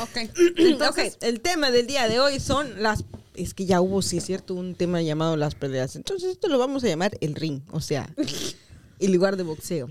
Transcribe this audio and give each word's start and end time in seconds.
Ok. 0.00 0.30
Entonces, 0.56 1.18
el 1.20 1.40
tema 1.40 1.70
del 1.70 1.86
día 1.86 2.08
de 2.08 2.20
hoy 2.20 2.40
son 2.40 2.82
las. 2.82 3.04
Es 3.34 3.54
que 3.54 3.64
ya 3.66 3.80
hubo, 3.80 4.02
sí 4.02 4.18
es 4.18 4.24
cierto, 4.24 4.54
un 4.54 4.74
tema 4.74 5.00
llamado 5.02 5.36
las 5.36 5.54
peleas. 5.54 5.96
Entonces, 5.96 6.30
esto 6.32 6.48
lo 6.48 6.58
vamos 6.58 6.84
a 6.84 6.88
llamar 6.88 7.16
el 7.20 7.34
ring, 7.34 7.62
o 7.70 7.80
sea, 7.80 8.12
el 8.98 9.12
lugar 9.12 9.36
de 9.36 9.44
boxeo. 9.44 9.88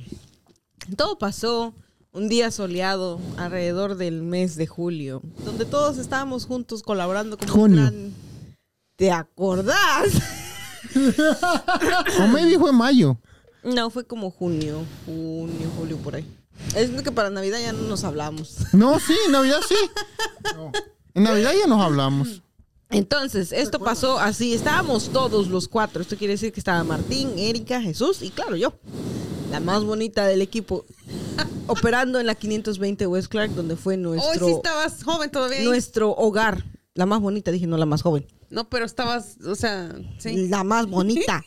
Todo 0.96 1.18
pasó 1.18 1.74
un 2.12 2.28
día 2.30 2.52
soleado 2.52 3.20
alrededor 3.38 3.96
del 3.96 4.22
mes 4.24 4.56
de 4.56 4.68
julio, 4.68 5.22
donde 5.46 5.66
todos 5.66 5.98
estábamos 5.98 6.46
juntos 6.46 6.84
colaborando 6.84 7.38
como 7.38 7.54
un 7.54 7.60
Junio. 7.60 7.76
plan. 7.78 8.14
¿Te 8.96 9.12
acordás? 9.12 10.10
O 12.20 12.28
maybe 12.28 12.58
fue 12.58 12.72
mayo. 12.72 13.18
No, 13.64 13.90
fue 13.90 14.06
como 14.06 14.32
junio, 14.32 14.84
junio, 15.06 15.70
julio, 15.78 15.98
por 15.98 16.16
ahí. 16.16 16.26
Es 16.76 16.90
que 17.02 17.12
para 17.12 17.30
Navidad 17.30 17.60
ya 17.60 17.74
no 17.74 17.84
nos 17.84 18.04
hablamos. 18.04 18.58
No, 18.74 19.00
sí, 19.00 19.16
en 19.26 19.32
Navidad 19.32 19.60
sí. 19.68 19.76
En 21.14 21.24
Navidad 21.24 21.52
ya 21.60 21.68
nos 21.68 21.82
hablamos. 21.82 22.42
Entonces, 22.90 23.52
esto 23.52 23.80
pasó 23.80 24.20
así. 24.20 24.54
Estábamos 24.54 25.10
todos 25.10 25.48
los 25.48 25.68
cuatro. 25.68 26.02
Esto 26.02 26.18
quiere 26.18 26.34
decir 26.34 26.52
que 26.52 26.60
estaba 26.60 26.84
Martín, 26.84 27.38
Erika, 27.38 27.82
Jesús 27.82 28.22
y 28.22 28.30
claro, 28.30 28.56
yo. 28.56 28.74
La 29.52 29.60
más 29.60 29.84
bonita 29.84 30.26
del 30.26 30.42
equipo. 30.42 30.86
operando 31.70 32.20
en 32.20 32.26
la 32.26 32.36
520 32.36 33.08
West 33.08 33.30
Clark, 33.30 33.52
donde 33.52 33.76
fue 33.76 33.96
Hoy 33.96 34.02
nuestro, 34.02 34.48
sí 34.48 34.54
estabas 34.54 35.04
joven 35.04 35.30
todavía. 35.30 35.64
nuestro 35.64 36.12
hogar. 36.12 36.66
La 36.96 37.06
más 37.06 37.22
bonita, 37.22 37.52
dije, 37.52 37.68
no 37.68 37.78
la 37.78 37.86
más 37.86 38.02
joven. 38.02 38.26
No, 38.50 38.68
pero 38.70 38.86
estabas, 38.86 39.38
o 39.46 39.56
sea, 39.56 39.96
sí. 40.18 40.48
La 40.48 40.64
más 40.64 40.88
bonita. 40.88 41.46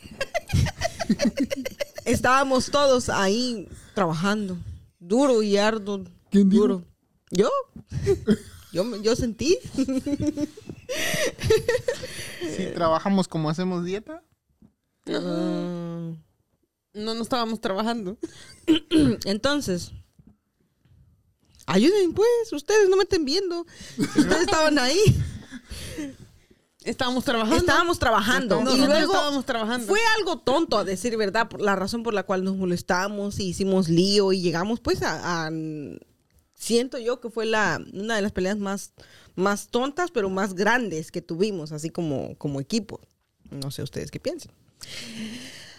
Estábamos 2.05 2.71
todos 2.71 3.09
ahí 3.09 3.67
trabajando. 3.93 4.57
Duro 5.05 5.43
y 5.43 5.57
arduo. 5.57 6.05
¿Quién 6.31 6.49
dijo? 6.49 6.61
Duro. 6.63 6.85
¿Yo? 7.31 7.49
Yo, 8.73 8.83
me- 8.83 9.01
yo 9.01 9.15
sentí. 9.15 9.57
Si 12.55 12.65
trabajamos 12.73 13.27
como 13.27 13.49
hacemos 13.49 13.83
dieta. 13.85 14.23
Ah, 15.07 16.11
No, 16.93 17.13
no 17.13 17.21
estábamos 17.21 17.59
trabajando. 17.61 18.17
entonces, 19.25 19.91
ayuden 21.65 22.13
pues, 22.13 22.51
ustedes 22.51 22.89
no 22.89 22.97
me 22.97 23.03
estén 23.03 23.25
viendo. 23.25 23.65
Ustedes 23.97 24.41
estaban 24.41 24.77
ahí. 24.79 24.99
Estábamos 26.85 27.23
trabajando. 27.23 27.55
Estábamos 27.57 27.99
trabajando. 27.99 28.59
y 28.59 28.63
Nosotros 28.63 28.87
luego 28.89 29.13
estábamos 29.13 29.45
trabajando. 29.45 29.87
fue 29.87 29.99
algo 30.17 30.37
tonto, 30.39 30.77
a 30.77 30.83
decir 30.83 31.15
verdad, 31.17 31.47
por 31.47 31.61
la 31.61 31.75
razón 31.75 32.03
por 32.03 32.13
la 32.13 32.23
cual 32.23 32.43
nos 32.43 32.55
molestamos 32.57 33.39
y 33.39 33.45
hicimos 33.49 33.89
lío 33.89 34.33
y 34.33 34.41
llegamos 34.41 34.79
pues 34.79 35.01
a... 35.03 35.45
a- 35.47 35.51
siento 36.55 36.97
yo 36.97 37.19
que 37.19 37.29
fue 37.29 37.45
la, 37.45 37.81
una 37.93 38.15
de 38.15 38.21
las 38.21 38.31
peleas 38.31 38.57
más, 38.57 38.93
más 39.35 39.67
tontas, 39.67 40.11
pero 40.11 40.29
más 40.29 40.53
grandes 40.53 41.11
que 41.11 41.21
tuvimos, 41.21 41.73
así 41.73 41.89
como, 41.89 42.37
como 42.37 42.61
equipo. 42.61 43.01
No 43.51 43.69
sé 43.69 43.83
ustedes 43.83 44.11
qué 44.11 44.19
piensan. 44.21 44.51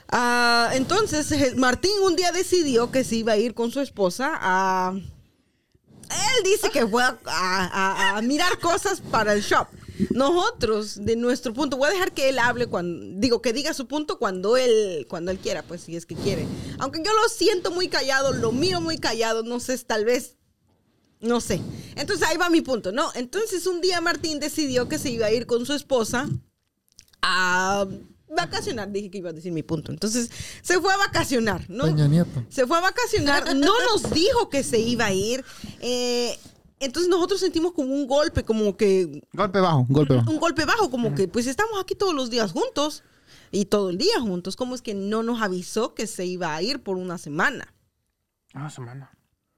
Ah, 0.09 0.71
entonces, 0.75 1.31
eh, 1.33 1.55
Martín 1.57 1.91
un 2.05 2.17
día 2.17 2.31
decidió 2.33 2.91
que 2.91 3.03
se 3.05 3.17
iba 3.17 3.33
a 3.33 3.37
ir 3.37 3.55
con 3.55 3.71
su 3.71 3.81
esposa 3.81 4.33
a... 4.41 4.93
Él 4.95 6.45
dice 6.45 6.69
que 6.71 6.87
fue 6.87 7.03
a, 7.03 7.17
a- 7.27 7.67
a- 8.13 8.19
a 8.19 8.23
mirar 8.23 8.59
cosas 8.59 9.01
para 9.01 9.33
el 9.33 9.41
shop. 9.43 9.67
Nosotros, 10.11 11.05
de 11.05 11.17
nuestro 11.17 11.55
punto, 11.55 11.77
voy 11.77 11.89
a 11.89 11.93
dejar 11.93 12.13
que 12.13 12.29
él 12.29 12.39
hable 12.39 12.67
cuando, 12.67 13.21
digo, 13.21 13.41
que 13.41 13.53
diga 13.53 13.75
su 13.75 13.87
punto 13.87 14.19
cuando 14.19 14.57
él, 14.57 15.07
cuando 15.09 15.31
él 15.31 15.39
quiera, 15.39 15.63
pues 15.63 15.83
si 15.83 15.97
es 15.97 16.07
que 16.07 16.15
quiere. 16.17 16.47
Aunque 16.79 17.03
yo 17.05 17.13
lo 17.13 17.29
siento 17.29 17.71
muy 17.71 17.89
callado, 17.89 18.33
lo 18.33 18.53
miro 18.53 18.81
muy 18.81 18.99
callado, 18.99 19.43
no 19.43 19.61
sé, 19.61 19.79
tal 19.79 20.05
vez, 20.05 20.37
no 21.21 21.41
sé. 21.41 21.61
Entonces 21.97 22.27
ahí 22.29 22.37
va 22.37 22.51
mi 22.51 22.61
punto, 22.61 22.93
¿no? 22.93 23.11
Entonces 23.15 23.67
un 23.67 23.81
día 23.81 24.01
Martín 24.01 24.41
decidió 24.41 24.89
que 24.89 24.99
se 24.99 25.11
iba 25.11 25.27
a 25.27 25.33
ir 25.33 25.47
con 25.47 25.65
su 25.65 25.73
esposa 25.73 26.29
a 27.23 27.87
vacacionar, 28.29 28.91
dije 28.91 29.11
que 29.11 29.19
iba 29.19 29.31
a 29.31 29.33
decir 29.33 29.53
mi 29.53 29.63
punto. 29.63 29.93
Entonces 29.93 30.31
se 30.63 30.81
fue 30.81 30.93
a 30.93 30.97
vacacionar, 30.97 31.65
¿no? 31.69 31.85
Peña 31.85 32.09
Nieto. 32.09 32.45
Se 32.49 32.67
fue 32.67 32.79
a 32.79 32.81
vacacionar, 32.81 33.55
no 33.55 33.73
nos 33.93 34.11
dijo 34.11 34.49
que 34.49 34.63
se 34.63 34.81
iba 34.81 35.07
a 35.07 35.13
ir. 35.13 35.45
eh, 35.81 36.37
entonces 36.85 37.09
nosotros 37.09 37.41
sentimos 37.41 37.73
como 37.73 37.95
un 37.95 38.07
golpe, 38.07 38.45
como 38.45 38.77
que 38.77 39.23
Golpe 39.33 39.61
bajo, 39.61 39.87
golpe 39.89 40.15
bajo. 40.15 40.31
un 40.31 40.39
golpe 40.39 40.65
bajo, 40.65 40.91
como 40.91 41.15
que 41.15 41.29
pues 41.29 41.47
estamos 41.47 41.81
aquí 41.81 41.95
todos 41.95 42.15
los 42.15 42.31
días 42.31 42.53
juntos 42.53 43.03
y 43.51 43.67
todo 43.67 43.91
el 43.91 43.99
día 43.99 44.21
juntos. 44.21 44.57
¿Cómo 44.57 44.75
es 44.75 44.83
que 44.83 44.95
no 44.95 45.23
nos 45.23 45.43
avisó 45.43 45.95
que 45.95 46.07
se 46.07 46.27
iba 46.27 46.55
a 46.55 46.63
ir 46.63 46.83
por 46.83 46.97
una 46.97 47.19
semana? 47.19 47.75
Ah, 48.53 48.71
semana. 48.71 49.11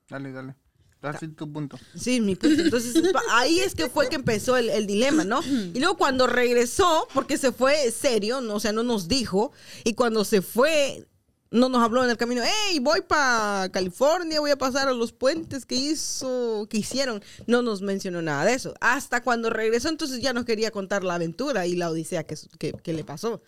Dale, 0.09 0.33
dale. 0.33 0.57
Dale 1.03 1.29
tu 1.29 1.53
punto. 1.53 1.79
Sí, 1.95 2.21
mi 2.21 2.35
punto. 2.37 2.63
Entonces 2.63 2.95
ahí 3.31 3.61
es 3.61 3.75
que 3.75 3.89
fue 3.89 4.09
que 4.09 4.17
empezó 4.17 4.57
el, 4.57 4.71
el 4.71 4.87
dilema, 4.87 5.25
¿no? 5.25 5.43
Y 5.43 5.79
luego 5.79 5.97
cuando 5.97 6.27
regresó, 6.27 7.07
porque 7.13 7.37
se 7.39 7.53
fue 7.53 7.91
serio, 7.91 8.41
no, 8.41 8.55
o 8.55 8.61
sea, 8.61 8.73
no 8.73 8.83
nos 8.83 9.07
dijo, 9.07 9.53
y 9.85 9.95
cuando 9.95 10.25
se 10.25 10.43
fue, 10.43 11.07
no 11.51 11.69
nos 11.69 11.83
habló 11.83 12.05
en 12.05 12.11
el 12.11 12.17
camino, 12.17 12.43
hey, 12.45 12.79
voy 12.81 13.03
para 13.03 13.69
California, 13.71 14.41
voy 14.41 14.51
a 14.51 14.59
pasar 14.59 14.89
a 14.89 14.93
los 14.93 15.13
puentes 15.13 15.65
que 15.65 15.77
hizo, 15.77 16.67
que 16.69 16.79
hicieron. 16.79 17.23
No 17.47 17.63
nos 17.63 17.83
mencionó 17.83 18.23
nada 18.23 18.45
de 18.45 18.55
eso. 18.55 18.75
Hasta 18.81 19.23
cuando 19.23 19.51
regresó, 19.51 19.89
entonces 19.89 20.21
ya 20.21 20.33
nos 20.33 20.45
quería 20.45 20.71
contar 20.71 21.05
la 21.05 21.15
aventura 21.15 21.67
y 21.67 21.77
la 21.77 21.91
odisea 21.91 22.25
que, 22.25 22.37
que, 22.59 22.93
le 22.93 23.05
pasó. 23.05 23.43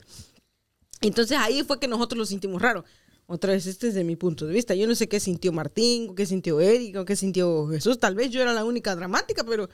Entonces 1.00 1.38
ahí 1.38 1.62
fue 1.64 1.80
que 1.80 1.88
nosotros 1.88 2.18
lo 2.18 2.26
sentimos 2.26 2.62
raro. 2.62 2.84
Otra 3.26 3.52
vez, 3.52 3.66
este 3.66 3.88
es 3.88 3.94
de 3.94 4.04
mi 4.04 4.16
punto 4.16 4.46
de 4.46 4.54
vista. 4.54 4.74
Yo 4.74 4.86
no 4.86 4.94
sé 4.94 5.08
qué 5.08 5.20
sintió 5.20 5.52
Martín, 5.52 6.14
qué 6.14 6.24
sintió 6.24 6.60
Eric, 6.60 7.04
qué 7.04 7.14
sintió 7.14 7.66
Jesús. 7.68 7.98
Tal 7.98 8.14
vez 8.14 8.30
yo 8.30 8.40
era 8.40 8.54
la 8.54 8.64
única 8.64 8.96
dramática, 8.96 9.44
pero 9.44 9.68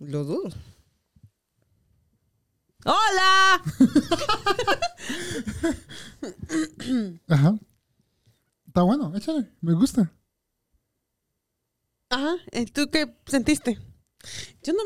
lo 0.00 0.24
dudo. 0.24 0.50
¡Hola! 2.86 3.62
Ajá. 7.28 7.58
Está 8.68 8.82
bueno, 8.82 9.12
échale. 9.16 9.50
Me 9.60 9.74
gusta. 9.74 10.12
Ajá. 12.10 12.36
¿Tú 12.72 12.88
qué 12.90 13.12
sentiste? 13.26 13.80
Yo 14.62 14.72
no, 14.72 14.78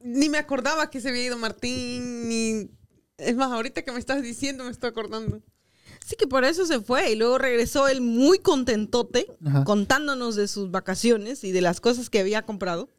ni 0.00 0.28
me 0.28 0.36
acordaba 0.36 0.90
que 0.90 1.00
se 1.00 1.08
había 1.08 1.24
ido 1.24 1.38
Martín, 1.38 2.28
ni... 2.28 2.70
Es 3.16 3.34
más, 3.36 3.50
ahorita 3.50 3.82
que 3.82 3.92
me 3.92 3.98
estás 3.98 4.22
diciendo 4.22 4.64
me 4.64 4.70
estoy 4.70 4.90
acordando. 4.90 5.42
Sí 6.04 6.14
que 6.16 6.26
por 6.26 6.44
eso 6.44 6.66
se 6.66 6.80
fue 6.80 7.12
y 7.12 7.16
luego 7.16 7.38
regresó 7.38 7.88
él 7.88 8.02
muy 8.02 8.38
contentote, 8.38 9.26
Ajá. 9.46 9.64
contándonos 9.64 10.36
de 10.36 10.46
sus 10.46 10.70
vacaciones 10.70 11.42
y 11.42 11.52
de 11.52 11.62
las 11.62 11.80
cosas 11.80 12.10
que 12.10 12.20
había 12.20 12.42
comprado. 12.44 12.90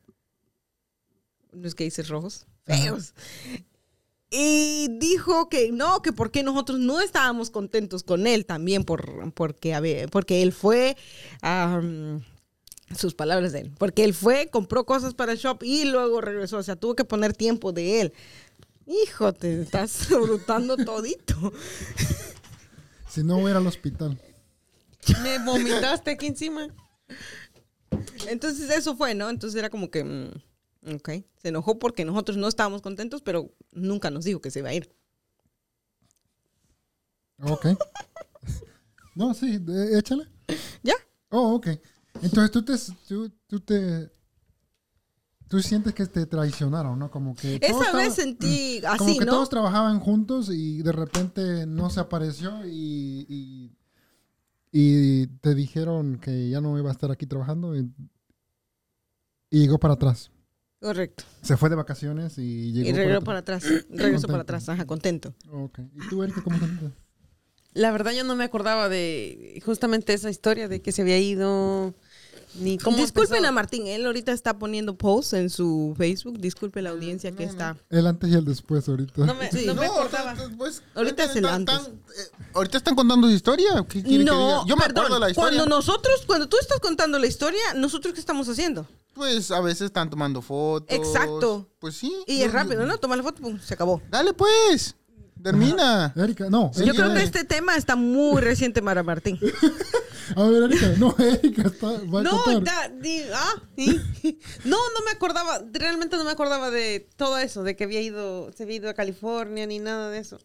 No 1.54 1.68
es 1.68 1.76
que 1.76 1.84
dices 1.84 2.10
rojos, 2.10 2.48
feos. 2.66 3.14
Y 4.30 4.88
dijo 5.00 5.48
que 5.48 5.72
no, 5.72 6.02
que 6.02 6.12
porque 6.12 6.44
nosotros 6.44 6.80
no 6.80 7.00
estábamos 7.00 7.50
contentos 7.50 8.04
con 8.04 8.28
él 8.28 8.46
también, 8.46 8.84
por, 8.84 9.32
porque, 9.34 9.74
había- 9.74 10.08
porque 10.10 10.42
él 10.44 10.52
fue, 10.52 10.98
am, 11.42 12.24
sus 12.96 13.14
palabras 13.14 13.54
de 13.54 13.62
él, 13.62 13.72
porque 13.78 14.04
él 14.04 14.14
fue, 14.14 14.50
compró 14.50 14.86
cosas 14.86 15.14
para 15.14 15.32
el 15.32 15.38
shop 15.38 15.64
y 15.64 15.86
luego 15.86 16.20
regresó, 16.20 16.58
o 16.58 16.64
sea, 16.64 16.76
tuvo 16.76 16.96
que 16.96 17.06
poner 17.06 17.34
tiempo 17.34 17.72
de 17.72 18.02
él. 18.02 18.14
Hijo, 18.86 19.34
te 19.34 19.62
estás 19.62 20.08
brutando 20.10 20.76
todito. 20.78 21.54
Si 23.10 23.24
no, 23.24 23.36
voy 23.36 23.48
a 23.48 23.52
ir 23.52 23.56
al 23.58 23.68
hospital. 23.68 24.20
Me 25.24 25.40
vomitaste 25.40 26.12
aquí 26.12 26.28
encima. 26.28 26.68
Entonces 28.28 28.70
eso 28.70 28.96
fue, 28.98 29.16
¿no? 29.16 29.30
Entonces 29.30 29.58
era 29.58 29.70
como 29.70 29.90
que, 29.90 30.04
mm, 30.04 30.32
ok, 30.96 31.10
se 31.42 31.50
enojó 31.50 31.80
porque 31.80 32.06
nosotros 32.06 32.38
no 32.38 32.48
estábamos 32.48 32.82
contentos, 32.82 33.22
pero 33.22 33.52
nunca 33.72 34.10
nos 34.12 34.26
dijo 34.26 34.42
que 34.42 34.52
se 34.52 34.60
iba 34.60 34.70
a 34.70 34.74
ir. 34.74 34.94
Ok. 37.44 37.68
No, 39.16 39.34
sí, 39.34 39.60
échale. 39.94 40.28
¿Ya? 40.84 40.94
Oh, 41.30 41.56
ok. 41.56 41.68
Entonces 42.22 42.52
tú 42.52 42.64
te, 42.64 42.74
tú, 43.08 43.30
tú 43.48 43.60
te, 43.60 44.12
tú 45.48 45.60
sientes 45.62 45.94
que 45.94 46.06
te 46.08 46.26
traicionaron, 46.26 46.98
¿no? 46.98 47.12
Como 47.12 47.36
que 47.36 47.60
todos 47.60 47.82
Esa 47.88 47.96
vez 47.98 48.14
sentí 48.16 48.80
Mm. 48.80 48.82
como 48.98 49.10
así, 49.10 49.20
que 49.20 49.26
¿no? 49.26 49.32
todos 49.34 49.50
trabajaban 49.50 50.00
juntos 50.00 50.50
y 50.52 50.82
de 50.82 50.92
repente 50.92 51.66
no 51.68 51.90
se 51.90 52.00
apareció 52.00 52.66
y, 52.66 53.26
y, 53.30 53.78
y 54.72 55.28
te 55.42 55.54
dijeron 55.54 56.18
que 56.20 56.50
ya 56.50 56.60
no 56.62 56.78
iba 56.78 56.90
a 56.90 56.94
estar 56.94 57.12
aquí 57.12 57.26
trabajando 57.28 57.76
y, 57.76 57.92
y 59.52 59.60
llegó 59.60 59.78
para 59.80 59.94
atrás. 59.96 60.32
Correcto. 60.80 61.24
Se 61.42 61.58
fue 61.58 61.70
de 61.70 61.76
vacaciones 61.76 62.38
y 62.38 62.72
llegó 62.72 62.90
Y 62.90 62.94
regresó 62.94 63.22
para 63.24 63.40
atrás. 63.40 63.64
Regresó 63.90 64.28
para 64.28 64.40
Contento. 64.40 64.42
atrás, 64.42 64.70
ajá, 64.70 64.86
contento. 64.86 65.34
Ok. 65.52 65.80
¿Y 65.96 66.10
tú, 66.10 66.24
Erika, 66.24 66.42
cómo 66.44 66.60
te 66.60 66.66
sientes? 66.66 66.92
La 67.74 67.92
verdad 67.92 68.12
yo 68.12 68.24
no 68.24 68.36
me 68.36 68.44
acordaba 68.44 68.90
de 68.90 69.62
justamente 69.66 70.14
esa 70.14 70.30
historia 70.30 70.68
de 70.68 70.82
que 70.82 70.92
se 70.92 71.02
había 71.04 71.20
ido 71.20 71.94
ni 72.60 72.78
cómo 72.78 72.98
Disculpen 72.98 73.36
empezó. 73.38 73.50
a 73.50 73.52
Martín, 73.52 73.88
él 73.88 74.06
ahorita 74.06 74.32
está 74.32 74.58
poniendo 74.58 74.96
posts 74.98 75.34
en 75.34 75.50
su 75.50 75.94
Facebook. 75.98 76.40
Disculpe 76.40 76.82
la 76.82 76.92
audiencia 76.92 77.32
que 77.32 77.44
está. 77.44 77.78
El 77.90 78.08
antes 78.08 78.30
y 78.30 78.34
el 78.36 78.46
después 78.46 78.88
ahorita. 78.88 79.26
No 79.26 79.34
me, 79.36 79.52
Sí. 79.52 79.66
no 79.66 79.76
me 79.76 79.86
No, 79.88 79.94
acordaba. 79.94 80.32
ahorita, 80.32 80.58
pues, 80.58 80.82
Ahorita 80.96 81.24
es 81.24 81.32
el 81.32 81.38
están- 81.46 81.54
antes. 81.54 81.76
están- 81.76 81.94
eh, 81.96 82.48
ahorita 82.54 82.78
están 82.78 82.96
contando 82.96 83.28
su 83.28 83.34
historia. 83.34 83.86
¿Qué 83.88 84.02
quieren 84.04 84.04
que 84.04 84.18
diga? 84.18 84.34
No, 84.34 84.66
Yo 84.68 84.76
me 84.76 84.82
perdón, 84.84 85.06
acuerdo 85.06 85.14
de 85.16 85.20
la 85.22 85.30
historia. 85.30 85.58
Cuando 85.60 85.76
nosotros, 85.76 86.24
cuando 86.26 86.48
tú 86.50 86.58
estás 86.62 86.80
contando 86.80 87.20
la 87.20 87.28
historia, 87.28 87.62
¿nosotros 87.76 88.14
qué 88.14 88.20
estamos 88.20 88.48
haciendo? 88.50 88.88
pues 89.14 89.50
a 89.50 89.60
veces 89.62 89.82
están 89.88 90.12
tomando 90.12 90.44
fotos. 90.44 90.96
Exacto. 90.96 91.68
Pues 91.80 91.96
sí. 91.96 92.14
Y 92.28 92.44
es 92.44 92.54
rápido, 92.54 92.86
¿no? 92.86 93.00
Toma 93.00 93.16
la 93.16 93.24
foto, 93.24 93.42
pum, 93.42 93.60
se 93.60 93.74
acabó. 93.74 94.00
Dale 94.12 94.32
pues. 94.34 94.96
Termina. 95.44 96.14
Erika, 96.16 96.50
no. 96.50 96.72
Yo 96.74 96.82
Erika, 96.84 96.96
creo 97.04 97.14
que 97.14 97.24
este 97.24 97.44
tema 97.44 97.76
está 97.76 97.96
muy 97.96 98.42
reciente 98.42 98.82
para 98.82 99.04
Martín. 99.04 99.40
A 100.36 100.44
ver, 100.44 100.64
Erika, 100.64 100.88
no, 100.98 101.16
Erika 101.18 101.62
está, 101.64 101.88
va 101.88 102.20
a 102.20 102.24
No, 102.24 102.44
contar. 102.44 102.64
da- 102.64 102.96
di- 103.00 103.24
ah, 103.34 103.54
no, 104.66 104.78
no 104.78 105.06
me 105.06 105.12
acordaba, 105.12 105.62
realmente 105.72 106.18
no 106.18 106.26
me 106.26 106.32
acordaba 106.32 106.70
de 106.70 107.08
todo 107.16 107.38
eso, 107.38 107.64
de 107.64 107.76
que 107.78 107.86
había 107.86 108.02
ido, 108.02 108.52
se 108.52 108.64
había 108.64 108.76
ido 108.76 108.90
a 108.90 108.94
California 108.94 109.66
ni 109.68 109.80
nada 109.80 110.10
de 110.12 110.20
eso. 110.20 110.38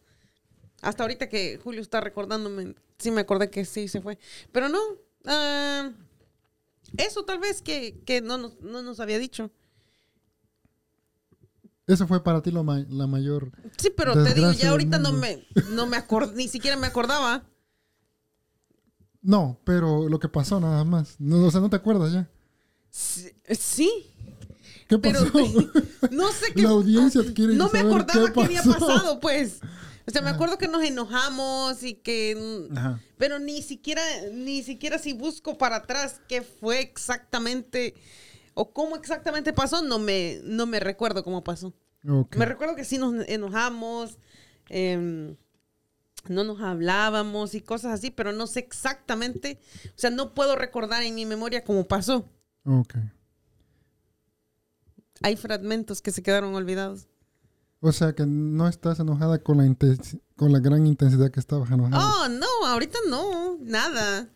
Hasta 0.82 1.02
ahorita 1.02 1.28
que 1.28 1.58
Julio 1.62 1.80
está 1.80 2.00
recordándome, 2.00 2.74
sí 2.98 3.10
me 3.10 3.22
acordé 3.22 3.50
que 3.50 3.64
sí 3.64 3.88
se 3.88 4.00
fue. 4.00 4.18
Pero 4.52 4.68
no, 4.68 4.78
ah, 5.26 5.90
eso 6.96 7.24
tal 7.24 7.38
vez 7.38 7.60
que, 7.60 8.00
que 8.04 8.20
no, 8.20 8.38
nos, 8.38 8.60
no 8.60 8.82
nos 8.82 9.00
había 9.00 9.18
dicho. 9.18 9.50
Eso 11.87 12.06
fue 12.06 12.23
para 12.23 12.43
ti 12.43 12.50
lo 12.50 12.62
ma- 12.62 12.84
la 12.88 13.06
mayor. 13.06 13.50
Sí, 13.76 13.90
pero 13.96 14.12
te 14.14 14.34
digo, 14.34 14.52
ya 14.52 14.70
ahorita 14.70 14.99
no 14.99 15.12
me, 15.12 15.46
no 15.70 15.87
me 15.87 16.02
ni 16.34 16.49
siquiera 16.49 16.76
me 16.76 16.87
acordaba. 16.87 17.44
No, 19.20 19.61
pero 19.64 20.08
lo 20.08 20.19
que 20.19 20.29
pasó 20.29 20.61
nada 20.61 20.84
más. 20.84 21.17
No, 21.19 21.44
o 21.44 21.50
sea, 21.50 21.61
no 21.61 21.70
te 21.70 21.76
acuerdas 21.76 22.12
ya. 22.12 22.29
Sí, 22.90 23.31
sí, 23.50 23.90
¿Qué 24.88 24.99
pero 24.99 25.20
pasó? 25.20 25.70
no 26.11 26.31
sé 26.32 26.52
qué 26.55 26.62
La 26.62 26.70
audiencia 26.70 27.23
quiere 27.34 27.55
no 27.55 27.70
me 27.70 27.79
acordaba 27.79 28.26
qué 28.26 28.32
que 28.32 28.40
había 28.43 28.62
pasado, 28.62 29.20
pues. 29.20 29.61
O 30.06 30.11
sea, 30.11 30.20
me 30.20 30.31
acuerdo 30.31 30.58
que 30.58 30.67
nos 30.67 30.82
enojamos 30.82 31.82
y 31.84 31.94
que... 31.94 32.69
Ajá. 32.75 33.00
Pero 33.19 33.38
ni 33.38 33.62
siquiera, 33.62 34.02
ni 34.32 34.62
siquiera 34.64 34.99
si 34.99 35.12
busco 35.12 35.56
para 35.56 35.76
atrás 35.76 36.20
qué 36.29 36.43
fue 36.43 36.81
exactamente 36.81 37.94
o 38.54 38.72
cómo 38.72 38.96
exactamente 38.96 39.52
pasó, 39.52 39.82
no 39.82 39.99
me, 39.99 40.40
no 40.44 40.66
me 40.66 40.81
recuerdo 40.81 41.25
cómo 41.25 41.44
pasó. 41.44 41.75
Ok. 42.08 42.37
Me 42.37 42.46
recuerdo 42.46 42.76
que 42.76 42.84
sí 42.84 42.99
nos 42.99 43.28
enojamos, 43.28 44.19
em, 44.69 45.37
no 46.28 46.44
nos 46.44 46.60
hablábamos 46.60 47.54
y 47.54 47.60
cosas 47.60 47.93
así, 47.93 48.10
pero 48.10 48.32
no 48.32 48.46
sé 48.46 48.60
exactamente, 48.60 49.60
o 49.87 49.99
sea, 49.99 50.10
no 50.10 50.34
puedo 50.34 50.56
recordar 50.56 51.02
en 51.02 51.14
mi 51.14 51.26
memoria 51.26 51.64
cómo 51.64 51.84
pasó. 51.84 52.28
Ok. 52.64 52.94
Hay 55.22 55.37
fragmentos 55.37 56.02
que 56.02 56.10
se 56.10 56.22
quedaron 56.22 56.55
olvidados. 56.55 57.08
O 57.81 57.90
sea 57.90 58.12
que 58.12 58.26
no 58.26 58.69
estás 58.69 59.00
enojada 59.00 59.38
con 59.38 59.58
la, 59.58 59.76
con 60.37 60.52
la 60.52 60.60
gran 60.60 60.87
intensidad 60.87 61.31
que 61.31 61.40
estabas 61.40 61.70
enojada. 61.70 61.98
Oh, 61.98 62.28
no, 62.28 62.66
ahorita 62.66 62.98
no, 63.08 63.58
nada. 63.60 64.28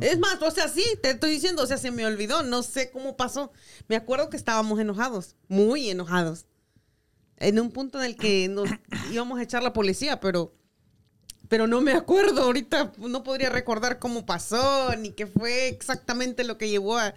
Es 0.00 0.18
más, 0.18 0.40
o 0.42 0.50
sea, 0.50 0.68
sí, 0.68 0.84
te 1.02 1.10
estoy 1.10 1.30
diciendo, 1.30 1.62
o 1.62 1.66
sea, 1.66 1.78
se 1.78 1.90
me 1.90 2.04
olvidó, 2.06 2.42
no 2.42 2.62
sé 2.62 2.90
cómo 2.90 3.16
pasó. 3.16 3.52
Me 3.88 3.96
acuerdo 3.96 4.30
que 4.30 4.36
estábamos 4.36 4.78
enojados, 4.80 5.36
muy 5.48 5.90
enojados. 5.90 6.46
En 7.38 7.58
un 7.58 7.70
punto 7.70 7.98
en 7.98 8.06
el 8.06 8.16
que 8.16 8.48
nos 8.48 8.68
íbamos 9.12 9.38
a 9.38 9.42
echar 9.42 9.62
la 9.62 9.72
policía, 9.72 10.20
pero, 10.20 10.54
pero 11.48 11.66
no 11.66 11.80
me 11.80 11.92
acuerdo 11.92 12.42
ahorita, 12.42 12.92
no 12.98 13.22
podría 13.22 13.50
recordar 13.50 13.98
cómo 13.98 14.26
pasó, 14.26 14.94
ni 14.96 15.10
qué 15.10 15.26
fue 15.26 15.68
exactamente 15.68 16.44
lo 16.44 16.58
que 16.58 16.68
llevó 16.68 16.98
a, 16.98 17.14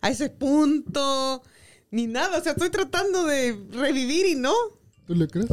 a 0.00 0.10
ese 0.10 0.30
punto, 0.30 1.42
ni 1.90 2.06
nada. 2.06 2.38
O 2.38 2.42
sea, 2.42 2.52
estoy 2.52 2.70
tratando 2.70 3.24
de 3.24 3.58
revivir 3.70 4.26
y 4.26 4.34
no. 4.34 4.54
¿Tú 5.06 5.14
le 5.14 5.26
crees? 5.26 5.50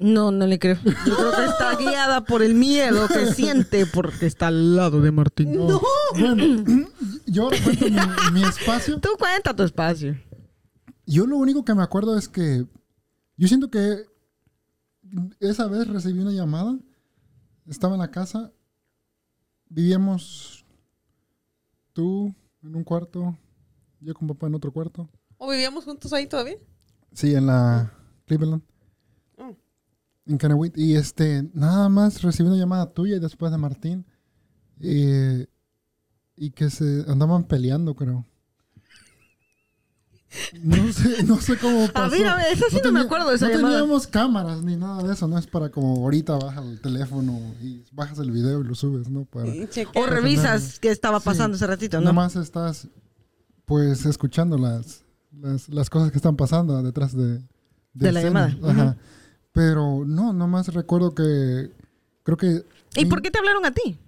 No, 0.00 0.30
no 0.32 0.46
le 0.46 0.58
creo. 0.58 0.76
Yo 0.82 1.14
creo 1.14 1.30
que 1.36 1.44
está 1.44 1.76
guiada 1.76 2.24
por 2.24 2.42
el 2.42 2.54
miedo 2.54 3.06
que 3.06 3.34
siente 3.34 3.84
porque 3.84 4.24
está 4.24 4.46
al 4.46 4.74
lado 4.74 5.02
de 5.02 5.12
Martín. 5.12 5.54
No. 5.54 5.80
Bueno, 6.18 6.64
yo 7.26 7.50
cuento 7.50 7.84
mi, 7.84 8.40
mi 8.40 8.42
espacio. 8.42 8.98
Tú 8.98 9.10
cuenta 9.18 9.54
tu 9.54 9.62
espacio. 9.62 10.18
Yo 11.04 11.26
lo 11.26 11.36
único 11.36 11.66
que 11.66 11.74
me 11.74 11.82
acuerdo 11.82 12.16
es 12.16 12.28
que 12.28 12.64
yo 13.36 13.46
siento 13.46 13.70
que 13.70 14.06
esa 15.38 15.66
vez 15.66 15.86
recibí 15.86 16.18
una 16.20 16.32
llamada. 16.32 16.78
Estaba 17.68 17.94
en 17.94 18.00
la 18.00 18.10
casa. 18.10 18.50
Vivíamos 19.68 20.64
tú 21.92 22.34
en 22.62 22.74
un 22.74 22.84
cuarto, 22.84 23.36
yo 24.00 24.14
con 24.14 24.28
papá 24.28 24.46
en 24.46 24.54
otro 24.54 24.72
cuarto. 24.72 25.08
¿O 25.36 25.50
vivíamos 25.50 25.84
juntos 25.84 26.12
ahí 26.12 26.26
todavía? 26.26 26.56
Sí, 27.12 27.34
en 27.34 27.46
la 27.46 27.92
Cleveland. 28.26 28.62
En 30.30 30.38
Kennewick. 30.38 30.76
Y 30.76 30.94
este, 30.96 31.48
nada 31.54 31.88
más 31.88 32.22
recibí 32.22 32.48
una 32.48 32.58
llamada 32.58 32.90
tuya 32.92 33.16
y 33.16 33.20
después 33.20 33.50
de 33.52 33.58
Martín. 33.58 34.06
eh, 34.80 35.46
y 36.36 36.52
que 36.52 36.70
se 36.70 37.04
andaban 37.06 37.44
peleando, 37.44 37.94
creo. 37.94 38.24
No 40.62 40.92
sé, 40.92 41.24
no 41.24 41.40
sé 41.40 41.56
cómo 41.58 41.88
pasó. 41.92 42.06
A 42.06 42.08
ver, 42.08 42.26
a 42.26 42.36
ver, 42.36 42.46
esa 42.52 42.66
sí 42.70 42.78
no 42.84 42.92
me 42.92 43.00
acuerdo 43.00 43.28
de 43.30 43.34
esa 43.36 43.46
no 43.48 43.52
llamada. 43.56 43.74
teníamos 43.78 44.06
cámaras 44.06 44.62
ni 44.62 44.76
nada 44.76 45.02
de 45.02 45.12
eso. 45.12 45.26
No 45.26 45.36
es 45.36 45.46
para 45.48 45.70
como 45.70 45.96
ahorita 45.96 46.36
bajas 46.36 46.64
el 46.64 46.80
teléfono 46.80 47.38
y 47.60 47.82
bajas 47.92 48.18
el 48.20 48.30
video 48.30 48.60
y 48.60 48.64
lo 48.64 48.74
subes, 48.76 49.08
¿no? 49.10 49.24
Para. 49.24 49.52
O 49.96 50.06
revisas 50.06 50.78
qué 50.78 50.90
estaba 50.90 51.18
pasando 51.20 51.56
ese 51.56 51.66
ratito, 51.66 51.98
¿no? 51.98 52.06
Nomás 52.06 52.36
estás, 52.36 52.88
pues, 53.64 54.06
escuchando 54.06 54.56
las, 54.56 55.04
las, 55.32 55.68
las 55.68 55.90
cosas 55.90 56.12
que 56.12 56.18
están 56.18 56.36
pasando 56.36 56.80
detrás 56.82 57.14
de, 57.14 57.42
De 57.92 58.12
la 58.12 58.20
escena. 58.20 58.48
llamada. 58.48 58.70
Ajá. 58.72 58.96
Pero 59.52 60.04
no, 60.06 60.32
nomás 60.32 60.68
recuerdo 60.68 61.14
que 61.14 61.70
creo 62.22 62.36
que... 62.36 62.64
¿Y 62.96 63.06
por 63.06 63.20
qué 63.22 63.30
te 63.30 63.38
hablaron 63.38 63.64
a 63.64 63.72
ti? 63.72 63.98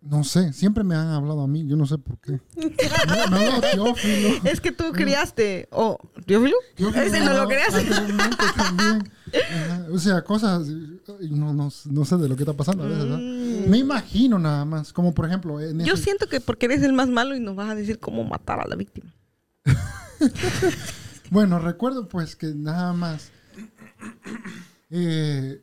No 0.00 0.22
sé, 0.22 0.52
siempre 0.52 0.84
me 0.84 0.94
han 0.94 1.06
hablado 1.08 1.40
a 1.40 1.46
mí, 1.46 1.66
yo 1.66 1.76
no 1.76 1.86
sé 1.86 1.96
por 1.96 2.18
qué. 2.18 2.32
Me, 2.56 2.66
me 2.68 2.86
ha 2.86 3.24
hablado 3.54 3.60
Teófilo. 3.72 4.28
Es 4.44 4.60
que 4.60 4.70
tú 4.70 4.92
criaste. 4.92 5.66
¿O 5.70 5.98
Teófilo? 6.26 6.56
Teófilo 6.76 7.02
Ese 7.04 7.20
no 7.20 7.32
lo 7.32 7.48
creaste. 7.48 7.80
anteriormente 7.80 8.44
también. 8.54 9.10
Ajá. 9.32 9.86
O 9.92 9.98
sea, 9.98 10.22
cosas... 10.22 10.66
No, 11.30 11.54
no, 11.54 11.70
no 11.86 12.04
sé 12.04 12.16
de 12.18 12.28
lo 12.28 12.36
que 12.36 12.42
está 12.42 12.52
pasando 12.52 12.84
a 12.84 12.88
veces, 12.88 13.06
¿no? 13.06 13.16
Me 13.16 13.78
imagino 13.78 14.38
nada 14.38 14.64
más, 14.66 14.92
como 14.92 15.14
por 15.14 15.24
ejemplo... 15.26 15.58
En 15.60 15.78
Mm. 15.78 15.84
Yo 15.84 15.94
ese- 15.94 16.02
siento 16.04 16.26
que 16.28 16.38
porque 16.40 16.66
eres 16.66 16.82
el 16.82 16.92
más 16.92 17.08
malo 17.08 17.34
y 17.34 17.40
nos 17.40 17.56
vas 17.56 17.70
a 17.70 17.74
decir 17.74 17.98
cómo 17.98 18.24
matar 18.24 18.60
a 18.60 18.66
la 18.68 18.76
víctima. 18.76 19.10
Bueno, 21.30 21.58
recuerdo 21.58 22.06
pues 22.08 22.36
que 22.36 22.48
nada 22.54 22.92
más. 22.92 23.30
Eh, 24.90 25.60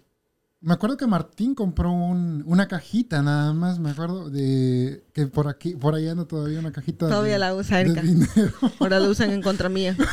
me 0.61 0.73
acuerdo 0.73 0.95
que 0.97 1.07
Martín 1.07 1.55
compró 1.55 1.91
un- 1.91 2.43
una 2.45 2.67
cajita 2.67 3.21
nada 3.23 3.51
más, 3.53 3.79
me 3.79 3.89
acuerdo 3.91 4.29
de 4.29 5.03
que 5.13 5.25
por 5.27 5.47
aquí, 5.47 5.75
por 5.75 5.95
ahí 5.95 6.07
anda 6.07 6.25
todavía 6.25 6.59
una 6.59 6.71
cajita. 6.71 7.07
Todavía 7.09 7.33
de- 7.33 7.39
la 7.39 7.55
usa 7.55 7.81
Erika. 7.81 8.01
Ahora 8.79 8.99
lo 8.99 9.09
usan 9.09 9.31
en 9.31 9.41
contra 9.41 9.69
mía. 9.69 9.95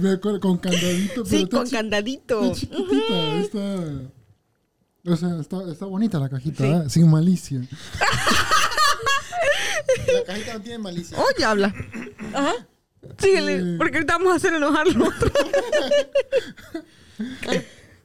Me 0.00 0.12
acuerdo 0.12 0.40
con 0.40 0.56
candadito. 0.58 1.24
Sí, 1.26 1.46
pero 1.46 1.58
con 1.58 1.66
chi- 1.66 1.72
candadito. 1.76 2.42
está 2.42 2.54
chiquitita, 2.60 3.34
está. 3.40 3.76
O 5.06 5.16
sea, 5.16 5.40
está, 5.40 5.70
está 5.70 5.86
bonita 5.86 6.18
la 6.18 6.28
cajita, 6.28 6.62
Sí. 6.64 6.70
¿eh? 6.70 6.82
sin 6.90 7.10
malicia. 7.10 7.60
La 10.14 10.24
cajita 10.24 10.54
no 10.54 10.60
tiene 10.60 10.78
malicia. 10.78 11.16
Oye, 11.18 11.44
habla. 11.44 11.74
Ajá. 12.34 12.52
Síguele, 13.18 13.60
Sí. 13.60 13.74
porque 13.78 13.96
ahorita 13.98 14.14
vamos 14.18 14.32
a 14.32 14.36
hacer 14.36 14.54
enojar 14.54 14.86
al 14.88 15.02
otro. 15.02 15.30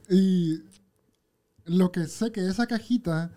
Y 0.08 0.62
lo 1.64 1.90
que 1.90 2.06
sé 2.06 2.30
que 2.30 2.46
esa 2.46 2.66
cajita, 2.66 3.32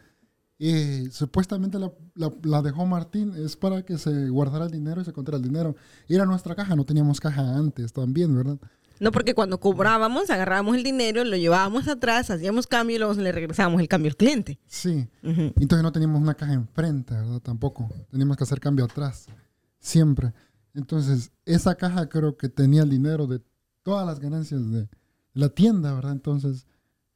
eh, 0.59 1.07
supuestamente 1.11 1.79
la, 1.79 1.91
la- 2.15 2.33
la 2.43 2.61
dejó 2.61 2.85
Martín, 2.85 3.33
es 3.35 3.55
para 3.55 3.83
que 3.83 3.97
se 3.97 4.29
guardara 4.29 4.65
el 4.65 4.71
dinero 4.71 5.01
y 5.01 5.05
se 5.05 5.13
contara 5.13 5.37
el 5.37 5.43
dinero. 5.43 5.75
Era 6.07 6.25
nuestra 6.25 6.55
caja, 6.55 6.75
no 6.75 6.85
teníamos 6.85 7.19
caja 7.19 7.55
antes 7.55 7.91
también, 7.93 8.35
¿verdad? 8.35 8.57
No, 8.99 9.11
porque 9.13 9.33
cuando 9.33 9.59
cobrábamos, 9.61 10.29
agarrábamos 10.29 10.75
el 10.75 10.83
dinero, 10.83 11.23
lo 11.23 11.37
llevábamos 11.37 11.87
atrás, 11.87 12.29
hacíamos 12.29 12.67
cambio 12.67 12.97
y 12.97 12.99
luego 12.99 13.13
le 13.13 13.31
regresábamos 13.31 13.79
el 13.81 13.87
cambio 13.87 14.11
al 14.11 14.17
cliente. 14.17 14.59
Sí. 14.67 15.07
Entonces 15.23 15.81
no 15.81 15.91
teníamos 15.93 16.21
una 16.21 16.33
caja 16.35 16.53
enfrente, 16.53 17.13
¿verdad? 17.15 17.39
Tampoco. 17.39 17.89
Teníamos 18.11 18.35
que 18.35 18.43
hacer 18.43 18.59
cambio 18.59 18.83
atrás, 18.85 19.27
siempre. 19.79 20.33
Entonces, 20.79 21.31
esa 21.45 21.75
caja 21.75 22.07
creo 22.07 22.37
que 22.37 22.49
tenía 22.49 22.83
el 22.83 22.89
dinero 22.89 23.27
de 23.27 23.41
todas 23.83 24.07
las 24.07 24.19
ganancias 24.19 24.71
de 24.71 24.89
la 25.33 25.49
tienda, 25.49 25.93
¿verdad? 25.93 26.13
Entonces, 26.13 26.65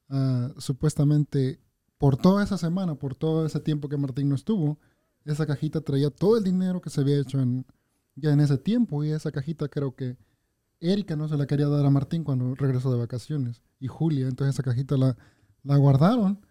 ah, 0.09 0.51
supuestamente, 0.57 1.59
por 1.97 2.17
toda 2.17 2.43
esa 2.43 2.57
semana, 2.57 2.95
por 2.95 3.15
todo 3.15 3.45
ese 3.45 3.59
tiempo 3.61 3.87
que 3.87 3.97
Martín 3.97 4.29
no 4.29 4.35
estuvo, 4.35 4.77
esa 5.23 5.45
cajita 5.45 5.79
traía 5.81 6.09
todo 6.09 6.37
el 6.37 6.43
dinero 6.43 6.81
que 6.81 6.89
se 6.89 6.99
había 6.99 7.17
hecho 7.17 7.39
en, 7.39 7.65
ya 8.15 8.33
en 8.33 8.41
ese 8.41 8.57
tiempo. 8.57 9.03
Y 9.03 9.11
esa 9.11 9.31
cajita 9.31 9.69
creo 9.69 9.95
que 9.95 10.17
Erika 10.81 11.15
no 11.15 11.29
se 11.29 11.37
la 11.37 11.47
quería 11.47 11.67
dar 11.67 11.85
a 11.85 11.89
Martín 11.89 12.25
cuando 12.25 12.53
regresó 12.55 12.91
de 12.91 12.99
vacaciones. 12.99 13.61
Y 13.79 13.87
Julia, 13.87 14.27
entonces 14.27 14.55
esa 14.55 14.63
cajita 14.63 14.97
la, 14.97 15.17
la 15.63 15.77
guardaron 15.77 16.45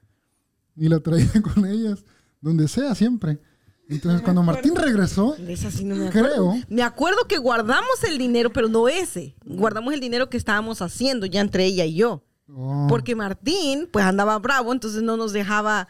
y 0.74 0.88
la 0.88 1.00
traían 1.00 1.42
con 1.54 1.66
ellas 1.66 2.04
donde 2.40 2.68
sea 2.68 2.94
siempre. 2.94 3.38
Entonces 3.88 4.22
cuando 4.22 4.42
Martín 4.42 4.74
regresó, 4.74 5.34
De 5.38 5.52
esa 5.52 5.70
sí 5.70 5.84
no 5.84 5.96
me 5.96 6.08
acuerdo. 6.08 6.28
creo, 6.30 6.54
Me 6.68 6.82
acuerdo 6.82 7.26
que 7.28 7.38
guardamos 7.38 8.02
el 8.08 8.16
dinero, 8.16 8.52
pero 8.52 8.68
no 8.68 8.88
ese. 8.88 9.34
Guardamos 9.44 9.92
el 9.92 10.00
dinero 10.00 10.30
que 10.30 10.36
estábamos 10.36 10.80
haciendo 10.80 11.26
ya 11.26 11.40
entre 11.40 11.64
ella 11.66 11.84
y 11.84 11.94
yo. 11.94 12.22
Oh, 12.48 12.86
Porque 12.88 13.14
Martín, 13.14 13.88
pues 13.92 14.04
andaba 14.04 14.38
bravo, 14.38 14.72
entonces 14.72 15.02
no 15.02 15.16
nos 15.16 15.32
dejaba, 15.32 15.88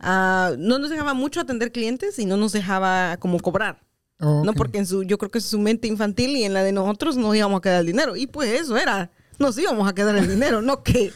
ah, 0.00 0.52
no 0.58 0.78
nos 0.78 0.90
dejaba 0.90 1.14
mucho 1.14 1.40
atender 1.40 1.70
clientes 1.72 2.18
y 2.18 2.24
no 2.26 2.36
nos 2.36 2.52
dejaba 2.52 3.16
como 3.18 3.38
cobrar. 3.40 3.82
Oh, 4.20 4.42
No, 4.44 4.52
porque 4.52 4.78
en 4.78 4.86
su, 4.86 5.02
yo 5.02 5.18
creo 5.18 5.30
que 5.30 5.38
es 5.38 5.44
su 5.44 5.58
mente 5.58 5.88
infantil 5.88 6.36
y 6.36 6.44
en 6.44 6.54
la 6.54 6.62
de 6.62 6.72
nosotros 6.72 7.16
nos 7.16 7.34
íbamos 7.36 7.58
a 7.58 7.60
quedar 7.60 7.80
el 7.80 7.86
dinero. 7.86 8.16
Y 8.16 8.26
pues 8.26 8.48
eso 8.60 8.76
era, 8.76 9.10
nos 9.38 9.58
íbamos 9.58 9.88
a 9.88 9.94
quedar 9.94 10.16
el 10.16 10.28
dinero, 10.28 10.62
no 10.62 10.82
que 10.82 11.12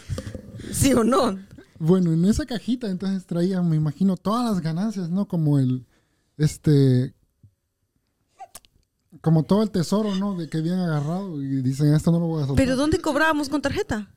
sí 0.73 0.93
o 0.95 1.05
no. 1.05 1.39
Bueno, 1.79 2.13
en 2.13 2.25
esa 2.25 2.45
cajita 2.45 2.89
entonces 2.89 3.25
traían, 3.25 3.69
me 3.69 3.77
imagino, 3.77 4.17
todas 4.17 4.45
las 4.51 4.61
ganancias, 4.61 5.11
¿no? 5.11 5.27
Como 5.29 5.61
el, 5.61 5.87
este, 6.39 7.15
como 9.21 9.43
todo 9.43 9.63
el 9.63 9.71
tesoro, 9.71 10.15
¿no? 10.15 10.37
De 10.37 10.49
que 10.49 10.59
habían 10.59 10.79
agarrado 10.79 11.43
y 11.43 11.63
dicen, 11.63 11.93
esto 11.95 12.11
no 12.13 12.21
lo 12.21 12.27
voy 12.27 12.43
a 12.43 12.47
soltar. 12.47 12.65
Pero 12.65 12.77
¿dónde 12.77 13.01
cobrábamos 13.01 13.49
con 13.49 13.61
tarjeta? 13.61 14.15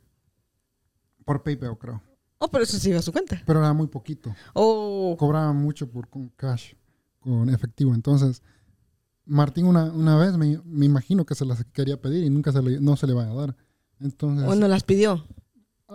Por 1.25 1.44
PayPal, 1.44 1.78
creo. 1.78 2.01
Oh, 2.38 2.48
pero 2.48 2.63
eso 2.63 2.78
sí 2.78 2.90
iba 2.90 3.00
a 3.00 3.04
su 3.04 3.12
cuenta. 3.12 3.42
Pero 3.46 3.60
era 3.60 3.74
muy 3.74 3.88
poquito. 3.88 4.34
Oh, 4.54 5.16
Cobraban 5.20 5.58
mucho 5.58 5.90
por 5.90 6.08
con 6.10 6.30
cash, 6.30 6.74
con 7.20 7.50
efectivo. 7.50 7.94
Entonces, 7.94 8.42
Martín 9.25 9.66
una, 9.66 9.86
una 9.86 10.18
vez 10.18 10.36
me, 10.38 10.60
me 10.66 10.86
imagino 10.86 11.25
que 11.25 11.36
se 11.36 11.46
las 11.46 11.63
quería 11.66 12.01
pedir 12.01 12.24
y 12.24 12.30
nunca 12.30 12.51
se 12.51 12.62
le, 12.62 12.80
no 12.80 12.96
se 12.98 13.06
le 13.08 13.13
van 13.13 13.30
a 13.30 13.34
dar. 13.34 13.56
Entonces, 14.00 14.48
o 14.48 14.56
nos 14.56 14.70
las 14.70 14.84
pidió. 14.84 15.28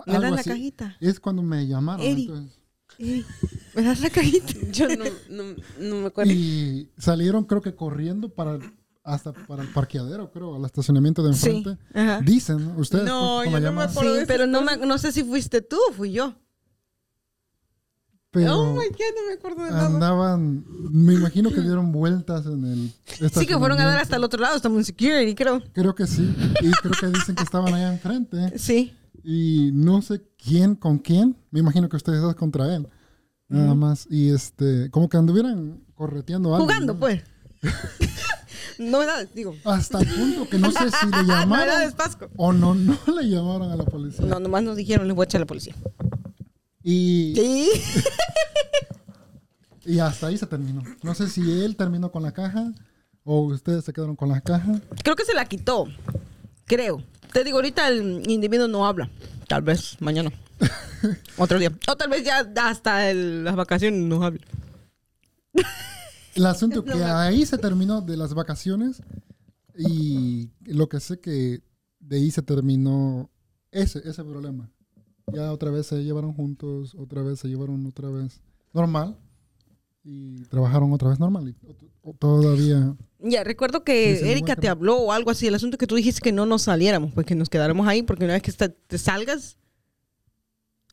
¿Me 0.07 0.13
das 0.15 0.31
la 0.31 0.41
así. 0.41 0.51
cajita? 0.51 0.97
Es 1.01 1.19
cuando 1.19 1.43
me 1.43 1.67
llamaron. 1.67 2.05
Eri. 2.05 2.23
entonces, 2.27 2.61
Ey, 2.99 3.25
¿Me 3.75 3.83
das 3.83 4.01
la 4.01 4.11
cajita? 4.11 4.55
Yo 4.73 4.89
no, 4.97 5.05
no, 5.31 5.55
no 5.81 5.97
me 6.01 6.07
acuerdo. 6.07 6.33
y 6.33 6.89
salieron 6.99 7.45
creo 7.45 7.61
que 7.61 7.75
corriendo 7.75 8.29
para 8.29 8.59
hasta 9.05 9.33
para 9.33 9.63
el 9.63 9.69
parqueadero, 9.69 10.33
creo, 10.33 10.57
al 10.57 10.65
estacionamiento 10.65 11.23
de 11.23 11.33
Sí. 11.35 11.49
enfrente. 11.49 11.79
Ajá. 11.95 12.21
Dicen, 12.23 12.65
¿no? 12.75 12.81
ustedes 12.81 13.05
No, 13.05 13.45
yo 13.45 13.61
no 13.61 13.73
me 13.73 13.83
acuerdo. 13.85 14.17
Sí, 14.19 14.25
pero 14.27 14.47
no, 14.47 14.63
me- 14.63 14.79
no 14.79 14.99
sé 14.99 15.13
si 15.13 15.23
fuiste 15.23 15.61
tú 15.63 15.77
o 15.89 15.93
fui 15.93 16.11
yo. 16.13 16.35
Pero 18.33 18.55
oh 18.59 18.73
my 18.75 18.85
God, 18.89 19.15
no 19.17 19.27
me 19.29 19.33
acuerdo 19.35 19.65
de 19.65 19.71
nada. 19.71 19.87
andaban, 19.87 20.65
me 20.91 21.15
imagino 21.15 21.51
que 21.51 21.61
dieron 21.63 21.91
vueltas 21.93 22.45
en 22.47 22.65
el 22.65 22.93
Sí, 23.33 23.47
que 23.47 23.57
fueron 23.57 23.81
a 23.81 23.87
dar 23.87 23.99
hasta 23.99 24.17
el 24.17 24.25
otro 24.25 24.41
lado, 24.41 24.57
estamos 24.57 24.79
en 24.79 24.85
security, 24.85 25.35
creo. 25.35 25.63
Creo 25.73 25.95
que 25.95 26.07
sí. 26.07 26.23
Y 26.61 26.71
creo 26.73 26.93
que 27.01 27.07
dicen 27.19 27.35
que 27.35 27.43
estaban 27.45 27.73
allá 27.73 27.93
enfrente. 27.93 28.59
Sí. 28.59 28.95
Y 29.29 29.71
no 29.73 30.03
sé 30.03 30.23
quién 30.39 30.77
con 30.77 30.99
quién. 30.99 31.37
Me 31.51 31.59
imagino 31.59 31.89
que 31.89 31.97
ustedes 31.97 32.21
dos 32.21 32.37
contra 32.37 32.77
él. 32.77 32.87
Nada 33.49 33.75
más. 33.75 34.07
Y 34.09 34.31
este, 34.31 34.89
como 34.93 35.09
que 35.09 35.17
anduvieran 35.17 35.81
correteando 35.97 36.55
algo. 36.55 36.65
Jugando, 36.65 36.95
¿no? 36.95 37.01
pues. 37.01 37.25
Novedades, 38.79 39.35
digo. 39.35 39.57
Hasta 39.65 39.99
el 39.99 40.07
punto 40.07 40.49
que 40.49 40.59
no 40.59 40.71
sé 40.71 40.91
si 40.93 41.07
le 41.07 41.11
Novedades, 41.11 41.27
llamaron 41.27 41.93
Pasco. 41.95 42.29
o 42.37 42.53
no, 42.53 42.77
no 42.77 42.97
le 43.21 43.29
llamaron 43.29 43.73
a 43.73 43.77
la 43.77 43.85
policía. 43.85 44.27
No, 44.27 44.39
nomás 44.39 44.63
nos 44.63 44.77
dijeron, 44.77 45.09
les 45.09 45.17
voy 45.17 45.25
a 45.25 45.27
echar 45.27 45.41
a 45.41 45.43
la 45.43 45.47
policía. 45.47 45.75
Y, 46.85 47.35
Sí. 47.35 47.71
y 49.87 49.99
hasta 49.99 50.29
ahí 50.29 50.39
se 50.39 50.47
terminó. 50.47 50.85
No 51.03 51.15
sé 51.15 51.29
si 51.29 51.41
él 51.65 51.75
terminó 51.75 52.13
con 52.13 52.23
la 52.23 52.31
caja 52.33 52.73
o 53.25 53.41
ustedes 53.47 53.85
se 53.85 53.93
quedaron 53.93 54.15
con 54.15 54.29
la 54.29 54.41
caja. 54.41 54.81
Creo 55.03 55.17
que 55.17 55.25
se 55.25 55.35
la 55.35 55.47
quitó. 55.47 55.87
Creo. 56.67 57.03
Te 57.37 57.45
digo, 57.45 57.59
ahorita 57.59 57.89
el 57.89 58.23
individuo 58.31 58.67
no 58.67 58.87
habla. 58.87 59.11
Tal 59.47 59.61
vez 59.61 60.01
mañana. 60.01 60.33
Otro 61.37 61.59
día. 61.59 61.71
O 61.87 61.95
tal 61.95 62.09
vez 62.09 62.25
ya 62.25 62.41
hasta 62.67 63.11
el- 63.11 63.45
las 63.45 63.55
vacaciones 63.55 64.01
no 64.01 64.23
habla. 64.25 64.41
El 66.35 66.47
asunto 66.47 66.83
que 66.87 66.95
ahí 67.05 67.45
se 67.45 67.59
terminó 67.59 68.01
de 68.01 68.17
las 68.17 68.33
vacaciones 68.33 69.03
y 69.77 70.49
lo 70.65 70.89
que 70.89 70.99
sé 70.99 71.21
que 71.21 71.61
de 72.01 72.17
ahí 72.17 72.31
se 72.31 72.41
terminó 72.41 73.29
ese, 73.71 73.99
ese 74.09 74.25
problema. 74.25 74.71
Ya 75.31 75.53
otra 75.53 75.71
vez 75.71 75.89
se 75.89 76.03
llevaron 76.05 76.33
juntos, 76.33 76.95
otra 76.95 77.21
vez 77.21 77.41
se 77.41 77.49
llevaron 77.49 77.85
otra 77.85 78.09
vez 78.09 78.41
normal 78.73 79.19
y 80.09 80.45
trabajaron 80.45 80.93
otra 80.93 81.09
vez 81.09 81.19
normal. 81.19 81.49
Y 81.49 81.57
o- 82.03 82.13
todavía 82.15 82.95
Ya, 83.19 83.43
recuerdo 83.43 83.83
que 83.83 84.31
Erika 84.31 84.55
te 84.55 84.69
habló 84.69 84.97
o 84.99 85.11
algo 85.13 85.31
así. 85.33 85.47
El 85.49 85.55
asunto 85.57 85.77
que 85.79 85.87
tú 85.89 85.97
dijiste 85.97 86.21
que 86.21 86.31
no 86.33 86.47
nos 86.47 86.63
saliéramos, 86.63 87.13
pues 87.13 87.27
que 87.27 87.35
nos 87.35 87.49
quedáramos 87.51 87.89
ahí, 87.89 88.03
porque 88.03 88.25
una 88.25 88.35
vez 88.35 88.43
que 88.43 88.53
te 88.53 88.99
salgas. 88.99 89.57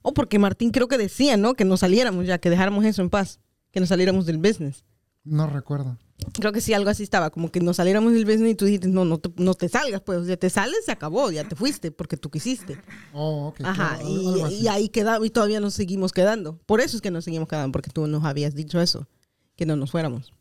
O 0.01 0.13
porque 0.13 0.39
Martín 0.39 0.71
creo 0.71 0.87
que 0.87 0.97
decía, 0.97 1.37
¿no? 1.37 1.53
Que 1.53 1.63
nos 1.63 1.81
saliéramos 1.81 2.25
ya, 2.25 2.37
que 2.39 2.49
dejáramos 2.49 2.83
eso 2.85 3.01
en 3.03 3.09
paz. 3.09 3.39
Que 3.71 3.79
nos 3.79 3.89
saliéramos 3.89 4.25
del 4.25 4.37
business. 4.37 4.83
no 5.23 5.47
recuerdo. 5.47 5.97
Creo 6.31 6.51
que 6.51 6.61
sí, 6.61 6.73
algo 6.73 6.89
así 6.89 7.03
estaba. 7.03 7.29
Como 7.29 7.51
que 7.51 7.59
nos 7.59 7.77
saliéramos 7.77 8.13
del 8.13 8.25
business 8.25 8.51
y 8.51 8.55
tú 8.55 8.65
dijiste, 8.65 8.87
no, 8.87 9.05
no 9.05 9.19
te, 9.19 9.31
no 9.37 9.53
te 9.53 9.69
salgas, 9.69 10.01
pues. 10.01 10.19
O 10.19 10.25
sea, 10.25 10.37
te 10.37 10.49
sales, 10.49 10.85
se 10.85 10.91
acabó, 10.91 11.31
ya 11.31 11.47
te 11.47 11.55
fuiste, 11.55 11.91
porque 11.91 12.17
tú 12.17 12.29
quisiste. 12.29 12.77
Oh, 13.13 13.47
ok. 13.47 13.61
Ajá, 13.63 13.97
claro, 13.97 14.07
algo 14.07 14.37
y, 14.37 14.41
así. 14.41 14.55
y 14.61 14.67
ahí 14.67 14.89
quedamos 14.89 15.27
y 15.27 15.29
todavía 15.29 15.59
nos 15.59 15.73
seguimos 15.73 16.11
quedando. 16.11 16.57
Por 16.65 16.81
eso 16.81 16.95
es 16.95 17.01
que 17.01 17.11
nos 17.11 17.25
seguimos 17.25 17.47
quedando, 17.47 17.71
porque 17.71 17.89
tú 17.89 18.07
nos 18.07 18.23
habías 18.23 18.55
dicho 18.55 18.81
eso, 18.81 19.07
que 19.55 19.65
no 19.65 19.75
nos 19.75 19.91
fuéramos. 19.91 20.33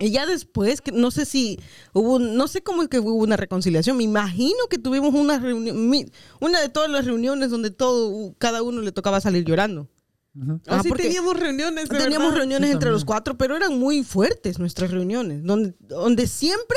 Y 0.00 0.10
ya 0.12 0.24
después, 0.24 0.80
que 0.80 0.92
no 0.92 1.10
sé 1.10 1.26
si 1.26 1.60
hubo, 1.92 2.18
no 2.18 2.48
sé 2.48 2.62
cómo 2.62 2.82
es 2.82 2.88
que 2.88 2.98
hubo 2.98 3.14
una 3.14 3.36
reconciliación. 3.36 3.98
Me 3.98 4.04
imagino 4.04 4.58
que 4.70 4.78
tuvimos 4.78 5.14
una 5.14 5.38
reunión, 5.38 6.10
una 6.40 6.60
de 6.60 6.70
todas 6.70 6.90
las 6.90 7.04
reuniones 7.04 7.50
donde 7.50 7.70
todo, 7.70 8.34
cada 8.38 8.62
uno 8.62 8.80
le 8.80 8.92
tocaba 8.92 9.20
salir 9.20 9.44
llorando. 9.44 9.88
Ujú. 10.34 10.60
Ah, 10.66 10.78
Así 10.78 10.88
porque 10.88 11.04
teníamos 11.04 11.38
reuniones. 11.38 11.88
de 11.88 11.98
Teníamos 11.98 12.28
verdad. 12.28 12.38
reuniones 12.38 12.68
Sí, 12.68 12.72
entre 12.74 12.90
los 12.90 13.04
cuatro, 13.04 13.36
pero 13.36 13.56
eran 13.56 13.78
muy 13.78 14.04
fuertes 14.04 14.58
nuestras 14.58 14.90
reuniones, 14.90 15.42
donde, 15.42 15.74
donde 15.80 16.26
siempre 16.26 16.76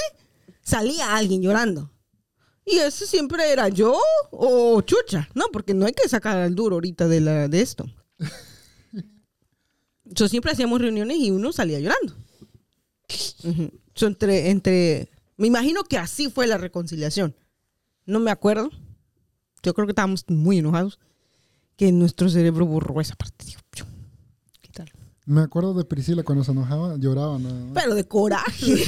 salía 0.62 1.16
alguien 1.16 1.42
llorando. 1.42 1.92
Y 2.66 2.78
ese 2.78 3.06
siempre 3.06 3.52
era 3.52 3.68
yo 3.70 4.00
o 4.32 4.82
Chucha, 4.82 5.30
¿no? 5.36 5.46
Porque 5.52 5.74
no 5.74 5.86
hay 5.86 5.92
que 5.94 6.08
sacar 6.08 6.38
al 6.38 6.56
duro 6.56 6.76
ahorita 6.78 7.08
de, 7.08 7.22
la, 7.22 7.48
de 7.48 7.62
esto. 7.62 7.86
So, 10.16 10.28
siempre 10.28 10.52
hacíamos 10.52 10.80
reuniones 10.82 11.18
y 11.18 11.32
uno 11.32 11.52
salía 11.54 11.80
llorando. 11.80 12.14
Ujú. 13.46 13.72
So, 13.96 14.06
entre, 14.06 14.50
entre, 14.50 15.10
me 15.38 15.48
imagino 15.48 15.84
que 15.86 15.98
así 15.98 16.30
fue 16.30 16.46
la 16.46 16.58
reconciliación. 16.58 17.36
No 18.06 18.20
me 18.20 18.30
acuerdo. 18.30 18.70
Yo 19.64 19.74
creo 19.74 19.88
que 19.88 19.92
estábamos 19.92 20.26
muy 20.28 20.60
enojados. 20.60 21.00
Que 21.78 21.92
nuestro 21.92 22.30
cerebro 22.30 22.66
borró 22.66 23.02
esa 23.02 23.16
parte. 23.16 23.46
Digo, 23.46 23.60
"Chu, 23.74 23.86
¿Qué 24.62 24.70
tal? 24.72 24.92
Me 25.26 25.42
acuerdo 25.42 25.74
de 25.74 25.84
Priscila 25.86 26.24
cuando 26.24 26.44
se 26.44 26.52
enojaba, 26.52 26.98
lloraba 26.98 27.40
nada 27.40 27.54
más. 27.66 27.72
Pero 27.74 27.96
de 27.96 28.08
coraje. 28.08 28.86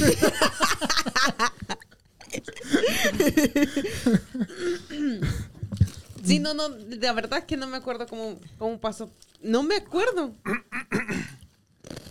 Sí, 6.24 6.40
no, 6.40 6.54
no, 6.54 6.68
la 6.68 7.12
verdad 7.12 7.40
es 7.40 7.44
que 7.44 7.56
no 7.56 7.66
me 7.68 7.76
acuerdo 7.76 8.06
cómo, 8.08 8.36
cómo 8.58 8.80
pasó. 8.80 9.08
No 9.42 9.62
me 9.62 9.76
acuerdo. 9.76 10.32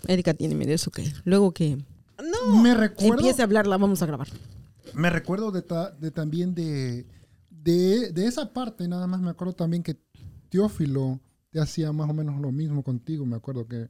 Erika 0.08 0.34
tiene 0.34 0.56
miedo 0.56 0.72
eso 0.74 0.90
que 0.92 1.12
luego 1.26 1.52
que 1.54 1.78
No. 2.20 2.62
Me 2.62 2.74
recuerdo. 2.74 3.16
empiece 3.16 3.42
a 3.42 3.46
hablar 3.46 3.68
la 3.68 3.78
vamos 3.78 4.02
a 4.02 4.06
grabar. 4.06 4.28
Me 4.94 5.10
recuerdo 5.10 5.52
de, 5.52 5.62
ta- 5.62 5.92
de 5.92 6.12
también 6.12 6.56
de, 6.56 7.06
de, 7.50 8.12
de 8.14 8.26
esa 8.28 8.54
parte, 8.54 8.88
nada 8.88 9.06
más 9.08 9.20
me 9.20 9.32
acuerdo 9.32 9.54
también 9.54 9.84
que 9.84 9.98
Teófilo 10.50 11.20
te 11.52 11.60
hacía 11.60 11.92
más 11.92 12.10
o 12.10 12.14
menos 12.14 12.40
lo 12.42 12.52
mismo 12.52 12.84
contigo, 12.84 13.26
me 13.26 13.36
acuerdo 13.36 13.68
que 13.68 13.88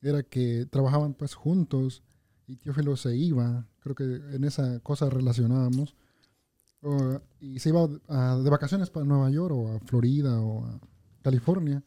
era 0.00 0.22
que 0.22 0.66
trabajaban 0.70 1.14
pues 1.14 1.34
juntos 1.34 2.02
y 2.46 2.56
Teófilo 2.56 2.96
se 2.96 3.16
iba, 3.16 3.66
creo 3.80 3.94
que 3.94 4.04
en 4.04 4.44
esa 4.44 4.80
cosa 4.80 5.10
relacionábamos, 5.10 5.96
o- 6.82 7.20
y 7.40 7.58
se 7.58 7.70
iba 7.70 7.86
de 7.88 8.50
vacaciones 8.50 8.90
para 8.90 9.04
Nueva 9.06 9.30
York 9.30 9.54
o 9.54 9.72
a 9.76 9.80
Florida 9.80 10.40
o 10.40 10.64
a 10.64 10.80
California, 11.22 11.82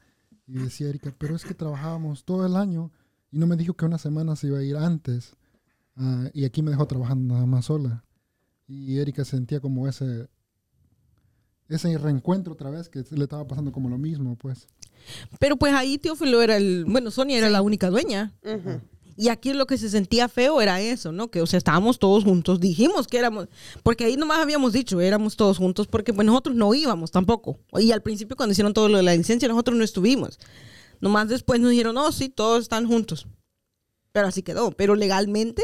y 0.48 0.54
decía 0.54 0.90
Erika, 0.90 1.14
pero 1.18 1.36
es 1.36 1.46
que 1.46 1.54
trabajábamos 1.54 2.26
todo 2.26 2.46
el 2.46 2.56
año 2.58 2.92
y 3.32 3.38
no 3.38 3.48
me 3.48 3.56
dijo 3.56 3.74
que 3.76 3.86
una 3.86 3.98
semana 3.98 4.36
se 4.36 4.48
iba 4.48 4.60
a 4.60 4.64
ir 4.64 4.76
antes, 4.78 5.36
Ah, 5.98 6.30
y 6.34 6.46
aquí 6.46 6.62
me 6.64 6.72
dejó 6.72 6.88
trabajando 6.88 7.34
nada 7.34 7.46
más 7.46 7.66
sola 7.66 8.06
y 8.66 8.98
Erika 9.00 9.26
sentía 9.26 9.60
como 9.60 9.90
ese 9.90 10.30
ese 11.76 11.98
reencuentro 11.98 12.54
otra 12.54 12.70
vez 12.70 12.90
que 12.90 13.04
le 13.12 13.24
estaba 13.24 13.48
pasando 13.48 13.72
como 13.72 13.90
lo 13.90 13.98
mismo 13.98 14.36
pues 14.36 14.68
Pero 15.40 15.58
pues 15.58 15.74
ahí 15.74 15.98
Teófilo 15.98 16.42
era 16.42 16.58
el, 16.58 16.86
bueno, 16.86 17.12
Sonia 17.12 17.38
era 17.38 17.50
la 17.50 17.62
única 17.62 17.90
dueña. 17.90 18.34
Y 19.18 19.30
aquí 19.30 19.54
lo 19.54 19.68
que 19.68 19.78
se 19.78 19.90
sentía 19.90 20.30
feo 20.30 20.62
era 20.62 20.82
eso, 20.82 21.12
¿no? 21.12 21.30
Que, 21.30 21.42
o 21.42 21.46
sea, 21.46 21.58
estábamos 21.58 22.00
todos 22.00 22.24
juntos. 22.24 22.60
Dijimos 22.60 23.08
que 23.08 23.20
éramos, 23.20 23.50
porque 23.84 24.06
ahí 24.06 24.16
nomás 24.16 24.40
habíamos 24.40 24.74
dicho, 24.74 25.00
éramos 25.02 25.36
todos 25.36 25.58
juntos, 25.58 25.88
porque 25.88 26.14
pues 26.14 26.26
nosotros 26.26 26.56
no 26.56 26.74
íbamos 26.74 27.12
tampoco. 27.12 27.60
Y 27.74 27.92
al 27.92 28.02
principio 28.02 28.36
cuando 28.36 28.54
hicieron 28.54 28.74
todo 28.74 28.90
lo 28.90 28.98
de 28.98 29.04
la 29.04 29.16
licencia, 29.16 29.48
nosotros 29.48 29.78
no 29.78 29.84
estuvimos. 29.84 30.40
Nomás 31.02 31.28
después 31.30 31.60
nos 31.60 31.72
dijeron, 31.72 31.96
no, 31.96 32.12
sí, 32.12 32.30
todos 32.30 32.64
están 32.64 32.88
juntos. 32.88 33.28
Pero 34.12 34.28
así 34.28 34.44
quedó. 34.44 34.72
Pero 34.72 34.96
legalmente, 34.96 35.62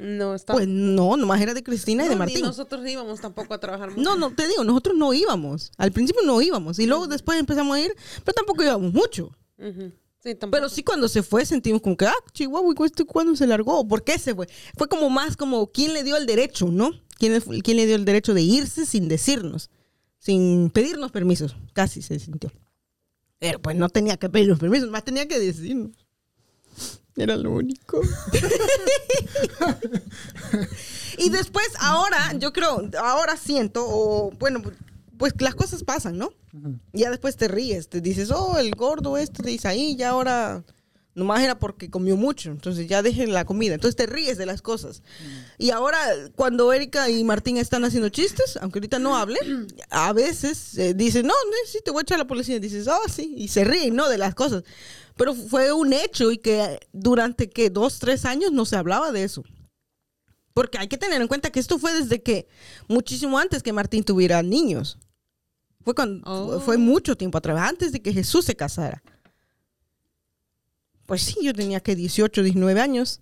No, 0.00 0.34
está. 0.36 0.52
pues 0.52 0.68
no, 0.68 1.16
nomás 1.16 1.40
era 1.40 1.54
de 1.54 1.62
Cristina 1.64 2.04
y 2.04 2.08
de 2.08 2.14
ni 2.14 2.18
Martín. 2.18 2.42
nosotros 2.42 2.86
íbamos 2.88 3.20
tampoco 3.20 3.52
a 3.52 3.58
trabajar 3.58 3.90
mucho. 3.90 4.00
No, 4.00 4.14
no, 4.16 4.32
te 4.32 4.46
digo, 4.46 4.62
nosotros 4.62 4.96
no 4.96 5.12
íbamos. 5.12 5.72
Al 5.76 5.90
principio 5.90 6.22
no 6.24 6.40
íbamos. 6.40 6.78
Y 6.78 6.86
luego 6.86 7.08
después 7.08 7.38
empezamos 7.40 7.76
a 7.76 7.80
ir, 7.80 7.94
pero 8.24 8.34
tampoco 8.34 8.62
íbamos 8.62 8.92
mucho. 8.94 9.30
Sí, 9.58 10.34
tampoco. 10.36 10.50
Pero 10.52 10.68
sí 10.68 10.84
cuando 10.84 11.08
se 11.08 11.22
fue 11.24 11.44
sentimos 11.44 11.82
como 11.82 11.96
que, 11.96 12.06
ah, 12.06 12.14
Chihuahua, 12.32 12.74
¿y 12.78 12.84
este 12.84 13.04
cuándo 13.04 13.34
se 13.34 13.46
largó? 13.48 13.86
¿Por 13.88 14.04
qué 14.04 14.18
se 14.20 14.34
fue? 14.36 14.48
Fue 14.76 14.88
como 14.88 15.10
más 15.10 15.36
como, 15.36 15.66
¿quién 15.72 15.92
le 15.94 16.04
dio 16.04 16.16
el 16.16 16.26
derecho, 16.26 16.68
no? 16.68 16.92
¿Quién, 17.18 17.32
le- 17.32 17.62
quién 17.62 17.76
le 17.76 17.86
dio 17.86 17.96
el 17.96 18.04
derecho 18.04 18.34
de 18.34 18.42
irse 18.42 18.86
sin 18.86 19.08
decirnos? 19.08 19.68
Sin 20.18 20.70
pedirnos 20.70 21.10
permisos. 21.10 21.56
Casi 21.72 22.02
se 22.02 22.20
sintió. 22.20 22.52
Pero 23.40 23.60
pues 23.60 23.76
no 23.76 23.88
tenía 23.88 24.16
que 24.16 24.28
pedirnos 24.28 24.58
permisos, 24.60 24.90
más 24.90 25.04
tenía 25.04 25.26
que 25.26 25.38
decirnos. 25.40 25.90
Era 27.18 27.36
lo 27.36 27.52
único. 27.52 28.00
y 31.18 31.30
después, 31.30 31.66
ahora, 31.80 32.34
yo 32.38 32.52
creo, 32.52 32.88
ahora 33.00 33.36
siento, 33.36 33.84
o 33.86 34.30
bueno, 34.38 34.62
pues 35.18 35.34
las 35.40 35.54
cosas 35.54 35.82
pasan, 35.82 36.16
¿no? 36.16 36.32
Ya 36.92 37.10
después 37.10 37.36
te 37.36 37.48
ríes, 37.48 37.88
te 37.88 38.00
dices, 38.00 38.30
oh, 38.30 38.58
el 38.58 38.70
gordo 38.70 39.18
este 39.18 39.42
te 39.42 39.50
dice 39.50 39.68
ahí, 39.68 39.96
ya 39.96 40.10
ahora 40.10 40.64
nomás 41.18 41.42
era 41.42 41.58
porque 41.58 41.90
comió 41.90 42.16
mucho, 42.16 42.52
entonces 42.52 42.86
ya 42.86 43.02
dejen 43.02 43.32
la 43.32 43.44
comida. 43.44 43.74
Entonces 43.74 43.96
te 43.96 44.06
ríes 44.06 44.38
de 44.38 44.46
las 44.46 44.62
cosas. 44.62 45.02
Y 45.58 45.70
ahora, 45.70 45.98
cuando 46.36 46.72
Erika 46.72 47.10
y 47.10 47.24
Martín 47.24 47.56
están 47.56 47.84
haciendo 47.84 48.08
chistes, 48.08 48.56
aunque 48.60 48.78
ahorita 48.78 49.00
no 49.00 49.16
hable, 49.16 49.40
a 49.90 50.12
veces 50.12 50.78
eh, 50.78 50.94
dicen, 50.94 51.26
no, 51.26 51.34
no, 51.34 51.56
sí, 51.66 51.80
te 51.84 51.90
voy 51.90 52.00
a 52.00 52.02
echar 52.02 52.14
a 52.14 52.22
la 52.22 52.28
policía. 52.28 52.56
Y 52.56 52.60
dices, 52.60 52.86
oh, 52.86 53.08
sí, 53.08 53.34
y 53.36 53.48
se 53.48 53.64
ríen, 53.64 53.96
¿no? 53.96 54.08
De 54.08 54.16
las 54.16 54.36
cosas. 54.36 54.62
Pero 55.18 55.34
fue 55.34 55.72
un 55.72 55.92
hecho 55.92 56.30
y 56.30 56.38
que 56.38 56.78
durante, 56.92 57.50
que 57.50 57.68
Dos, 57.68 57.98
tres 57.98 58.24
años 58.24 58.52
no 58.52 58.64
se 58.64 58.76
hablaba 58.76 59.10
de 59.12 59.24
eso. 59.24 59.42
Porque 60.54 60.78
hay 60.78 60.88
que 60.88 60.96
tener 60.96 61.20
en 61.20 61.28
cuenta 61.28 61.50
que 61.50 61.60
esto 61.60 61.78
fue 61.78 61.92
desde 61.92 62.22
que, 62.22 62.48
muchísimo 62.86 63.38
antes 63.38 63.62
que 63.62 63.72
Martín 63.72 64.04
tuviera 64.04 64.42
niños. 64.42 64.98
Fue, 65.84 65.94
cuando, 65.94 66.22
Oh. 66.24 66.60
fue 66.60 66.78
mucho 66.78 67.16
tiempo 67.16 67.38
atrás, 67.38 67.58
antes 67.68 67.92
de 67.92 68.00
que 68.00 68.12
Jesús 68.12 68.44
se 68.44 68.54
casara. 68.54 69.02
Pues 71.04 71.22
sí, 71.22 71.36
yo 71.42 71.52
tenía 71.52 71.80
que 71.80 71.96
18, 71.96 72.42
19 72.42 72.80
años. 72.80 73.20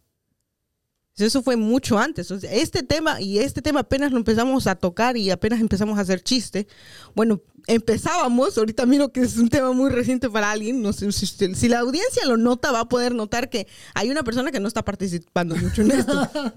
Eso 1.19 1.43
fue 1.43 1.57
mucho 1.57 1.99
antes. 1.99 2.31
Este 2.31 2.83
tema, 2.83 3.21
y 3.21 3.39
este 3.39 3.63
tema 3.63 3.81
apenas 3.81 4.13
lo 4.13 4.19
empezamos 4.19 4.67
a 4.67 4.75
tocar 4.75 5.17
y 5.17 5.31
apenas 5.31 5.61
empezamos 5.61 5.99
a 5.99 6.03
hacer 6.03 6.23
chiste. 6.23 6.67
Bueno, 7.15 7.41
empezábamos, 7.67 8.59
ahorita 8.59 8.85
miro 8.85 9.11
que 9.11 9.21
es 9.21 9.39
un 9.39 9.49
tema 9.49 9.73
muy 9.73 9.91
reciente 9.91 10.29
para 10.29 10.51
alguien. 10.51 10.83
No 10.83 10.93
sé 10.93 11.11
si, 11.13 11.27
si 11.27 11.69
la 11.69 11.79
audiencia 11.79 12.27
lo 12.27 12.37
nota, 12.37 12.71
va 12.71 12.81
a 12.81 12.89
poder 12.89 13.15
notar 13.15 13.49
que 13.49 13.67
hay 13.95 14.11
una 14.11 14.25
persona 14.25 14.53
que 14.53 14.61
no 14.61 14.69
está 14.69 14.85
participando 14.85 15.57
mucho 15.57 15.83
en 15.83 15.93
esto. 15.93 16.31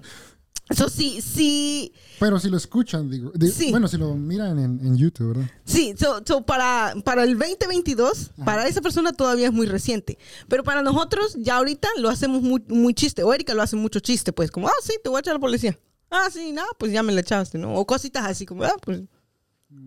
Eso 0.70 0.88
sí, 0.88 1.20
sí, 1.20 1.92
Pero 2.20 2.38
si 2.38 2.48
lo 2.48 2.56
escuchan, 2.56 3.10
digo. 3.10 3.32
di- 3.34 3.50
Sí. 3.50 3.70
Bueno, 3.72 3.88
si 3.88 3.96
lo 3.96 4.14
miran 4.14 4.56
en, 4.58 4.78
en 4.86 4.96
YouTube, 4.96 5.34
¿verdad? 5.34 5.50
Sí, 5.64 5.94
so, 5.98 6.22
so 6.24 6.42
para, 6.46 6.94
para 7.04 7.24
el 7.24 7.36
2022, 7.36 8.30
para 8.44 8.66
esa 8.68 8.80
persona 8.80 9.12
todavía 9.12 9.46
es 9.48 9.52
muy 9.52 9.66
reciente. 9.66 10.16
Pero 10.48 10.62
para 10.62 10.82
nosotros, 10.82 11.34
ya 11.40 11.56
ahorita 11.56 11.88
lo 11.98 12.08
hacemos 12.08 12.40
muy, 12.42 12.62
muy 12.68 12.94
chiste. 12.94 13.22
O 13.24 13.34
Erika 13.34 13.52
lo 13.52 13.62
hace 13.62 13.74
mucho 13.76 13.98
chiste, 14.00 14.32
pues, 14.32 14.50
como, 14.52 14.68
ah, 14.68 14.72
sí, 14.82 14.92
te 15.02 15.08
voy 15.08 15.16
a 15.18 15.20
echar 15.20 15.32
a 15.32 15.34
la 15.34 15.40
policía. 15.40 15.76
Ah, 16.08 16.28
sí, 16.32 16.52
nada, 16.52 16.68
pues 16.78 16.92
ya 16.92 17.02
me 17.02 17.12
la 17.12 17.20
echaste, 17.20 17.58
¿no? 17.58 17.74
O 17.74 17.84
cositas 17.86 18.24
así, 18.24 18.46
como, 18.46 18.62
ah, 18.64 18.76
pues 18.82 19.02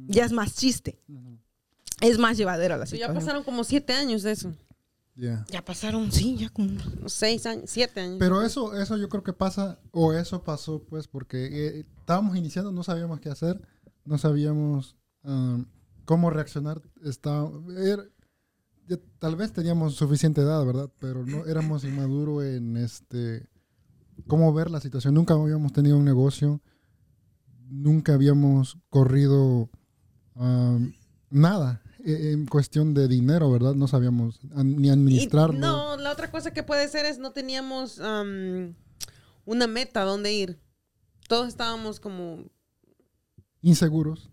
ya 0.07 0.25
es 0.25 0.31
más 0.33 0.53
chiste. 0.55 0.99
Es 2.01 2.17
más 2.17 2.35
llevadera 2.37 2.75
la 2.77 2.85
So, 2.85 2.91
ya 2.97 3.07
situación. 3.07 3.15
pasaron 3.23 3.43
como 3.43 3.63
siete 3.63 3.93
años 3.93 4.23
de 4.23 4.31
eso. 4.33 4.53
Ya. 5.15 5.45
Ya 5.49 5.63
pasaron, 5.63 6.11
sí, 6.11 6.37
ya 6.37 6.49
como... 6.49 6.71
Seis 7.07 7.45
años, 7.45 7.69
siete 7.69 8.01
años. 8.01 8.17
Pero 8.19 8.41
eso, 8.41 8.75
eso 8.75 8.97
yo 8.97 9.09
creo 9.09 9.23
que 9.23 9.33
pasa, 9.33 9.79
o 9.91 10.13
eso 10.13 10.43
pasó, 10.43 10.83
pues, 10.83 11.07
porque 11.07 11.45
eh, 11.45 11.85
estábamos 11.99 12.35
iniciando, 12.35 12.71
no 12.71 12.83
sabíamos 12.83 13.19
qué 13.19 13.29
hacer, 13.29 13.61
no 14.05 14.17
sabíamos 14.17 14.97
um, 15.23 15.65
cómo 16.05 16.29
reaccionar. 16.31 16.81
Está, 17.03 17.47
ya 18.87 18.97
tal 19.19 19.35
vez 19.35 19.53
teníamos 19.53 19.95
suficiente 19.95 20.41
edad, 20.41 20.65
¿verdad? 20.65 20.89
Pero 20.99 21.25
no 21.25 21.45
éramos 21.45 21.83
inmaduros 21.83 22.43
en 22.43 22.77
este 22.77 23.47
cómo 24.27 24.51
ver 24.53 24.71
la 24.71 24.81
situación. 24.81 25.13
Nunca 25.13 25.35
habíamos 25.35 25.73
tenido 25.73 25.97
un 25.97 26.05
negocio, 26.05 26.61
nunca 27.69 28.13
habíamos 28.13 28.77
corrido 28.89 29.69
um, 30.35 30.91
nada 31.29 31.82
en 32.05 32.45
cuestión 32.45 32.93
de 32.93 33.07
dinero, 33.07 33.49
¿verdad? 33.51 33.75
No 33.75 33.87
sabíamos 33.87 34.39
ni 34.55 34.87
Y 34.87 34.91
administrarlo. 34.91 35.57
no, 35.59 35.97
la 35.97 36.11
otra 36.11 36.29
cosa 36.31 36.51
que 36.53 36.63
puede 36.63 36.87
ser 36.89 37.05
es 37.05 37.17
no 37.19 37.31
teníamos 37.31 37.99
am, 37.99 38.75
una 39.45 39.67
meta 39.67 40.01
a 40.01 40.05
dónde 40.05 40.33
ir. 40.33 40.59
Todos 41.27 41.47
estábamos 41.47 41.99
como... 41.99 42.43
Inseguros. 43.61 44.29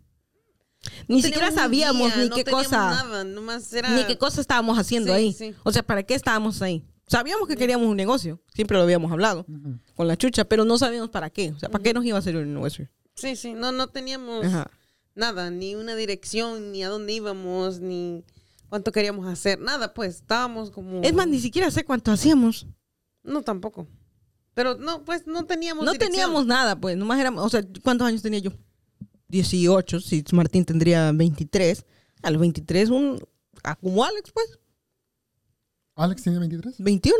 Ni 1.08 1.20
teníamos 1.20 1.24
siquiera 1.24 1.52
sabíamos 1.52 2.08
guía, 2.14 2.22
ni 2.24 2.28
no 2.30 2.36
qué 2.36 2.44
cosa... 2.44 2.90
Nada, 2.90 3.24
nomás 3.24 3.72
era... 3.72 3.90
Ni 3.90 4.04
qué 4.04 4.18
cosa 4.18 4.40
estábamos 4.40 4.78
haciendo 4.78 5.12
Sí, 5.14 5.18
ahí. 5.18 5.32
sí. 5.32 5.54
O 5.62 5.70
sea, 5.72 5.82
¿para 5.82 6.02
qué 6.02 6.14
estábamos 6.14 6.62
ahí? 6.62 6.84
Sabíamos 7.06 7.46
que 7.48 7.56
queríamos 7.56 7.86
un 7.88 7.96
negocio, 7.96 8.40
siempre 8.54 8.76
lo 8.76 8.84
habíamos 8.84 9.10
hablado 9.10 9.44
Ujú. 9.48 9.78
con 9.96 10.06
la 10.08 10.16
chucha, 10.16 10.44
pero 10.44 10.64
no 10.64 10.78
sabíamos 10.78 11.10
para 11.10 11.28
qué. 11.30 11.50
O 11.52 11.58
sea, 11.58 11.68
¿para 11.68 11.82
qué 11.82 11.92
nos 11.92 12.04
iba 12.04 12.16
a 12.16 12.20
hacer 12.20 12.36
un 12.36 12.54
negocio? 12.54 12.88
Sí, 13.14 13.36
sí, 13.36 13.52
no, 13.52 13.72
no 13.72 13.88
teníamos 13.88 14.44
Ajá. 14.46 14.70
Nada, 15.14 15.50
ni 15.50 15.74
una 15.74 15.94
dirección, 15.96 16.72
ni 16.72 16.82
a 16.82 16.88
dónde 16.88 17.12
íbamos, 17.12 17.80
ni 17.80 18.24
cuánto 18.68 18.92
queríamos 18.92 19.26
hacer, 19.26 19.60
nada, 19.60 19.94
pues 19.94 20.16
estábamos 20.16 20.70
como... 20.70 21.02
Es 21.02 21.12
más, 21.12 21.26
ni 21.28 21.40
siquiera 21.40 21.70
sé 21.70 21.84
cuánto 21.84 22.12
hacíamos. 22.12 22.66
No, 23.22 23.42
tampoco. 23.42 23.86
Pero 24.54 24.76
no, 24.76 25.04
pues 25.04 25.26
no 25.26 25.44
teníamos 25.46 25.84
No 25.84 25.92
dirección. 25.92 26.12
teníamos 26.12 26.46
nada, 26.46 26.80
pues. 26.80 26.96
Nomás 26.96 27.20
éramos, 27.20 27.44
o 27.44 27.48
sea, 27.48 27.62
¿cuántos 27.82 28.06
años 28.06 28.22
tenía 28.22 28.40
yo? 28.40 28.50
18, 29.28 30.00
si 30.00 30.24
Martín 30.32 30.64
tendría 30.64 31.12
23. 31.12 31.84
A 32.22 32.30
los 32.30 32.40
23, 32.40 32.90
un. 32.90 33.24
Como 33.80 34.04
Alex, 34.04 34.32
pues. 34.32 34.58
¿Alex 35.94 36.22
tiene 36.22 36.38
23? 36.38 36.76
21. 36.78 37.16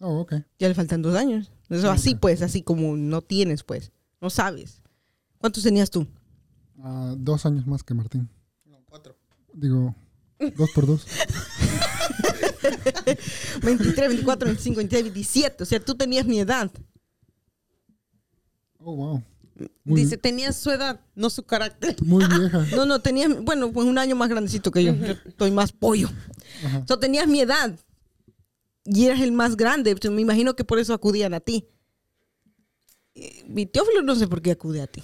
Oh, 0.00 0.20
ok. 0.20 0.34
Ya 0.58 0.68
le 0.68 0.74
faltan 0.74 1.00
dos 1.02 1.14
años. 1.16 1.50
Eso 1.70 1.90
así, 1.90 2.14
pues, 2.14 2.42
así 2.42 2.62
como 2.62 2.96
no 2.96 3.22
tienes, 3.22 3.62
pues. 3.64 3.90
No 4.20 4.28
sabes. 4.30 4.82
¿Cuántos 5.38 5.62
tenías 5.62 5.90
tú? 5.90 6.06
Dos 7.16 7.46
años 7.46 7.66
más 7.66 7.82
que 7.82 7.94
Martín. 7.94 8.28
No, 8.64 8.82
cuatro. 8.88 9.16
Digo, 9.52 9.94
dos 10.56 10.70
por 10.74 10.86
dos. 10.86 11.06
23, 13.62 14.08
24, 14.08 14.46
25, 14.46 14.76
26, 14.78 15.04
27. 15.04 15.62
O 15.62 15.66
sea, 15.66 15.80
tú 15.80 15.94
tenías 15.94 16.26
mi 16.26 16.40
edad. 16.40 16.70
Oh, 18.78 18.94
wow. 18.96 19.22
Muy, 19.84 20.02
Dice, 20.02 20.18
tenía 20.18 20.52
su 20.52 20.70
edad, 20.70 21.00
no 21.14 21.30
su 21.30 21.42
carácter. 21.42 21.96
muy 22.04 22.24
vieja. 22.38 22.66
No, 22.76 22.84
no, 22.84 23.00
tenías, 23.00 23.40
bueno, 23.42 23.72
pues 23.72 23.86
un 23.86 23.98
año 23.98 24.14
más 24.14 24.28
grandecito 24.28 24.70
que 24.70 24.84
yo. 24.84 24.94
Yo 24.94 25.14
estoy 25.24 25.50
más 25.50 25.72
pollo. 25.72 26.10
Ajá. 26.64 26.78
O 26.80 26.86
sea, 26.86 26.98
tenías 26.98 27.26
mi 27.26 27.40
edad. 27.40 27.78
Y 28.84 29.06
eras 29.06 29.20
el 29.20 29.32
más 29.32 29.56
grande. 29.56 29.96
Me 30.10 30.20
imagino 30.22 30.54
que 30.54 30.64
por 30.64 30.78
eso 30.78 30.94
acudían 30.94 31.34
a 31.34 31.40
ti. 31.40 31.66
Mi 33.48 33.66
Teófilo 33.66 34.02
no 34.02 34.14
sé 34.14 34.28
por 34.28 34.42
qué 34.42 34.52
acude 34.52 34.82
a 34.82 34.86
ti. 34.86 35.02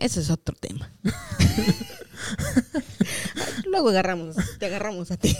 Ese 0.00 0.20
es 0.20 0.30
otro 0.30 0.56
tema. 0.58 0.90
Luego 3.66 3.90
agarramos, 3.90 4.36
te 4.58 4.66
agarramos 4.66 5.10
a 5.10 5.16
ti. 5.16 5.36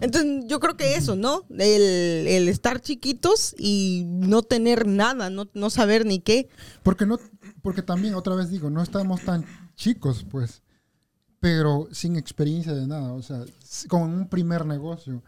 Entonces, 0.00 0.44
yo 0.46 0.58
creo 0.58 0.76
que 0.76 0.96
eso, 0.96 1.14
¿no? 1.14 1.44
El, 1.50 2.26
el 2.26 2.48
estar 2.48 2.80
chiquitos 2.80 3.54
y 3.56 4.02
no 4.06 4.42
tener 4.42 4.86
nada, 4.86 5.30
no, 5.30 5.48
no 5.54 5.70
saber 5.70 6.04
ni 6.04 6.18
qué. 6.18 6.48
Porque 6.82 7.06
no, 7.06 7.18
porque 7.62 7.82
también, 7.82 8.14
otra 8.14 8.34
vez 8.34 8.50
digo, 8.50 8.70
no 8.70 8.82
estamos 8.82 9.22
tan 9.22 9.46
chicos, 9.76 10.26
pues, 10.28 10.62
pero 11.38 11.88
sin 11.92 12.16
experiencia 12.16 12.74
de 12.74 12.88
nada. 12.88 13.12
O 13.12 13.22
sea, 13.22 13.44
con 13.88 14.02
un 14.02 14.28
primer 14.28 14.66
negocio. 14.66 15.22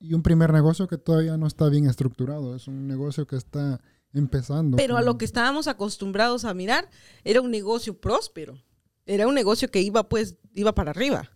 Y 0.00 0.14
un 0.14 0.22
primer 0.22 0.52
negocio 0.52 0.88
que 0.88 0.98
todavía 0.98 1.36
no 1.36 1.46
está 1.46 1.68
bien 1.68 1.86
estructurado. 1.86 2.56
Es 2.56 2.66
un 2.66 2.88
negocio 2.88 3.26
que 3.26 3.36
está 3.36 3.80
empezando. 4.12 4.76
Pero 4.76 4.96
a 4.96 5.02
lo 5.02 5.18
que 5.18 5.24
estábamos 5.24 5.68
acostumbrados 5.68 6.44
a 6.44 6.54
mirar, 6.54 6.88
era 7.24 7.40
un 7.40 7.50
negocio 7.50 7.98
próspero. 8.00 8.62
Era 9.06 9.26
un 9.26 9.34
negocio 9.34 9.68
que 9.70 9.80
iba, 9.80 10.08
pues, 10.08 10.36
iba 10.54 10.74
para 10.74 10.90
arriba. 10.90 11.30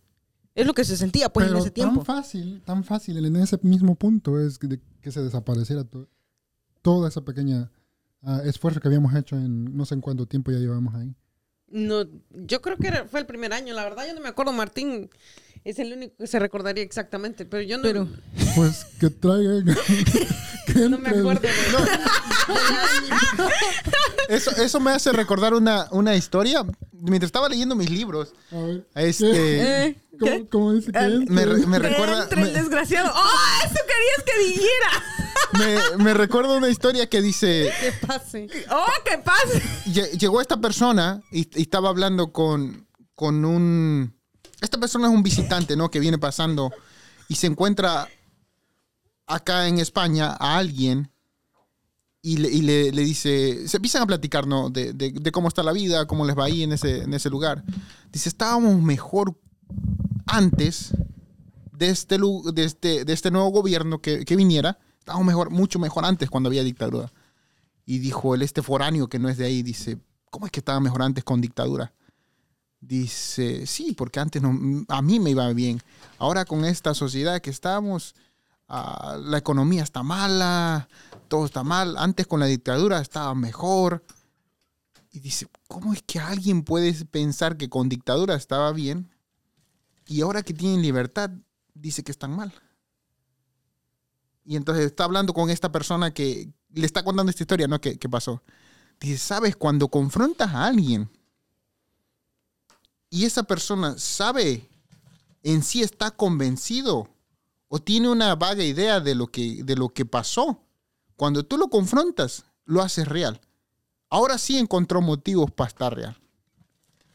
Es 0.55 0.67
lo 0.67 0.73
que 0.75 0.85
se 0.85 0.97
sentía, 0.97 1.29
pues, 1.31 1.47
pero 1.47 1.57
en 1.59 1.62
ese 1.62 1.71
tiempo. 1.71 1.97
tan 1.97 2.05
fácil, 2.05 2.62
tan 2.65 2.85
fácil, 2.85 3.25
en 3.25 3.37
ese 3.37 3.59
mismo 3.62 3.95
punto 3.95 4.41
es 4.41 4.59
que, 4.59 4.67
de- 4.69 4.81
que 5.03 5.11
se 5.12 5.23
desapareciera 5.23 5.85
to- 5.85 6.09
toda 6.83 7.09
esa 7.09 7.23
pequeña 7.23 7.71
ah, 8.23 8.41
esfuerzo 8.45 8.81
que 8.81 8.89
habíamos 8.89 9.15
hecho 9.15 9.37
en 9.37 9.77
no 9.77 9.85
sé 9.85 9.95
en 9.95 10.01
cuánto 10.01 10.27
tiempo 10.27 10.51
ya 10.51 10.59
llevamos 10.59 10.95
ahí. 10.95 11.15
No, 11.69 12.05
yo 12.31 12.62
creo 12.62 12.77
que 12.79 12.87
era- 12.89 13.05
fue 13.07 13.21
el 13.21 13.27
primer 13.27 13.53
año, 13.53 13.75
la 13.75 13.85
verdad 13.85 14.07
yo 14.07 14.15
no 14.15 14.21
me 14.21 14.29
acuerdo, 14.29 14.53
Martín 14.53 15.11
es 15.65 15.79
el 15.81 15.93
único 15.93 16.17
que 16.17 16.27
se 16.29 16.39
recordaría 16.39 16.85
exactamente, 16.85 17.45
pero 17.45 17.62
yo 17.62 17.77
no, 17.77 17.83
Pero, 17.83 18.09
Pues 18.55 18.85
que 19.01 19.11
traigan. 19.11 19.67
que 20.67 20.89
no 20.89 20.99
me 20.99 21.09
acuerdo. 21.09 21.41
de- 21.41 21.49
Eso, 24.29 24.51
eso 24.51 24.81
me 24.81 24.91
hace 24.91 25.13
recordar 25.13 25.55
una, 25.55 25.87
una 25.93 26.17
historia. 26.17 26.65
Mientras 26.93 27.29
estaba 27.29 27.49
leyendo 27.49 27.75
mis 27.77 27.91
libros, 27.91 28.33
A 28.51 28.57
ver. 28.57 28.87
este, 28.97 29.87
eh, 29.87 29.97
¿Cómo, 30.51 30.73
dice 30.73 30.91
que 30.91 30.99
entre? 30.99 31.33
me, 31.35 31.45
re- 31.45 31.67
me 31.67 31.81
Que 31.81 31.89
recuerda... 31.91 32.23
entre 32.25 32.43
el 32.43 32.53
me- 32.53 32.59
desgraciado. 32.61 33.13
¡Oh, 33.15 33.65
eso 33.65 33.75
querías 33.87 34.25
que 34.25 34.39
dijera! 35.59 35.97
me, 35.99 36.05
me 36.05 36.15
recuerda 36.15 36.57
una 36.57 36.69
historia 36.69 37.09
que 37.09 37.23
dice, 37.23 37.73
Que 37.81 37.93
pase. 38.07 38.49
¡Oh, 38.71 38.85
qué 39.05 39.19
pasa! 39.19 39.61
lle- 39.87 40.11
llegó 40.19 40.41
esta 40.41 40.57
persona 40.61 41.23
y, 41.31 41.49
y 41.57 41.63
estaba 41.63 41.89
hablando 41.91 42.33
con, 42.33 42.89
con 43.15 43.45
un... 43.45 44.17
Esta 44.61 44.79
persona 44.79 45.07
es 45.09 45.15
un 45.15 45.23
visitante, 45.23 45.77
¿no? 45.77 45.89
Que 45.91 46.01
viene 46.01 46.19
pasando 46.19 46.73
y 47.29 47.37
se 47.37 47.47
encuentra 47.47 48.09
acá 49.27 49.69
en 49.69 49.79
España 49.79 50.37
a 50.39 50.57
alguien 50.59 51.11
y 52.23 52.39
le, 52.39 52.91
le- 52.91 53.05
dice, 53.05 53.69
se 53.69 53.77
empiezan 53.77 54.03
a 54.03 54.07
platicar, 54.07 54.47
¿no? 54.49 54.69
De, 54.69 54.93
de- 54.93 55.31
cómo 55.33 55.47
está 55.49 55.62
la 55.62 55.73
vida, 55.73 56.07
cómo 56.07 56.25
les 56.27 56.37
va 56.37 56.45
ahí 56.47 56.65
en 56.65 56.73
ese, 56.73 57.03
en 57.05 57.15
ese 57.15 57.31
lugar. 57.31 57.62
Dice, 58.11 58.29
estábamos 58.29 58.83
mejor 58.83 59.39
antes 60.27 60.93
de 61.73 61.89
este, 61.91 62.19
de 62.19 62.65
este, 62.65 63.05
de 63.05 63.12
este 63.12 63.31
nuevo 63.31 63.51
gobierno 63.51 64.01
que, 64.01 64.25
que 64.25 64.35
viniera, 64.35 64.79
estábamos 64.99 65.27
mejor, 65.27 65.51
mucho 65.51 65.79
mejor 65.79 66.05
antes 66.05 66.29
cuando 66.29 66.49
había 66.49 66.65
dictadura. 66.65 67.12
Y 67.85 67.99
dijo 67.99 68.35
el 68.35 68.43
este 68.43 68.62
foráneo 68.62 69.09
que 69.09 69.21
no 69.21 69.29
es 69.29 69.37
de 69.37 69.45
ahí, 69.45 69.62
dice, 69.62 69.99
¿cómo 70.31 70.47
es 70.47 70.53
que 70.53 70.59
estaba 70.61 70.81
mejor 70.81 71.03
antes 71.03 71.23
con 71.23 71.41
dictadura? 71.41 71.93
Dice, 72.81 73.67
sí, 73.67 73.93
porque 73.97 74.19
antes 74.19 74.43
no, 74.43 74.85
a 74.89 75.03
mí 75.03 75.21
me 75.21 75.31
iba 75.31 75.53
bien. 75.53 75.81
Ahora 76.19 76.45
con 76.45 76.65
esta 76.65 76.93
sociedad 76.95 77.41
que 77.41 77.51
estamos, 77.51 78.17
ah, 78.69 79.19
la 79.23 79.39
economía 79.39 79.83
está 79.83 80.03
mala, 80.03 80.89
todo 81.29 81.47
está 81.47 81.63
mal. 81.63 81.97
Antes 81.99 82.27
con 82.27 82.41
la 82.41 82.47
dictadura 82.47 83.01
estaba 83.01 83.35
mejor. 83.35 84.05
Y 85.11 85.21
dice, 85.21 85.49
¿cómo 85.67 85.93
es 85.93 86.03
que 86.03 86.19
alguien 86.19 86.63
puede 86.63 86.93
pensar 87.07 87.57
que 87.57 87.71
con 87.71 87.89
dictadura 87.89 88.35
estaba 88.35 88.73
bien 88.73 89.11
y 90.07 90.21
ahora 90.21 90.43
que 90.43 90.53
tienen 90.53 90.83
libertad 90.83 91.31
dice 91.75 92.03
que 92.05 92.13
están 92.13 92.37
mal? 92.37 92.53
Y 94.45 94.57
entonces 94.57 94.85
está 94.85 95.05
hablando 95.05 95.33
con 95.33 95.51
esta 95.51 95.73
persona 95.73 96.13
que 96.13 96.53
le 96.71 96.87
está 96.87 97.03
contando 97.03 97.31
esta 97.31 97.43
historia, 97.43 97.67
¿no? 97.67 97.81
¿Qué, 97.81 97.99
qué 97.99 98.09
pasó? 98.09 98.43
Dice, 99.01 99.19
¿sabes? 99.19 99.57
Cuando 99.57 99.89
confrontas 99.89 100.53
a 100.53 100.67
alguien 100.67 101.11
y 103.11 103.25
esa 103.25 103.43
persona 103.45 103.99
sabe, 103.99 104.69
en 105.43 105.63
sí 105.63 105.83
está 105.83 106.11
convencido 106.11 107.09
o 107.69 107.79
tiene 107.79 108.09
una 108.09 108.35
vaga 108.35 108.63
idea 108.63 109.01
de 109.01 109.15
lo 109.15 109.27
que, 109.27 109.63
de 109.65 109.77
lo 109.77 109.89
que 109.89 110.05
pasó, 110.05 110.63
cuando 111.17 111.45
tú 111.45 111.57
lo 111.57 111.69
confrontas, 111.69 112.45
lo 112.65 112.83
haces 112.83 113.09
real. 113.09 113.41
Ahora 114.09 114.39
sí 114.39 114.59
encontró 114.59 115.01
motivos 115.01 115.51
para 115.51 115.69
estar 115.69 115.95
real. 115.95 116.21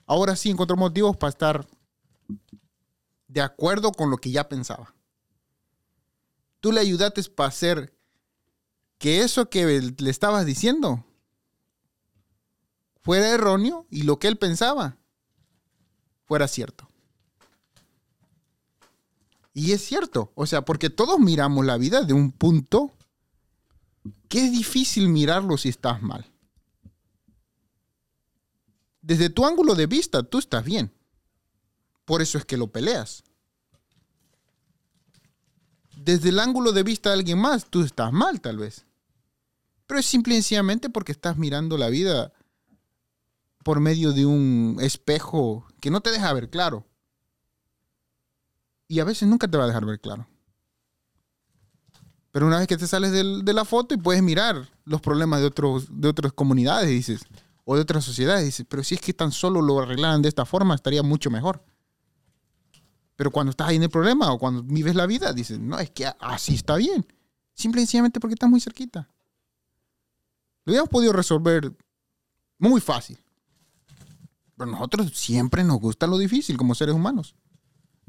Ahora 0.05 0.35
sí 0.35 0.49
encontró 0.49 0.75
motivos 0.75 1.15
para 1.15 1.29
estar 1.29 1.67
de 3.27 3.41
acuerdo 3.41 3.91
con 3.91 4.09
lo 4.09 4.17
que 4.17 4.31
ya 4.31 4.49
pensaba. 4.49 4.93
Tú 6.59 6.71
le 6.71 6.81
ayudaste 6.81 7.23
para 7.23 7.49
hacer 7.49 7.93
que 8.97 9.21
eso 9.21 9.49
que 9.49 9.93
le 9.97 10.09
estabas 10.09 10.45
diciendo 10.45 11.05
fuera 13.01 13.29
erróneo 13.29 13.87
y 13.89 14.03
lo 14.03 14.19
que 14.19 14.27
él 14.27 14.37
pensaba 14.37 14.97
fuera 16.25 16.47
cierto. 16.47 16.90
Y 19.53 19.73
es 19.73 19.83
cierto, 19.83 20.31
o 20.35 20.45
sea, 20.45 20.63
porque 20.63 20.89
todos 20.89 21.19
miramos 21.19 21.65
la 21.65 21.77
vida 21.77 22.03
de 22.03 22.13
un 22.13 22.31
punto 22.31 22.95
que 24.29 24.45
es 24.45 24.51
difícil 24.51 25.09
mirarlo 25.09 25.57
si 25.57 25.69
estás 25.69 26.01
mal. 26.01 26.31
Desde 29.01 29.29
tu 29.29 29.45
ángulo 29.45 29.75
de 29.75 29.87
vista, 29.87 30.23
tú 30.23 30.37
estás 30.37 30.63
bien. 30.63 30.93
Por 32.05 32.21
eso 32.21 32.37
es 32.37 32.45
que 32.45 32.57
lo 32.57 32.67
peleas. 32.67 33.23
Desde 35.97 36.29
el 36.29 36.39
ángulo 36.39 36.71
de 36.71 36.83
vista 36.83 37.09
de 37.09 37.15
alguien 37.15 37.39
más, 37.39 37.65
tú 37.69 37.81
estás 37.81 38.11
mal 38.13 38.39
tal 38.41 38.57
vez. 38.57 38.85
Pero 39.85 39.99
es 39.99 40.05
simple 40.05 40.33
y 40.33 40.37
sencillamente 40.37 40.89
porque 40.89 41.11
estás 41.11 41.37
mirando 41.37 41.77
la 41.77 41.89
vida 41.89 42.31
por 43.63 43.79
medio 43.79 44.13
de 44.13 44.25
un 44.25 44.77
espejo 44.79 45.67
que 45.79 45.91
no 45.91 46.01
te 46.01 46.11
deja 46.11 46.31
ver 46.33 46.49
claro. 46.49 46.85
Y 48.91 48.99
a 48.99 49.05
veces 49.05 49.25
nunca 49.25 49.47
te 49.47 49.57
va 49.57 49.63
a 49.63 49.67
dejar 49.67 49.85
ver 49.85 50.01
claro. 50.01 50.27
Pero 52.33 52.45
una 52.45 52.59
vez 52.59 52.67
que 52.67 52.75
te 52.75 52.85
sales 52.85 53.13
de 53.13 53.53
la 53.53 53.63
foto 53.63 53.95
y 53.95 53.97
puedes 53.97 54.21
mirar 54.21 54.69
los 54.83 54.99
problemas 54.99 55.39
de, 55.39 55.45
otros, 55.45 55.87
de 55.89 56.09
otras 56.09 56.33
comunidades, 56.33 56.89
dices, 56.89 57.21
o 57.63 57.75
de 57.75 57.83
otras 57.83 58.03
sociedades, 58.03 58.43
dices, 58.43 58.65
pero 58.67 58.83
si 58.83 58.95
es 58.95 59.01
que 59.01 59.13
tan 59.13 59.31
solo 59.31 59.61
lo 59.61 59.79
arreglaran 59.79 60.21
de 60.21 60.27
esta 60.27 60.45
forma, 60.45 60.75
estaría 60.75 61.03
mucho 61.03 61.29
mejor. 61.29 61.63
Pero 63.15 63.31
cuando 63.31 63.51
estás 63.51 63.69
ahí 63.69 63.77
en 63.77 63.83
el 63.83 63.89
problema 63.89 64.29
o 64.33 64.37
cuando 64.37 64.61
vives 64.61 64.93
la 64.93 65.05
vida, 65.05 65.31
dices, 65.31 65.57
no, 65.57 65.79
es 65.79 65.89
que 65.89 66.11
así 66.19 66.55
está 66.55 66.75
bien. 66.75 67.05
Simple 67.53 67.79
y 67.79 67.85
sencillamente 67.85 68.19
porque 68.19 68.33
estás 68.33 68.49
muy 68.49 68.59
cerquita. 68.59 69.07
Lo 70.65 70.71
habíamos 70.71 70.89
podido 70.89 71.13
resolver 71.13 71.71
muy 72.57 72.81
fácil. 72.81 73.17
Pero 74.57 74.69
nosotros 74.69 75.17
siempre 75.17 75.63
nos 75.63 75.79
gusta 75.79 76.07
lo 76.07 76.17
difícil 76.17 76.57
como 76.57 76.75
seres 76.75 76.93
humanos. 76.93 77.35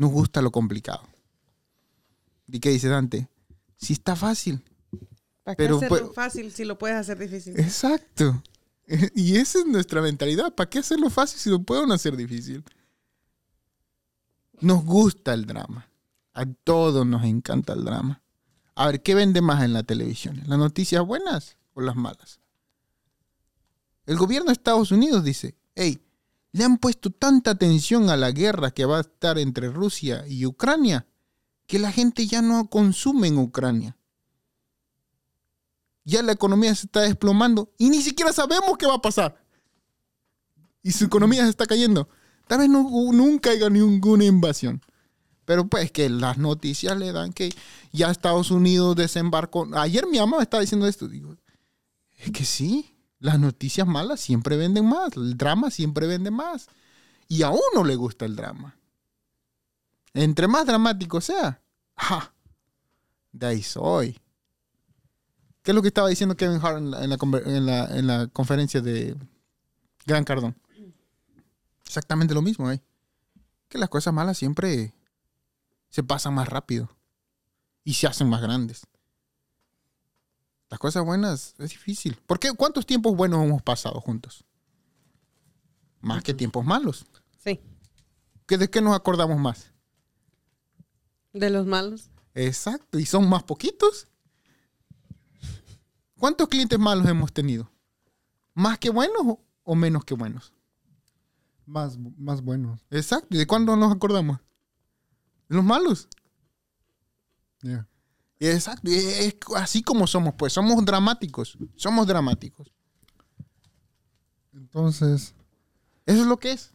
Nos 0.03 0.11
gusta 0.11 0.43
lo 0.43 0.51
complicado. 0.51 1.05
¿Y 2.49 2.59
qué 2.59 2.71
dice 2.71 2.89
Dante? 2.89 3.29
Si 3.77 3.93
está 3.93 4.17
fácil. 4.17 4.61
¿Para 5.45 5.55
qué 5.55 5.63
Pero, 5.63 5.77
hacerlo 5.77 5.99
pues- 6.07 6.15
fácil 6.17 6.51
si 6.51 6.65
lo 6.65 6.77
puedes 6.77 6.97
hacer 6.97 7.17
difícil? 7.19 7.59
Exacto. 7.59 8.43
Y 9.15 9.37
esa 9.37 9.61
es 9.61 9.67
nuestra 9.67 10.03
mentalidad. 10.03 10.53
¿Para 10.57 10.69
qué 10.69 10.81
hacerlo 10.81 11.09
fácil 11.09 11.39
si 11.39 11.51
lo 11.51 11.63
pueden 11.63 11.93
hacer 11.93 12.17
difícil? 12.17 12.65
Nos 14.61 14.85
gusta 14.85 15.35
el 15.35 15.47
drama. 15.47 15.89
A 16.35 16.47
todos 16.47 17.07
nos 17.07 17.23
encanta 17.23 17.73
el 17.75 17.85
drama. 17.85 18.21
A 18.75 18.87
ver, 18.89 19.03
¿qué 19.05 19.15
vende 19.15 19.41
más 19.41 19.63
en 19.63 19.73
la 19.73 19.85
televisión? 19.85 20.43
¿Las 20.47 20.59
noticias 20.59 21.07
buenas 21.07 21.57
o 21.75 21.81
las 21.81 21.95
malas? 21.95 22.41
El 24.05 24.17
gobierno 24.17 24.49
de 24.49 24.55
Estados 24.55 24.91
Unidos 24.91 25.23
dice, 25.23 25.55
hey, 25.77 26.03
le 26.53 26.65
han 26.65 26.79
puesto 26.79 27.11
tanta 27.11 27.53
atención 27.53 28.11
a 28.11 28.17
la 28.17 28.31
guerra 28.31 28.71
que 28.71 28.85
va 28.85 28.99
a 28.99 29.03
estar 29.03 29.39
entre 29.39 29.71
Rusia 29.71 30.25
y 30.29 30.47
Ucrania 30.47 31.07
que 31.67 31.79
la 31.79 31.93
gente 31.93 32.27
ya 32.27 32.43
no 32.43 32.69
consume 32.69 33.29
en 33.29 33.39
Ucrania 33.39 33.97
ya 36.05 36.23
la 36.23 36.33
economía 36.33 36.75
se 36.75 36.87
está 36.87 37.01
desplomando 37.01 37.73
y 37.79 37.91
ni 37.91 38.03
siquiera 38.03 38.33
sabemos 38.33 38.77
qué 38.79 38.87
va 38.87 38.95
a 38.95 39.03
pasar. 39.03 39.41
Y 40.83 40.93
su 40.93 41.05
economía 41.05 41.45
se 41.45 41.51
está 41.51 41.67
cayendo. 41.67 42.09
Tal 42.49 42.59
vez 42.59 42.69
nunca 42.69 43.51
haya 43.51 43.71
ninguna 43.71 44.25
invasión. 44.25 44.83
Pero 45.45 45.67
pues 45.69 45.91
que 45.91 46.09
las 46.09 46.39
noticias 46.39 46.97
le 46.97 47.13
dan 47.13 47.33
que 47.33 47.55
ya 47.93 48.11
Estados 48.11 48.51
Unidos 48.51 48.97
desembarcó. 48.97 49.69
Ayer 49.75 50.07
mi 50.07 50.19
mamá 50.19 50.39
me 50.39 50.43
estaba 50.43 50.61
diciendo 50.61 50.87
esto. 50.87 51.09
Digo, 51.09 51.37
es 52.19 52.33
que 52.33 52.45
sí, 52.45 52.92
las 53.23 53.39
noticias 53.39 53.87
malas 53.87 54.21
siempre 54.21 54.57
venden 54.57 54.85
más. 54.85 55.17
El 55.17 55.37
drama 55.37 55.71
siempre 55.71 56.09
vende 56.09 56.33
más. 56.33 56.67
Y 57.29 57.43
a 57.43 57.51
uno 57.51 57.85
le 57.85 57.95
gusta 57.95 58.25
el 58.25 58.35
drama. 58.35 58.77
Entre 60.13 60.49
más 60.49 60.67
dramático 60.67 61.21
sea, 61.21 61.63
¡ja! 61.97 62.35
de 63.31 63.47
ahí 63.47 63.63
soy. 63.63 64.19
¿Qué 65.63 65.71
es 65.71 65.75
lo 65.75 65.83
que 65.83 65.89
estaba 65.89 66.09
diciendo 66.09 66.37
Kevin 66.37 66.59
Hart 66.61 66.79
en 66.79 66.91
la, 66.91 67.05
en 67.05 67.67
la 67.67 67.85
en 67.97 68.07
la 68.09 68.27
conferencia 68.27 68.81
de 68.81 69.17
Gran 70.05 70.25
Cardón? 70.25 70.57
Exactamente 71.87 72.35
lo 72.35 72.43
mismo, 72.43 72.73
¿eh? 72.73 72.83
Que 73.69 73.79
las 73.79 73.89
cosas 73.89 74.13
malas 74.13 74.37
siempre 74.37 74.93
se 75.91 76.03
pasan 76.03 76.35
más 76.35 76.49
rápido 76.49 76.91
y 77.85 77.95
se 77.95 78.09
hacen 78.09 78.29
más 78.29 78.43
grandes. 78.43 78.83
Las 80.73 80.79
cosas 80.79 81.05
buenas 81.05 81.55
es 81.59 81.69
difícil. 81.69 82.17
¿Por 82.27 82.41
qué? 82.41 82.51
¿Cuántos 82.55 82.87
tiempos 82.87 83.15
buenos 83.15 83.45
hemos 83.45 83.61
pasado 83.61 84.01
juntos? 84.01 84.43
Más 86.01 86.23
que 86.23 86.33
tiempos 86.33 86.65
malos. 86.65 87.05
Sí. 87.45 87.61
¿Qué- 88.47 88.57
¿De 88.57 88.71
qué 88.71 88.81
nos 88.81 88.97
acordamos 88.97 89.39
más? 89.39 89.71
De 91.35 91.51
los 91.51 91.67
malos. 91.67 92.09
Exacto, 92.35 92.99
y 92.99 93.05
son 93.05 93.29
más 93.29 93.43
poquitos. 93.43 94.09
¿Cuántos 96.19 96.49
clientes 96.49 96.79
malos 96.79 97.07
hemos 97.07 97.31
tenido? 97.35 97.71
¿Más 98.55 98.79
que 98.79 98.89
buenos 98.89 99.21
o- 99.27 99.45
o 99.65 99.75
menos 99.75 100.07
que 100.07 100.15
buenos? 100.15 100.55
Más, 101.67 101.99
más 102.17 102.41
buenos. 102.41 102.81
Exacto, 102.91 103.29
¿y 103.37 103.39
de 103.39 103.47
cuándo 103.47 103.77
nos 103.77 103.93
acordamos? 103.93 104.39
De 105.51 105.57
los 105.57 105.65
malos. 105.67 106.09
Yeah. 107.61 107.87
Exacto, 108.51 108.91
y 108.91 108.95
es 108.95 109.37
así 109.55 109.83
como 109.83 110.07
somos, 110.09 110.35
pues 110.35 110.53
somos 110.53 110.85
dramáticos, 110.85 111.57
somos 111.77 112.07
dramáticos. 112.09 112.73
Entonces, 114.53 115.35
Eso 116.07 116.23
es 116.23 116.27
lo 116.27 116.39
que 116.39 116.53
es. 116.53 116.73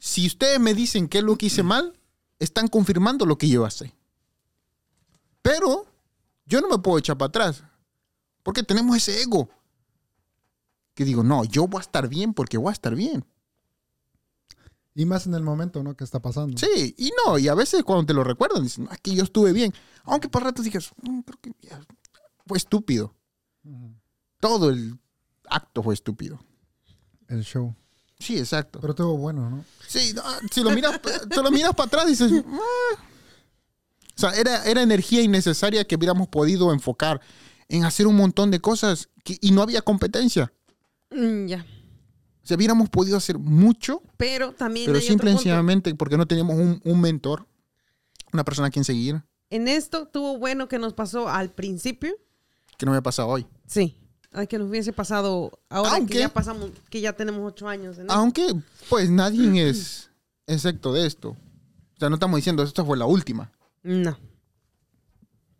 Si 0.00 0.26
ustedes 0.26 0.58
me 0.58 0.74
dicen 0.74 1.08
qué 1.08 1.18
es 1.18 1.24
lo 1.24 1.36
que 1.36 1.46
hice 1.46 1.62
mal, 1.62 1.96
están 2.40 2.66
confirmando 2.66 3.26
lo 3.26 3.38
que 3.38 3.48
yo 3.48 3.64
hice. 3.66 3.94
Pero 5.40 5.86
yo 6.46 6.60
no 6.60 6.68
me 6.68 6.78
puedo 6.78 6.98
echar 6.98 7.16
para 7.16 7.28
atrás. 7.28 7.62
Porque 8.42 8.64
tenemos 8.64 8.96
ese 8.96 9.22
ego. 9.22 9.48
Que 10.94 11.04
digo, 11.04 11.22
no, 11.22 11.44
yo 11.44 11.68
voy 11.68 11.78
a 11.78 11.82
estar 11.82 12.08
bien 12.08 12.34
porque 12.34 12.58
voy 12.58 12.70
a 12.70 12.72
estar 12.72 12.96
bien. 12.96 13.24
Y 14.98 15.06
más 15.06 15.26
en 15.28 15.34
el 15.34 15.44
momento, 15.44 15.84
¿no? 15.84 15.96
Que 15.96 16.02
está 16.02 16.18
pasando. 16.20 16.58
Sí, 16.58 16.92
y 16.98 17.12
no, 17.24 17.38
y 17.38 17.46
a 17.46 17.54
veces 17.54 17.84
cuando 17.84 18.04
te 18.04 18.12
lo 18.14 18.24
recuerdan, 18.24 18.64
dicen, 18.64 18.84
"No, 18.86 18.90
es 18.90 18.98
que 18.98 19.14
yo 19.14 19.22
estuve 19.22 19.52
bien. 19.52 19.72
Aunque 20.02 20.28
por 20.28 20.42
ratos 20.42 20.64
digas, 20.64 20.90
"Mm, 21.02 21.20
creo 21.20 21.38
que 21.40 21.52
ya 21.62 21.80
fue 22.46 22.58
estúpido. 22.58 23.14
Todo 24.40 24.70
el 24.70 24.98
acto 25.48 25.84
fue 25.84 25.94
estúpido. 25.94 26.40
El 27.28 27.44
show. 27.44 27.76
Sí, 28.18 28.38
exacto. 28.38 28.80
Pero 28.80 28.92
estuvo 28.92 29.16
bueno, 29.16 29.48
¿no? 29.48 29.64
Sí, 29.86 30.12
no, 30.14 30.22
si 30.50 30.62
lo 30.64 30.70
miras, 30.70 31.00
te 31.00 31.42
lo 31.42 31.50
miras 31.52 31.74
para 31.76 31.86
atrás 31.86 32.06
y 32.06 32.10
dices, 32.10 32.32
"Ah". 32.44 32.58
o 34.16 34.18
sea, 34.20 34.32
era, 34.32 34.64
era 34.64 34.82
energía 34.82 35.22
innecesaria 35.22 35.84
que 35.86 35.94
hubiéramos 35.94 36.26
podido 36.26 36.72
enfocar 36.72 37.20
en 37.68 37.84
hacer 37.84 38.08
un 38.08 38.16
montón 38.16 38.50
de 38.50 38.60
cosas 38.60 39.08
que- 39.22 39.38
y 39.40 39.52
no 39.52 39.62
había 39.62 39.80
competencia. 39.82 40.52
Mm, 41.12 41.46
ya. 41.46 41.64
Sea, 42.48 42.56
hubiéramos 42.56 42.88
podido 42.88 43.16
hacer 43.16 43.38
mucho, 43.38 44.02
Pero 44.16 44.52
también 44.52 44.86
pero 44.86 44.98
hay 44.98 45.04
otro 45.04 45.12
simple 45.12 45.30
y 45.30 45.34
punto. 45.34 45.42
sencillamente 45.42 45.94
porque 45.94 46.16
no 46.16 46.26
teníamos 46.26 46.56
un, 46.56 46.80
un 46.84 47.00
mentor, 47.00 47.46
una 48.32 48.44
persona 48.44 48.68
a 48.68 48.70
quien 48.70 48.84
seguir. 48.84 49.22
En 49.50 49.68
esto 49.68 50.06
tuvo 50.08 50.38
bueno 50.38 50.68
que 50.68 50.78
nos 50.78 50.92
pasó 50.94 51.28
al 51.28 51.50
principio, 51.50 52.14
que 52.76 52.86
no 52.86 52.92
me 52.92 52.98
ha 52.98 53.02
pasado 53.02 53.28
hoy. 53.28 53.46
Sí. 53.66 53.96
Ay, 54.30 54.46
que 54.46 54.58
nos 54.58 54.68
hubiese 54.68 54.92
pasado 54.92 55.58
ahora 55.70 55.92
Aunque- 55.96 56.12
que 56.14 56.18
ya 56.20 56.28
pasamos, 56.28 56.70
que 56.90 57.00
ya 57.00 57.14
tenemos 57.14 57.40
ocho 57.46 57.66
años. 57.68 57.96
en 57.96 58.02
esto. 58.02 58.12
Aunque, 58.14 58.54
pues 58.90 59.08
nadie 59.10 59.68
es 59.70 60.10
excepto 60.46 60.92
de 60.92 61.06
esto. 61.06 61.30
O 61.30 61.98
sea, 61.98 62.08
no 62.10 62.16
estamos 62.16 62.36
diciendo 62.36 62.62
esto 62.62 62.84
fue 62.84 62.96
la 62.98 63.06
última. 63.06 63.50
No. 63.82 64.18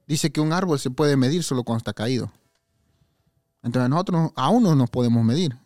Dice 0.06 0.30
que 0.30 0.40
un 0.40 0.52
árbol 0.52 0.78
se 0.78 0.90
puede 0.90 1.16
medir 1.16 1.42
solo 1.42 1.64
cuando 1.64 1.78
está 1.78 1.92
caído. 1.92 2.30
Entonces 3.62 3.90
nosotros 3.90 4.30
aún 4.36 4.62
no 4.62 4.74
nos 4.74 4.88
podemos 4.90 5.24
medir. 5.24 5.56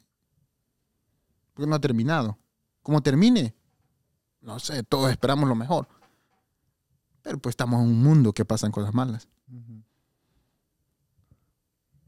Porque 1.63 1.71
no 1.71 1.77
ha 1.77 1.81
terminado. 1.81 2.37
Como 2.83 3.01
termine, 3.03 3.55
no 4.41 4.59
sé, 4.59 4.83
todos 4.83 5.13
esperamos 5.13 5.49
lo 5.49 5.55
mejor. 5.55 5.87
Pero 7.23 7.39
pues 7.39 7.53
estamos 7.53 7.81
en 7.81 7.87
un 7.87 8.03
mundo 8.03 8.33
que 8.33 8.45
pasan 8.45 8.73
cosas 8.73 8.93
malas. 8.93 9.29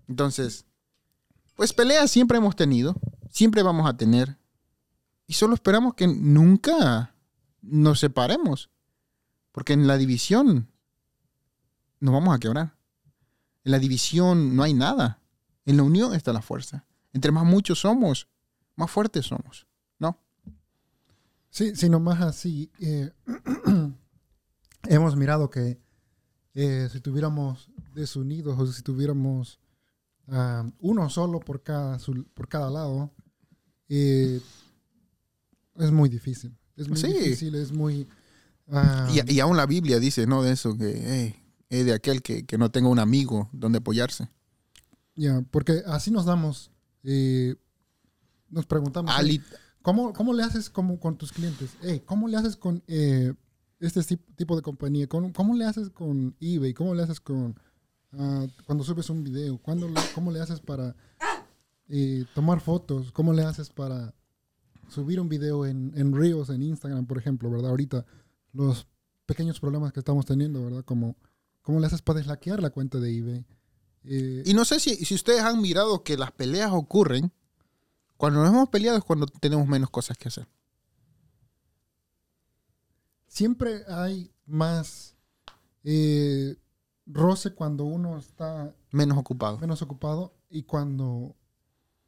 Entonces, 0.08 0.66
pues 1.54 1.72
peleas 1.72 2.10
siempre 2.10 2.38
hemos 2.38 2.56
tenido, 2.56 2.96
siempre 3.30 3.62
vamos 3.62 3.88
a 3.88 3.96
tener. 3.96 4.36
Y 5.28 5.34
solo 5.34 5.54
esperamos 5.54 5.94
que 5.94 6.08
nunca 6.08 7.14
nos 7.62 8.00
separemos. 8.00 8.70
Porque 9.52 9.74
en 9.74 9.86
la 9.86 9.96
división 9.96 10.68
nos 12.00 12.12
vamos 12.12 12.34
a 12.34 12.40
quebrar. 12.40 12.76
En 13.62 13.70
la 13.70 13.78
división 13.78 14.56
no 14.56 14.64
hay 14.64 14.74
nada. 14.74 15.20
En 15.64 15.76
la 15.76 15.84
unión 15.84 16.12
está 16.12 16.32
la 16.32 16.42
fuerza. 16.42 16.86
Entre 17.12 17.30
más 17.30 17.44
muchos 17.44 17.78
somos, 17.78 18.26
más 18.76 18.90
fuertes 18.90 19.26
somos. 19.26 19.66
¿No? 19.98 20.18
Sí, 21.50 21.74
sino 21.76 22.00
más 22.00 22.20
así. 22.20 22.70
eh, 22.80 23.10
hemos 24.88 25.16
mirado 25.16 25.50
que 25.50 25.80
eh, 26.54 26.88
si 26.90 27.00
tuviéramos 27.00 27.70
desunidos 27.94 28.58
o 28.58 28.66
si 28.66 28.82
tuviéramos 28.82 29.58
ah, 30.28 30.64
uno 30.80 31.08
solo 31.10 31.40
por 31.40 31.62
cada, 31.62 31.98
su- 31.98 32.26
por 32.34 32.48
cada 32.48 32.70
lado, 32.70 33.12
eh, 33.88 34.40
es 35.76 35.90
muy 35.90 36.08
difícil. 36.08 36.56
Es 36.76 36.88
muy 36.88 36.96
Sí. 36.98 37.06
difícil, 37.08 37.54
es 37.54 37.72
muy... 37.72 38.08
ah, 38.70 39.08
Y, 39.12 39.34
y 39.34 39.40
aún 39.40 39.56
la 39.56 39.66
Biblia 39.66 39.98
dice, 40.00 40.26
¿no? 40.26 40.42
De 40.42 40.52
eso, 40.52 40.76
que 40.76 40.92
hey, 41.04 41.36
es 41.68 41.84
de 41.86 41.92
aquel 41.94 42.22
que, 42.22 42.44
que 42.46 42.58
no 42.58 42.70
tenga 42.70 42.88
un 42.88 42.98
amigo 42.98 43.48
donde 43.52 43.78
apoyarse. 43.78 44.28
ya, 45.16 45.40
porque 45.50 45.82
así 45.86 46.10
nos 46.10 46.24
damos, 46.24 46.70
eh, 47.04 47.54
nos 48.54 48.66
preguntamos, 48.66 49.12
Ali- 49.14 49.42
¿cómo, 49.82 50.12
¿cómo 50.12 50.32
le 50.32 50.42
haces 50.42 50.70
como 50.70 50.98
con 50.98 51.16
tus 51.18 51.32
clientes? 51.32 51.70
¿Cómo 52.06 52.28
le 52.28 52.36
haces 52.36 52.56
con 52.56 52.82
eh, 52.86 53.34
este 53.80 54.00
tip- 54.00 54.34
tipo 54.36 54.56
de 54.56 54.62
compañía? 54.62 55.06
¿Cómo, 55.08 55.32
cómo 55.32 55.54
le 55.54 55.64
haces 55.64 55.90
con 55.90 56.34
eBay? 56.40 56.72
¿Cómo 56.72 56.94
le 56.94 57.02
haces 57.02 57.20
con 57.20 57.58
ah, 58.12 58.46
cuando 58.66 58.84
subes 58.84 59.10
un 59.10 59.22
video? 59.24 59.58
¿Cuándo 59.58 59.88
le- 59.88 60.00
¿Cómo 60.14 60.30
le 60.32 60.40
haces 60.40 60.60
para 60.60 60.94
eh, 61.88 62.24
tomar 62.34 62.60
fotos? 62.60 63.12
¿Cómo 63.12 63.32
le 63.32 63.42
haces 63.42 63.68
para 63.70 64.14
subir 64.88 65.20
un 65.20 65.28
video 65.28 65.66
en, 65.66 65.92
en 65.96 66.14
Reels, 66.14 66.50
en 66.50 66.62
Instagram, 66.62 67.06
por 67.06 67.18
ejemplo, 67.18 67.50
¿verdad? 67.50 67.70
Ahorita 67.70 68.04
los 68.52 68.86
pequeños 69.26 69.58
problemas 69.60 69.92
que 69.92 70.00
estamos 70.00 70.24
teniendo, 70.26 70.62
¿verdad? 70.64 70.84
Como, 70.84 71.16
¿Cómo 71.62 71.80
le 71.80 71.86
haces 71.86 72.02
para 72.02 72.18
deslackear 72.18 72.62
la 72.62 72.70
cuenta 72.70 72.98
de 73.00 73.16
eBay? 73.18 73.46
Eh, 74.04 74.42
Y 74.46 74.52
no 74.54 74.64
sé 74.66 74.78
si, 74.80 74.96
si 75.04 75.14
ustedes 75.14 75.40
han 75.42 75.60
mirado 75.62 76.02
que 76.04 76.16
las 76.18 76.30
peleas 76.32 76.70
ocurren 76.72 77.32
cuando 78.24 78.40
nos 78.42 78.48
hemos 78.54 78.68
peleado 78.68 78.98
es 78.98 79.04
cuando 79.04 79.26
tenemos 79.26 79.66
menos 79.66 79.90
cosas 79.90 80.16
que 80.16 80.28
hacer. 80.28 80.48
siempre 83.26 83.82
hay 83.88 84.30
más 84.46 85.16
eh, 85.82 86.56
roce 87.06 87.54
cuando 87.54 87.84
uno 87.84 88.18
está 88.18 88.74
Menos 88.90 89.18
ocupados. 89.18 89.60
menos 89.60 89.82
ocupado 89.82 90.34
y 90.50 90.62
cuando 90.62 91.34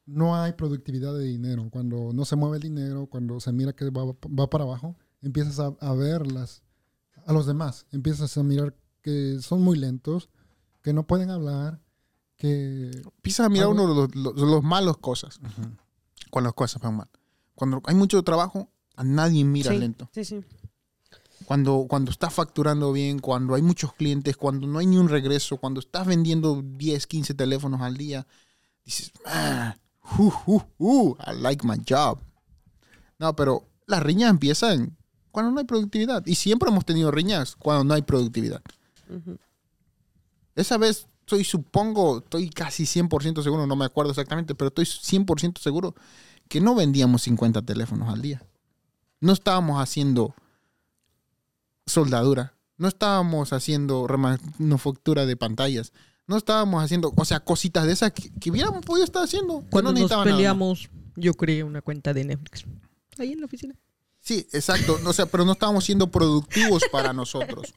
no 0.05 0.35
hay 0.41 0.53
productividad 0.53 1.13
de 1.17 1.25
dinero, 1.25 1.67
cuando 1.69 2.11
no 2.13 2.23
se 2.23 2.35
mueve 2.37 2.57
el 2.57 2.63
dinero, 2.63 3.07
cuando 3.07 3.39
se 3.41 3.51
mira 3.51 3.73
que 3.73 3.89
va, 3.89 4.05
va 4.05 4.49
para 4.49 4.63
abajo, 4.63 4.95
empiezas 5.21 5.59
a, 5.59 5.75
a 5.81 5.93
ver 5.93 6.31
las, 6.31 6.63
a 7.25 7.33
los 7.33 7.45
demás, 7.45 7.85
empiezas 7.91 8.37
a 8.37 8.43
mirar 8.43 8.73
que 9.01 9.37
son 9.41 9.61
muy 9.61 9.77
lentos, 9.77 10.29
que 10.81 10.93
no 10.93 11.05
pueden 11.05 11.29
hablar, 11.29 11.81
que... 12.37 12.91
Empiezas 13.17 13.47
a 13.47 13.49
mirar 13.49 13.67
Algo- 13.67 13.83
uno 13.83 13.87
de 13.89 13.95
los, 13.95 14.15
los, 14.15 14.49
los 14.49 14.63
malos 14.63 14.97
cosas. 14.99 15.39
Cuando 16.29 16.47
las 16.47 16.55
cosas 16.55 16.81
van 16.81 16.97
mal. 16.97 17.09
Cuando 17.55 17.81
hay 17.85 17.95
mucho 17.95 18.21
trabajo, 18.23 18.69
a 18.95 19.03
nadie 19.03 19.43
mira 19.43 19.71
sí, 19.71 19.77
lento. 19.77 20.09
Sí, 20.13 20.25
sí. 20.25 20.41
Cuando, 21.45 21.85
cuando 21.87 22.11
estás 22.11 22.33
facturando 22.33 22.91
bien, 22.91 23.19
cuando 23.19 23.55
hay 23.55 23.61
muchos 23.61 23.93
clientes, 23.93 24.35
cuando 24.35 24.67
no 24.67 24.79
hay 24.79 24.85
ni 24.85 24.97
un 24.97 25.07
regreso, 25.07 25.57
cuando 25.57 25.79
estás 25.79 26.05
vendiendo 26.05 26.61
10, 26.61 27.07
15 27.07 27.33
teléfonos 27.35 27.81
al 27.81 27.95
día, 27.95 28.27
dices, 28.83 29.11
"Ah, 29.25 29.77
uh, 30.17 30.31
uh, 30.45 30.61
uh, 30.77 31.15
I 31.25 31.35
like 31.35 31.65
my 31.65 31.77
job. 31.87 32.19
No, 33.19 33.35
pero 33.35 33.67
las 33.85 34.03
riñas 34.03 34.29
empiezan 34.29 34.97
cuando 35.31 35.51
no 35.51 35.59
hay 35.59 35.65
productividad. 35.65 36.25
Y 36.25 36.35
siempre 36.35 36.69
hemos 36.69 36.85
tenido 36.85 37.11
riñas 37.11 37.55
cuando 37.55 37.83
no 37.83 37.93
hay 37.93 38.01
productividad. 38.01 38.61
Esa 40.55 40.77
vez, 40.77 41.07
estoy, 41.27 41.43
supongo, 41.43 42.19
estoy 42.19 42.49
casi 42.49 42.83
100% 42.83 43.43
seguro, 43.43 43.67
no 43.67 43.75
me 43.75 43.83
acuerdo 43.83 44.11
exactamente, 44.11 44.55
pero 44.55 44.69
estoy 44.69 44.85
100% 44.85 45.59
seguro 45.59 45.93
que 46.47 46.61
no 46.61 46.73
vendíamos 46.73 47.23
50 47.23 47.63
teléfonos 47.63 48.07
al 48.07 48.21
día. 48.21 48.41
No 49.19 49.33
estábamos 49.33 49.81
haciendo 49.81 50.33
soldadura, 51.85 52.53
no 52.77 52.87
estábamos 52.87 53.51
haciendo 53.51 54.07
manufactura 54.07 55.25
de 55.25 55.35
pantallas, 55.35 55.91
no 56.27 56.37
estábamos 56.37 56.81
haciendo, 56.81 57.11
o 57.13 57.25
sea, 57.25 57.41
cositas 57.41 57.85
de 57.85 57.91
esas 57.91 58.13
que, 58.13 58.29
que 58.39 58.49
hubiéramos 58.49 58.85
podido 58.85 59.03
estar 59.03 59.21
haciendo. 59.23 59.65
Cuando 59.69 59.91
no 59.91 59.99
nos 59.99 60.09
nada 60.09 60.23
peleamos, 60.23 60.89
yo 61.17 61.33
creé 61.33 61.63
una 61.63 61.81
cuenta 61.81 62.13
de 62.13 62.23
Netflix. 62.23 62.65
Ahí 63.17 63.33
en 63.33 63.41
la 63.41 63.47
oficina. 63.47 63.75
Sí, 64.21 64.47
exacto. 64.53 64.97
O 65.05 65.11
sea, 65.11 65.25
pero 65.25 65.43
no 65.43 65.53
estábamos 65.53 65.83
siendo 65.83 66.07
productivos 66.07 66.83
para 66.89 67.11
nosotros. 67.11 67.73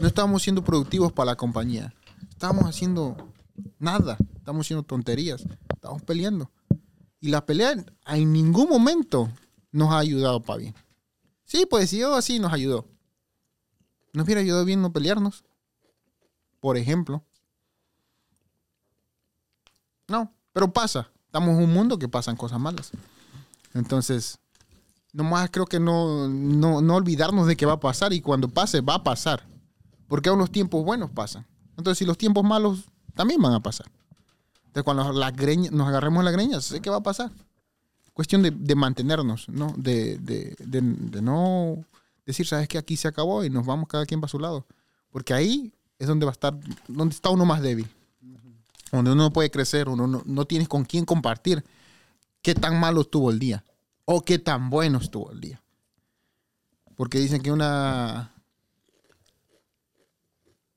No 0.00 0.08
estábamos 0.08 0.42
siendo 0.42 0.64
productivos 0.64 1.12
para 1.12 1.32
la 1.32 1.36
compañía. 1.36 1.94
Estábamos 2.42 2.64
haciendo 2.64 3.16
nada. 3.78 4.16
Estábamos 4.34 4.66
haciendo 4.66 4.82
tonterías. 4.82 5.44
Estábamos 5.72 6.02
peleando. 6.02 6.50
Y 7.20 7.28
la 7.28 7.46
pelea 7.46 7.72
en 8.08 8.32
ningún 8.32 8.68
momento 8.68 9.30
nos 9.70 9.92
ha 9.92 9.98
ayudado 9.98 10.42
para 10.42 10.58
bien. 10.58 10.74
Sí, 11.44 11.66
pues 11.70 11.90
si 11.90 11.98
yo 11.98 12.16
así 12.16 12.40
nos 12.40 12.52
ayudó. 12.52 12.84
¿Nos 14.12 14.24
hubiera 14.24 14.40
ayudado 14.40 14.64
bien 14.64 14.82
no 14.82 14.92
pelearnos? 14.92 15.44
Por 16.58 16.76
ejemplo. 16.76 17.22
No, 20.08 20.34
pero 20.52 20.72
pasa. 20.72 21.12
Estamos 21.26 21.50
en 21.56 21.62
un 21.62 21.72
mundo 21.72 21.96
que 21.96 22.08
pasan 22.08 22.34
cosas 22.34 22.58
malas. 22.58 22.90
Entonces, 23.72 24.40
nomás 25.12 25.48
creo 25.52 25.66
que 25.66 25.78
no, 25.78 26.26
no, 26.26 26.82
no 26.82 26.96
olvidarnos 26.96 27.46
de 27.46 27.56
que 27.56 27.66
va 27.66 27.74
a 27.74 27.80
pasar 27.80 28.12
y 28.12 28.20
cuando 28.20 28.48
pase, 28.48 28.80
va 28.80 28.96
a 28.96 29.04
pasar. 29.04 29.46
Porque 30.08 30.28
aún 30.28 30.40
los 30.40 30.50
tiempos 30.50 30.84
buenos 30.84 31.08
pasan. 31.08 31.46
Entonces, 31.76 31.98
si 31.98 32.04
los 32.04 32.18
tiempos 32.18 32.44
malos 32.44 32.84
también 33.14 33.40
van 33.40 33.54
a 33.54 33.60
pasar. 33.60 33.90
Entonces, 34.66 34.82
cuando 34.84 35.12
las 35.12 35.32
greñas- 35.34 35.70
nos 35.72 35.88
agarremos 35.88 36.24
las 36.24 36.32
greñas, 36.32 36.64
sé 36.64 36.80
que 36.80 36.90
va 36.90 36.96
a 36.96 37.02
pasar. 37.02 37.30
Cuestión 38.12 38.42
de, 38.42 38.50
de 38.50 38.74
mantenernos, 38.74 39.48
¿no? 39.48 39.74
De, 39.76 40.18
de, 40.18 40.54
de, 40.58 40.80
de 40.82 41.22
no 41.22 41.84
decir, 42.26 42.46
sabes 42.46 42.68
que 42.68 42.78
aquí 42.78 42.96
se 42.96 43.08
acabó 43.08 43.44
y 43.44 43.50
nos 43.50 43.66
vamos 43.66 43.88
cada 43.88 44.06
quien 44.06 44.20
para 44.20 44.30
su 44.30 44.38
lado. 44.38 44.66
Porque 45.10 45.34
ahí 45.34 45.72
es 45.98 46.08
donde 46.08 46.26
va 46.26 46.30
a 46.30 46.34
estar, 46.34 46.58
donde 46.88 47.14
está 47.14 47.30
uno 47.30 47.44
más 47.44 47.62
débil. 47.62 47.88
Donde 48.90 49.12
uno 49.12 49.24
no 49.24 49.32
puede 49.32 49.50
crecer, 49.50 49.88
uno 49.88 50.06
no, 50.06 50.22
no 50.26 50.44
tienes 50.44 50.68
con 50.68 50.84
quién 50.84 51.06
compartir 51.06 51.64
qué 52.42 52.54
tan 52.54 52.78
malo 52.78 53.00
estuvo 53.02 53.30
el 53.30 53.38
día 53.38 53.64
o 54.04 54.22
qué 54.22 54.38
tan 54.38 54.68
bueno 54.68 54.98
estuvo 54.98 55.30
el 55.32 55.40
día. 55.40 55.62
Porque 56.96 57.18
dicen 57.18 57.40
que 57.42 57.50
una... 57.50 58.34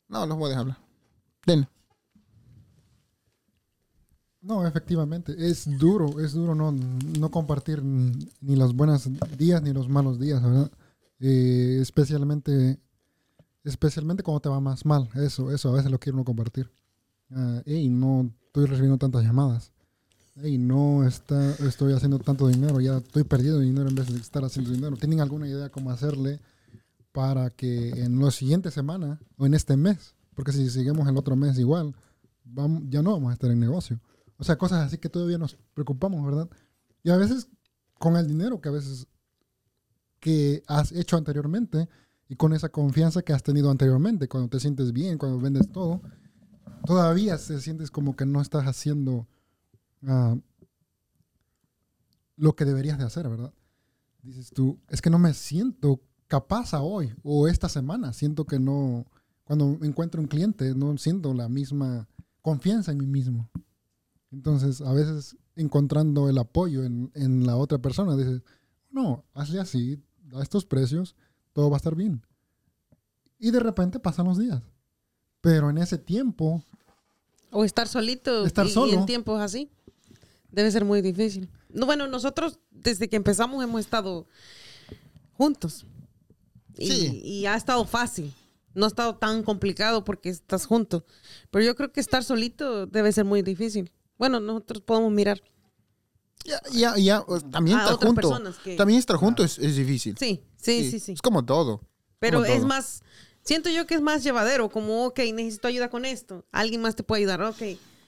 No, 0.08 0.25
los 0.25 0.38
voy 0.38 0.45
a 0.45 0.49
dejar 0.49 0.62
hablar. 0.62 0.85
Den. 1.45 1.67
No, 4.41 4.67
efectivamente, 4.67 5.34
es 5.38 5.65
duro, 5.79 6.19
es 6.19 6.34
duro 6.34 6.53
no, 6.53 6.71
no 6.71 7.31
compartir 7.31 7.84
ni 7.84 8.55
los 8.55 8.75
buenos 8.75 9.10
días 9.38 9.62
ni 9.63 9.73
los 9.73 9.89
malos 9.89 10.19
días, 10.19 10.43
¿verdad? 10.43 10.71
Eh, 11.19 11.79
especialmente, 11.81 12.79
especialmente 13.63 14.21
cuando 14.21 14.41
te 14.41 14.49
va 14.49 14.60
más 14.60 14.86
mal, 14.86 15.10
eso, 15.15 15.51
eso 15.51 15.69
a 15.69 15.73
veces 15.73 15.89
lo 15.89 15.99
quiere 15.99 16.15
uno 16.15 16.25
compartir. 16.25 16.69
Hey, 17.65 17.89
no 17.89 18.31
estoy 18.45 18.67
recibiendo 18.67 18.97
tantas 18.97 19.23
llamadas. 19.23 19.71
Hey, 20.36 20.58
no 20.58 21.08
está, 21.08 21.51
estoy 21.65 21.93
haciendo 21.93 22.19
tanto 22.19 22.47
dinero, 22.47 22.79
ya 22.81 22.97
estoy 22.97 23.23
perdiendo 23.23 23.60
dinero 23.60 23.89
en 23.89 23.95
vez 23.95 24.12
de 24.13 24.19
estar 24.19 24.43
haciendo 24.43 24.71
dinero. 24.71 24.97
¿Tienen 24.97 25.21
alguna 25.21 25.47
idea 25.47 25.69
cómo 25.69 25.91
hacerle 25.91 26.39
para 27.12 27.49
que 27.49 27.89
en 28.03 28.19
la 28.19 28.29
siguiente 28.31 28.69
semana 28.69 29.19
o 29.38 29.45
en 29.45 29.53
este 29.53 29.77
mes, 29.77 30.14
porque 30.36 30.52
si 30.52 30.69
seguimos 30.69 31.08
el 31.08 31.17
otro 31.17 31.36
mes 31.36 31.58
igual, 31.58 31.95
vamos, 32.43 32.84
ya 32.89 33.02
no 33.02 33.13
vamos 33.13 33.32
a 33.32 33.34
estar 33.34 33.50
en 33.50 33.60
negocio? 33.60 34.00
O 34.38 34.43
sea, 34.43 34.58
cosas 34.58 34.86
así 34.86 34.98
que 34.98 35.10
todavía 35.10 35.38
nos 35.38 35.58
preocupamos, 35.74 36.24
¿verdad? 36.26 36.50
Y 37.04 37.10
a 37.10 37.17
veces 37.17 37.48
con 37.98 38.17
el 38.17 38.28
dinero 38.28 38.62
que 38.62 38.69
a 38.69 38.74
veces 38.74 39.08
que 40.19 40.63
has 40.67 40.91
hecho 40.91 41.17
anteriormente 41.17 41.88
y 42.28 42.36
con 42.36 42.54
esa 42.54 42.69
confianza 42.69 43.21
que 43.21 43.34
has 43.34 43.43
tenido 43.43 43.69
anteriormente, 43.69 44.28
cuando 44.28 44.50
te 44.50 44.60
sientes 44.60 44.91
bien, 44.91 45.17
cuando 45.17 45.39
vendes 45.39 45.71
todo, 45.71 46.02
todavía 46.86 47.38
se 47.38 47.62
sientes 47.62 47.91
como 47.91 48.15
que 48.15 48.26
no 48.26 48.41
estás 48.41 48.65
haciendo 48.65 49.28
ah, 50.08 50.36
lo 52.36 52.56
que 52.56 52.65
deberías 52.65 52.98
de 52.98 53.06
hacer, 53.06 53.30
¿verdad? 53.30 53.54
Dices 54.24 54.50
tú, 54.50 54.80
es 54.89 55.02
que 55.02 55.10
no 55.10 55.19
me 55.19 55.34
siento 55.34 56.02
capaz 56.28 56.74
a 56.74 56.82
hoy 56.82 57.13
o 57.24 57.48
esta 57.48 57.69
semana. 57.69 58.12
Siento 58.13 58.45
que 58.45 58.60
no, 58.60 59.06
cuando 59.45 59.77
encuentro 59.84 60.21
un 60.21 60.27
cliente, 60.27 60.73
no 60.75 60.97
siento 60.97 61.34
la 61.34 61.47
misma 61.47 62.08
confianza 62.41 62.91
en 62.91 62.97
mí 62.99 63.05
mismo. 63.08 63.49
Entonces, 64.31 64.81
a 64.81 64.91
veces 64.91 65.38
encontrando 65.55 66.29
el 66.29 66.38
apoyo 66.38 66.84
en, 66.84 67.10
en 67.15 67.45
la 67.47 67.55
otra 67.55 67.77
persona, 67.77 68.17
dices, 68.17 68.41
no, 68.91 69.23
hazle 69.34 69.60
así, 69.62 70.03
a 70.34 70.41
estos 70.41 70.65
precios, 70.65 71.15
todo 71.53 71.69
va 71.69 71.77
a 71.77 71.79
estar 71.79 71.95
bien. 71.95 72.21
Y 73.39 73.51
de 73.51 73.60
repente 73.60 73.99
pasan 73.99 74.25
los 74.25 74.38
días. 74.38 74.62
Pero 75.41 75.69
en 75.69 75.77
ese 75.77 75.97
tiempo, 75.97 76.62
O 77.51 77.63
estar 77.63 77.88
solito 77.88 78.45
Estar 78.45 78.65
y, 78.65 78.69
y 78.69 78.73
solo. 78.73 78.91
en 78.93 79.05
tiempos 79.05 79.39
así. 79.39 79.69
Debe 80.51 80.71
ser 80.71 80.84
muy 80.86 81.01
difícil. 81.01 81.49
No, 81.69 81.86
bueno, 81.86 82.08
nosotros 82.08 82.60
desde 82.71 83.08
que 83.10 83.15
empezamos 83.15 83.63
hemos 83.63 83.79
estado 83.81 84.25
juntos. 85.34 85.86
Y, 86.77 86.88
Sí. 86.91 87.21
y 87.23 87.45
ha 87.45 87.55
estado 87.55 87.86
fácil. 87.86 88.34
No 88.75 88.85
ha 88.85 88.88
estado 88.88 89.15
tan 89.15 89.41
complicado 89.43 90.03
porque 90.03 90.29
estás 90.29 90.65
juntos. 90.67 91.03
Pero 91.49 91.65
yo 91.65 91.75
creo 91.75 91.91
que 91.91 91.99
estar 92.01 92.23
solito 92.23 92.85
debe 92.85 93.11
ser 93.11 93.25
muy 93.25 93.41
difícil. 93.41 93.91
Bueno, 94.17 94.39
nosotros 94.39 94.81
podemos 94.81 95.11
mirar. 95.11 95.41
Ya, 96.45 96.61
ya, 96.71 96.97
ya, 96.97 97.21
o- 97.21 97.39
también 97.41 97.77
estar 97.79 97.93
otras 97.95 98.07
junto. 98.09 98.21
personas 98.29 98.57
que- 98.59 98.75
También 98.75 98.99
estar 98.99 99.15
junto 99.17 99.43
es, 99.43 99.57
es 99.57 99.75
difícil. 99.75 100.15
Sí, 100.19 100.43
sí, 100.57 100.91
sí, 100.91 100.99
sí. 100.99 101.11
Es 101.13 101.21
como 101.21 101.43
todo. 101.43 101.81
Pero 102.19 102.39
como 102.39 102.45
es 102.51 102.59
todo. 102.59 102.67
más, 102.67 103.01
siento 103.43 103.69
yo 103.69 103.88
que 103.88 103.95
es 103.95 104.01
más 104.01 104.23
llevadero, 104.23 104.69
como, 104.69 105.05
ok, 105.05 105.19
necesito 105.33 105.67
ayuda 105.67 105.89
con 105.89 106.05
esto, 106.05 106.45
alguien 106.51 106.81
más 106.81 106.95
te 106.95 107.03
puede 107.03 107.21
ayudar, 107.23 107.41
ok. 107.41 107.61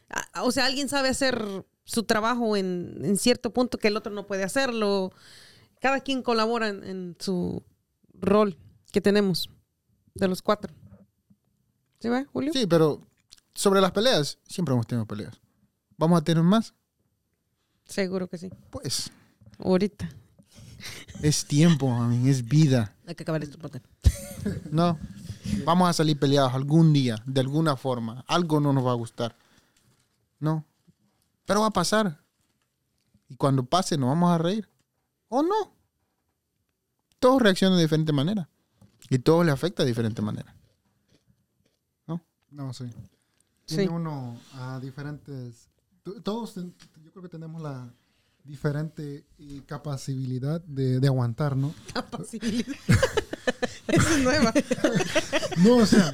Ah, 0.09 0.43
O 0.43 0.51
sea, 0.51 0.65
alguien 0.65 0.87
sabe 0.87 1.09
hacer 1.09 1.65
su 1.83 2.03
trabajo 2.03 2.55
en, 2.57 2.99
en 3.03 3.17
cierto 3.17 3.51
punto 3.53 3.77
que 3.77 3.87
el 3.87 3.97
otro 3.97 4.11
no 4.13 4.27
puede 4.27 4.43
hacerlo. 4.43 5.11
Cada 5.79 6.01
quien 6.01 6.21
colabora 6.21 6.67
en, 6.69 6.83
en 6.83 7.15
su 7.19 7.63
rol 8.13 8.57
que 8.91 9.01
tenemos, 9.01 9.49
de 10.19 10.27
los 10.27 10.41
cuatro. 10.41 10.73
¿Sí 11.99 12.09
va, 12.09 12.25
Julio? 12.31 12.53
Sí, 12.53 12.67
pero 12.67 13.01
sobre 13.53 13.81
las 13.81 13.91
peleas, 13.91 14.37
siempre 14.47 14.73
hemos 14.73 14.85
tenido 14.87 15.05
peleas. 15.05 15.39
¿Vamos 15.97 16.19
a 16.19 16.23
tener 16.23 16.43
más? 16.43 16.73
Seguro 17.85 18.27
que 18.27 18.37
sí. 18.37 18.49
Pues 18.69 19.09
Ahorita. 19.59 20.09
es 21.21 21.45
tiempo, 21.45 21.89
mí, 22.01 22.29
es 22.29 22.47
vida. 22.47 22.95
Hay 23.07 23.15
que 23.15 23.23
acabar 23.23 23.43
esto. 23.43 23.57
porque- 23.57 23.81
No. 24.71 24.99
Vamos 25.65 25.89
a 25.89 25.93
salir 25.93 26.19
peleados 26.19 26.53
algún 26.53 26.91
día, 26.93 27.23
de 27.25 27.39
alguna 27.41 27.75
forma. 27.77 28.23
Algo 28.27 28.59
no 28.59 28.73
nos 28.73 28.85
va 28.85 28.91
a 28.91 28.95
gustar. 28.95 29.35
No. 30.39 30.65
Pero 31.45 31.61
va 31.61 31.67
a 31.67 31.71
pasar. 31.71 32.21
Y 33.29 33.35
cuando 33.35 33.63
pase, 33.63 33.97
nos 33.97 34.09
vamos 34.09 34.29
a 34.29 34.37
reír. 34.37 34.69
¿O 35.29 35.41
no? 35.41 35.73
Todos 37.19 37.41
reaccionan 37.41 37.77
de 37.77 37.83
diferente 37.83 38.11
manera. 38.13 38.49
Y 39.09 39.19
todos 39.19 39.45
le 39.45 39.51
afecta 39.51 39.83
de 39.83 39.87
diferente 39.89 40.21
manera. 40.21 40.53
no, 42.49 42.73
sí. 42.73 42.85
Sí. 43.65 43.75
Tiene 43.75 43.89
uno 43.89 44.39
a 44.53 44.79
diferentes... 44.79 45.69
to- 46.03 46.21
Todos, 46.21 46.55
yo 46.55 47.11
creo 47.11 47.21
que 47.23 47.27
tenemos 47.29 47.61
la 47.61 47.93
diferente 48.45 49.25
eh, 49.37 49.61
capacidad 49.65 50.61
de, 50.61 51.01
de 51.01 51.07
aguantar, 51.07 51.57
¿no? 51.57 51.73
Capacidad. 51.93 52.65
Esa 53.87 54.11
es 54.17 54.23
nueva. 54.23 54.53
No, 55.57 55.77
o 55.77 55.85
sea, 55.85 56.11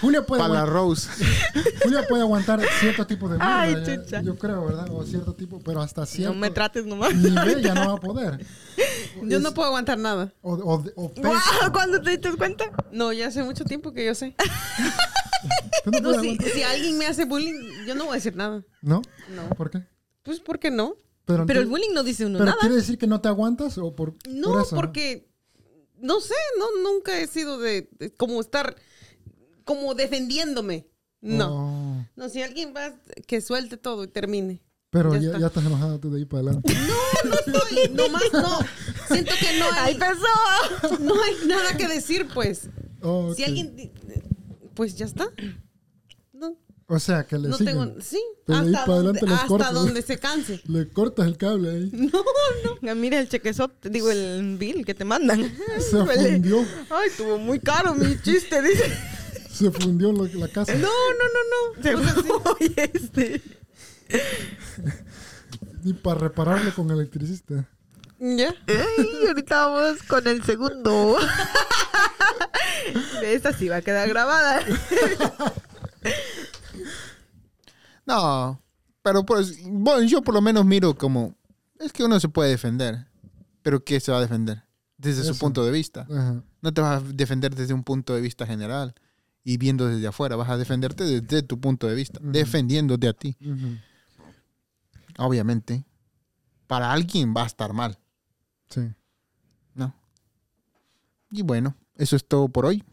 Julia 0.00 0.24
puede, 0.24 0.42
Para 0.42 0.54
la 0.54 0.66
Rose. 0.66 1.08
Julia 1.82 2.06
puede 2.08 2.22
aguantar 2.22 2.60
cierto 2.80 3.06
tipo 3.06 3.28
de 3.28 3.38
Ay, 3.40 3.74
mierda, 3.74 3.86
ya- 3.96 4.02
chucha. 4.04 4.22
yo 4.22 4.36
creo, 4.38 4.64
¿verdad? 4.66 4.88
O 4.90 5.04
cierto 5.04 5.34
tipo, 5.34 5.60
pero 5.60 5.80
hasta 5.82 6.06
cierto 6.06 6.34
No 6.34 6.40
me 6.40 6.50
trates 6.50 6.84
nomás. 6.86 7.14
nivel 7.14 7.62
ya 7.62 7.74
no 7.74 7.86
va 7.88 7.92
a 7.94 8.00
poder. 8.00 8.44
Yo 9.22 9.38
Es- 9.38 9.42
no 9.42 9.54
puedo 9.54 9.68
aguantar 9.68 9.98
nada. 9.98 10.32
O, 10.42 10.52
o, 10.54 10.84
o 10.94 11.14
peso. 11.14 11.26
¡Guau! 11.28 11.72
¿Cuándo 11.72 12.00
te 12.02 12.10
diste 12.10 12.30
cuenta? 12.36 12.66
No, 12.92 13.12
ya 13.14 13.28
hace 13.28 13.42
mucho 13.42 13.64
tiempo 13.64 13.92
que 13.94 14.04
yo 14.04 14.14
sé. 14.14 14.34
¿Tú 15.84 15.90
no 15.90 16.20
si, 16.20 16.62
alguien 16.62 16.98
me 16.98 17.06
hace 17.06 17.24
bullying, 17.24 17.86
yo 17.86 17.94
no 17.94 18.04
voy 18.04 18.12
a 18.12 18.14
decir 18.16 18.36
nada. 18.36 18.62
¿No? 18.82 19.00
No. 19.34 19.48
¿Por 19.56 19.70
qué? 19.70 19.82
Pues, 20.22 20.40
¿por 20.40 20.58
qué 20.58 20.70
no? 20.70 20.96
Pero 21.24 21.42
el 21.44 21.48
entonces- 21.50 21.68
bullying 21.70 21.92
no 21.94 22.02
dice 22.02 22.26
uno 22.26 22.38
¿Pero 22.38 22.46
nada. 22.50 22.58
quiere 22.60 22.74
decir 22.76 22.98
que 22.98 23.06
no 23.06 23.20
te 23.20 23.28
aguantas 23.28 23.78
o 23.78 23.94
por, 23.96 24.14
No, 24.28 24.48
por 24.52 24.62
eso? 24.62 24.76
porque 24.76 25.28
no 25.28 25.35
sé, 26.20 26.34
no 26.58 26.82
nunca 26.82 27.18
he 27.18 27.26
sido 27.26 27.58
de, 27.58 27.88
de 27.98 28.12
como 28.12 28.40
estar 28.40 28.76
como 29.64 29.94
defendiéndome. 29.94 30.86
No. 31.20 31.54
Oh, 31.98 32.06
No, 32.16 32.28
si 32.28 32.42
alguien 32.42 32.72
va 32.76 32.94
que 33.26 33.40
suelte 33.40 33.76
todo 33.76 34.04
y 34.04 34.08
termine. 34.08 34.62
pero 34.90 35.12
Ya 35.14 35.20
ya, 35.20 35.26
está. 35.28 35.38
ya 35.40 35.46
estás 35.48 35.64
enojada 35.66 35.98
tú 35.98 36.10
de 36.10 36.18
ahí 36.18 36.24
para 36.24 36.42
adelante. 36.42 36.72
No, 37.24 37.30
no 37.30 37.34
estoy, 37.34 37.88
nomás 37.94 38.22
no. 38.32 38.58
Siento 39.08 39.32
que 39.40 39.58
no 39.58 39.64
¡Ay, 39.72 39.94
hay, 39.94 39.94
pesó! 39.98 40.98
no 41.00 41.14
hay 41.22 41.34
nada 41.46 41.76
que 41.76 41.88
decir, 41.88 42.28
pues. 42.32 42.68
Oh, 43.02 43.32
Si 43.34 43.42
alguien 43.42 43.92
pues 44.74 44.94
ya 44.96 45.06
está. 45.06 45.28
O 46.88 47.00
sea, 47.00 47.26
que 47.26 47.36
le 47.36 47.48
no 47.48 47.56
siguen. 47.58 47.78
tengo, 47.78 48.00
sí, 48.00 48.22
Pero 48.46 48.58
hasta, 48.60 48.84
para 48.84 48.98
donde, 48.98 49.18
adelante 49.20 49.26
los 49.26 49.34
hasta 49.34 49.46
cortas. 49.48 49.74
donde 49.74 50.02
se 50.02 50.18
canse. 50.18 50.60
Le 50.68 50.88
cortas 50.88 51.26
el 51.26 51.36
cable 51.36 51.70
ahí. 51.70 51.90
No, 51.92 52.22
no. 52.80 52.90
Ah, 52.90 52.94
Mira 52.94 53.18
el 53.18 53.28
chequezote, 53.28 53.90
digo, 53.90 54.10
el 54.10 54.56
bill 54.56 54.84
que 54.86 54.94
te 54.94 55.04
mandan. 55.04 55.52
Se 55.80 56.04
fundió. 56.06 56.64
Ay, 56.90 57.08
estuvo 57.08 57.38
muy 57.38 57.58
caro 57.58 57.94
mi 57.94 58.16
chiste, 58.22 58.62
dice. 58.62 58.84
Se 59.50 59.70
fundió 59.72 60.12
la 60.12 60.48
casa. 60.48 60.74
No, 60.74 60.88
no, 60.88 61.24
no, 61.34 61.76
no. 61.76 61.82
Se 61.82 61.94
O 61.94 62.02
sea, 62.02 62.14
sí. 62.14 62.28
fue 62.44 62.90
este. 62.94 63.42
Ni 65.82 65.92
para 65.94 66.20
repararlo 66.20 66.72
con 66.74 66.90
electricista. 66.90 67.68
Ya. 68.20 68.54
Ay, 68.68 69.26
ahorita 69.28 69.66
vamos 69.66 70.02
con 70.04 70.26
el 70.28 70.44
segundo. 70.44 71.16
Esta 73.22 73.52
sí 73.52 73.68
va 73.68 73.76
a 73.76 73.82
quedar 73.82 74.08
grabada. 74.08 74.60
No, 78.06 78.62
pero 79.02 79.26
pues, 79.26 79.58
bueno, 79.64 80.02
yo 80.04 80.22
por 80.22 80.32
lo 80.32 80.40
menos 80.40 80.64
miro 80.64 80.96
como, 80.96 81.34
es 81.80 81.92
que 81.92 82.04
uno 82.04 82.20
se 82.20 82.28
puede 82.28 82.50
defender, 82.50 83.06
pero 83.62 83.82
¿qué 83.82 83.98
se 83.98 84.12
va 84.12 84.18
a 84.18 84.20
defender? 84.20 84.62
Desde 84.96 85.24
su 85.24 85.36
punto 85.36 85.64
de 85.64 85.72
vista. 85.72 86.02
Ajá. 86.02 86.40
No 86.62 86.72
te 86.72 86.80
vas 86.80 87.02
a 87.02 87.04
defender 87.04 87.54
desde 87.54 87.74
un 87.74 87.82
punto 87.82 88.14
de 88.14 88.20
vista 88.20 88.46
general 88.46 88.94
y 89.42 89.56
viendo 89.58 89.86
desde 89.88 90.06
afuera, 90.06 90.36
vas 90.36 90.48
a 90.50 90.56
defenderte 90.56 91.02
desde 91.04 91.42
tu 91.42 91.60
punto 91.60 91.86
de 91.88 91.94
vista, 91.96 92.20
defendiéndote 92.22 93.08
a 93.08 93.12
ti. 93.12 93.36
Obviamente, 95.18 95.84
para 96.66 96.92
alguien 96.92 97.34
va 97.36 97.42
a 97.42 97.46
estar 97.46 97.72
mal, 97.72 97.98
Sí. 98.68 98.82
¿no? 99.74 99.94
Y 101.30 101.42
bueno, 101.42 101.76
eso 101.96 102.16
es 102.16 102.26
todo 102.26 102.48
por 102.48 102.66
hoy. 102.66 102.84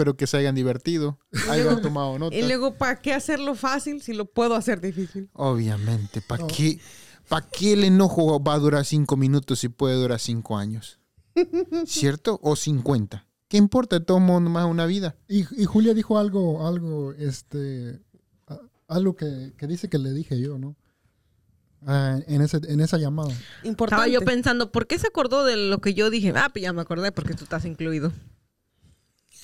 Espero 0.00 0.16
que 0.16 0.26
se 0.26 0.38
hayan 0.38 0.54
divertido, 0.54 1.18
hayan 1.50 1.82
tomado 1.82 2.18
nota. 2.18 2.34
Y 2.34 2.40
luego, 2.40 2.72
¿para 2.72 3.02
qué 3.02 3.12
hacerlo 3.12 3.54
fácil 3.54 4.00
si 4.00 4.14
lo 4.14 4.24
puedo 4.24 4.54
hacer 4.54 4.80
difícil? 4.80 5.28
Obviamente, 5.34 6.22
¿para 6.22 6.40
No. 6.40 6.46
qué, 6.48 6.80
¿para 7.28 7.46
qué 7.50 7.74
el 7.74 7.84
enojo 7.84 8.42
va 8.42 8.54
a 8.54 8.58
durar 8.58 8.86
cinco 8.86 9.18
minutos 9.18 9.58
si 9.58 9.68
puede 9.68 9.96
durar 9.96 10.18
cinco 10.18 10.56
años? 10.56 10.98
¿Cierto? 11.84 12.40
O 12.42 12.56
cincuenta. 12.56 13.26
¿Qué 13.48 13.58
importa? 13.58 14.02
Modo, 14.18 14.40
más 14.40 14.64
una 14.64 14.86
vida. 14.86 15.16
Y, 15.28 15.40
y 15.60 15.66
Julia 15.66 15.92
dijo 15.92 16.18
algo, 16.18 16.66
algo, 16.66 17.12
este, 17.12 18.00
algo 18.88 19.14
que, 19.16 19.52
que 19.58 19.66
dice 19.66 19.90
que 19.90 19.98
le 19.98 20.14
dije 20.14 20.40
yo, 20.40 20.56
¿no? 20.56 20.76
Ah, 21.86 22.20
en, 22.26 22.40
ese, 22.40 22.58
en 22.68 22.80
esa 22.80 22.96
llamada. 22.96 23.34
Importante. 23.64 24.04
Estaba 24.04 24.08
yo 24.08 24.22
pensando, 24.22 24.72
¿por 24.72 24.86
qué 24.86 24.98
se 24.98 25.08
acordó 25.08 25.44
de 25.44 25.56
lo 25.56 25.82
que 25.82 25.92
yo 25.92 26.08
dije? 26.08 26.32
Ah, 26.36 26.48
pues 26.50 26.62
ya 26.62 26.72
me 26.72 26.80
acordé 26.80 27.12
porque 27.12 27.34
tú 27.34 27.44
estás 27.44 27.66
incluido. 27.66 28.12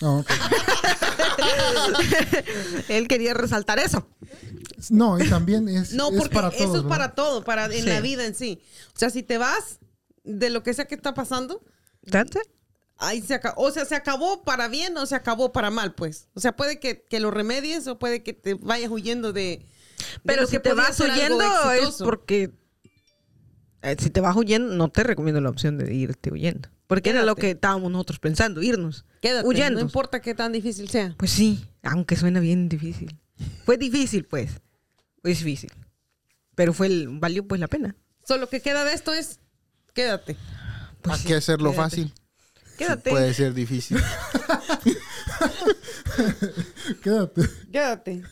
Ah. 0.02 0.22
Él 2.88 3.08
quería 3.08 3.34
resaltar 3.34 3.78
eso. 3.78 4.06
No, 4.90 5.18
y 5.18 5.28
también 5.28 5.68
es, 5.68 5.92
No, 5.92 6.10
es 6.10 6.18
porque 6.18 6.34
para 6.34 6.48
eso 6.48 6.58
todos, 6.58 6.76
es 6.76 6.82
¿verdad? 6.82 6.88
para 6.88 7.14
todo, 7.14 7.44
para 7.44 7.64
en 7.66 7.72
Sí. 7.84 7.88
la 7.88 8.00
vida 8.00 8.24
en 8.26 8.34
sí. 8.34 8.60
O 8.94 8.98
sea, 8.98 9.10
si 9.10 9.22
te 9.22 9.38
vas 9.38 9.78
de 10.24 10.50
lo 10.50 10.62
que 10.62 10.74
sea 10.74 10.86
que 10.86 10.94
está 10.94 11.14
pasando, 11.14 11.62
it. 12.02 12.36
ahí 12.98 13.22
se 13.22 13.34
acabó. 13.34 13.62
O 13.62 13.70
sea, 13.70 13.84
se 13.84 13.94
acabó 13.94 14.42
para 14.42 14.68
bien 14.68 14.96
o 14.98 15.06
se 15.06 15.14
acabó 15.14 15.52
para 15.52 15.70
mal, 15.70 15.94
pues. 15.94 16.28
O 16.34 16.40
sea, 16.40 16.54
puede 16.56 16.78
que, 16.78 17.04
que 17.08 17.20
lo 17.20 17.30
remedies 17.30 17.86
o 17.86 17.98
puede 17.98 18.22
que 18.22 18.32
te 18.32 18.54
vayas 18.54 18.90
huyendo 18.90 19.32
de. 19.32 19.42
de 19.42 19.66
Pero 20.24 20.42
lo 20.42 20.48
si 20.48 20.56
que 20.56 20.60
te 20.60 20.72
vas 20.74 20.98
huyendo 21.00 21.72
es 21.72 21.96
porque... 21.96 22.50
eh, 23.90 23.96
si 23.98 24.10
te 24.10 24.20
vas 24.20 24.36
huyendo, 24.36 24.74
no 24.74 24.88
te 24.88 25.02
recomiendo 25.02 25.40
la 25.40 25.50
opción 25.50 25.78
de 25.78 25.94
irte 25.94 26.32
huyendo. 26.32 26.68
Porque 26.86 27.10
era 27.10 27.20
lo 27.20 27.34
Quédate. 27.34 27.40
que 27.40 27.50
estábamos 27.52 27.90
nosotros 27.90 28.18
pensando, 28.18 28.62
irnos. 28.62 29.04
Quédate, 29.20 29.46
huyendo. 29.46 29.80
no 29.80 29.86
importa 29.86 30.20
qué 30.20 30.34
tan 30.34 30.52
difícil 30.52 30.88
sea. 30.88 31.14
Pues 31.16 31.30
sí, 31.30 31.64
aunque 31.82 32.16
suena 32.16 32.40
bien 32.40 32.68
difícil. 32.68 33.18
Fue 33.64 33.76
difícil, 33.76 34.24
pues. 34.24 34.50
Fue 35.22 35.30
difícil. 35.30 35.72
Pero 36.54 36.72
fue 36.72 36.86
el, 36.86 37.08
valió 37.18 37.46
pues 37.46 37.60
la 37.60 37.68
pena. 37.68 37.96
Solo 38.24 38.42
lo 38.42 38.48
que 38.48 38.60
queda 38.60 38.84
de 38.84 38.92
esto 38.94 39.12
es 39.12 39.40
quédate. 39.94 40.34
Pues 40.34 41.02
¿Para 41.02 41.18
sí, 41.18 41.28
qué 41.28 41.34
hacerlo 41.34 41.70
quédate. 41.70 41.90
fácil? 41.90 42.14
Quédate. 42.78 43.10
Puede 43.10 43.34
ser 43.34 43.54
difícil. 43.54 43.98
Quédate. 47.02 47.42
Quédate. 47.72 48.22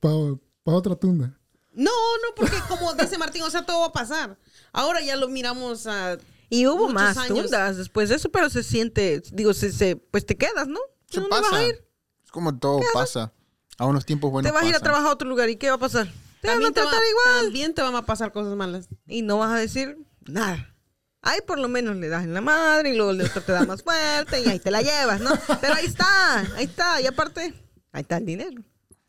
para 0.00 0.38
otra 0.64 0.96
tunda. 0.96 1.38
No, 1.76 1.90
no, 1.90 2.34
porque 2.34 2.56
como 2.68 2.92
dice 2.94 3.18
Martín, 3.18 3.42
o 3.42 3.50
sea, 3.50 3.64
todo 3.64 3.80
va 3.80 3.86
a 3.86 3.92
pasar. 3.92 4.36
Ahora 4.72 5.00
ya 5.02 5.14
lo 5.16 5.28
miramos 5.28 5.86
a... 5.86 6.18
Y 6.48 6.66
hubo 6.66 6.88
Muchos 6.88 6.92
más 6.94 7.16
años. 7.18 7.38
tundas 7.42 7.76
después 7.76 8.08
de 8.08 8.14
eso, 8.16 8.30
pero 8.30 8.48
se 8.50 8.62
siente, 8.62 9.22
digo, 9.32 9.52
se, 9.52 9.72
se- 9.72 9.96
pues 9.96 10.24
te 10.26 10.36
quedas, 10.36 10.66
¿no? 10.68 10.78
Se 11.10 11.20
¿Dónde 11.20 11.30
vas 11.36 11.42
pasa. 11.42 11.56
a 11.56 11.64
ir? 11.64 11.84
Es 12.24 12.30
como 12.30 12.56
todo 12.58 12.80
pasa. 12.92 13.32
A 13.78 13.84
unos 13.86 14.06
tiempos 14.06 14.30
buenos 14.30 14.50
te 14.50 14.54
vas 14.54 14.64
a 14.64 14.68
ir 14.68 14.74
a 14.74 14.80
trabajar 14.80 15.08
a 15.08 15.12
otro 15.12 15.28
lugar 15.28 15.48
y 15.50 15.56
¿qué 15.56 15.68
va 15.68 15.74
a 15.74 15.78
pasar? 15.78 16.06
Te 16.40 16.48
van 16.48 16.58
a 16.58 16.60
También 16.62 16.72
te, 16.74 16.80
va, 16.80 16.88
tratar 16.90 17.06
igual. 17.08 17.42
también 17.44 17.74
te 17.74 17.82
van 17.82 17.94
a 17.96 18.06
pasar 18.06 18.32
cosas 18.32 18.54
malas. 18.56 18.88
Y 19.06 19.22
no 19.22 19.38
vas 19.38 19.52
a 19.52 19.56
decir 19.56 19.98
nada. 20.24 20.72
Ahí 21.20 21.40
por 21.46 21.58
lo 21.58 21.68
menos 21.68 21.96
le 21.96 22.08
das 22.08 22.22
en 22.24 22.32
la 22.32 22.40
madre 22.40 22.90
y 22.90 22.96
luego 22.96 23.10
el 23.10 23.20
otro 23.20 23.42
te 23.42 23.50
da 23.52 23.64
más 23.66 23.82
fuerte 23.82 24.40
y 24.40 24.48
ahí 24.48 24.60
te 24.60 24.70
la 24.70 24.80
llevas, 24.82 25.20
¿no? 25.20 25.30
Pero 25.60 25.74
ahí 25.74 25.84
está, 25.86 26.38
ahí 26.56 26.64
está. 26.64 27.00
Y 27.02 27.06
aparte, 27.06 27.52
ahí 27.92 28.02
está 28.02 28.16
el 28.18 28.24
dinero. 28.26 28.62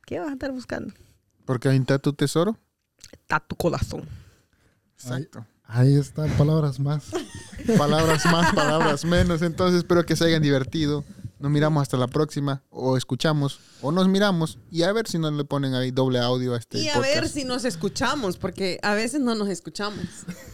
¿Qué 0.05 0.19
vas 0.19 0.29
a 0.29 0.33
estar 0.33 0.51
buscando? 0.51 0.93
Porque 1.47 1.67
ahí 1.69 1.77
está 1.77 1.97
tu 1.97 2.13
tesoro. 2.13 2.55
Está 3.11 3.39
tu 3.39 3.55
corazón. 3.55 4.07
Exacto. 4.93 5.43
Ahí 5.63 5.95
están 5.95 6.29
palabras 6.37 6.79
más. 6.79 7.05
Palabras 7.77 8.23
más, 8.25 8.53
palabras 8.53 9.03
menos. 9.03 9.41
Entonces 9.41 9.79
espero 9.79 10.05
que 10.05 10.15
se 10.15 10.25
hayan 10.25 10.41
divertido. 10.41 11.03
Nos 11.39 11.51
miramos 11.51 11.81
hasta 11.81 11.97
la 11.97 12.07
próxima. 12.07 12.63
O 12.69 12.95
escuchamos. 12.95 13.59
O 13.81 13.91
nos 13.91 14.07
miramos. 14.07 14.59
Y 14.71 14.83
a 14.83 14.91
ver 14.93 15.07
si 15.07 15.17
nos 15.19 15.33
le 15.33 15.43
ponen 15.43 15.73
ahí 15.73 15.91
doble 15.91 16.19
audio 16.19 16.53
a 16.53 16.57
este 16.57 16.77
y 16.79 16.87
a 16.89 16.93
podcast. 16.93 17.15
ver 17.15 17.29
si 17.29 17.43
nos 17.43 17.65
escuchamos, 17.65 18.37
porque 18.37 18.79
a 18.83 18.93
veces 18.93 19.19
no 19.21 19.35
nos 19.35 19.49
escuchamos. 19.49 20.05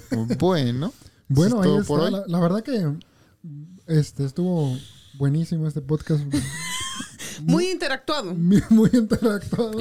Bueno. 0.39 0.93
Bueno, 1.27 1.55
Eso 1.55 1.61
es 1.61 1.67
ahí 1.67 1.71
todo 1.73 1.83
por 1.85 1.99
está. 2.03 2.17
hoy. 2.17 2.23
La, 2.27 2.37
la 2.37 2.39
verdad 2.39 2.63
que 2.63 2.97
este 3.87 4.25
estuvo 4.25 4.77
buenísimo 5.15 5.67
este 5.67 5.81
podcast. 5.81 6.23
Muy 7.41 7.69
interactuado. 7.71 8.33
muy, 8.35 8.63
muy 8.69 8.89
interactuado. 8.93 9.77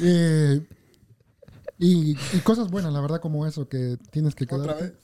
Eh, 0.00 0.60
y, 1.78 2.16
y 2.32 2.38
cosas 2.42 2.70
buenas, 2.70 2.92
la 2.92 3.00
verdad, 3.00 3.20
como 3.20 3.46
eso, 3.46 3.68
que 3.68 3.98
tienes 4.10 4.34
que 4.34 4.46
quedarte. 4.46 4.94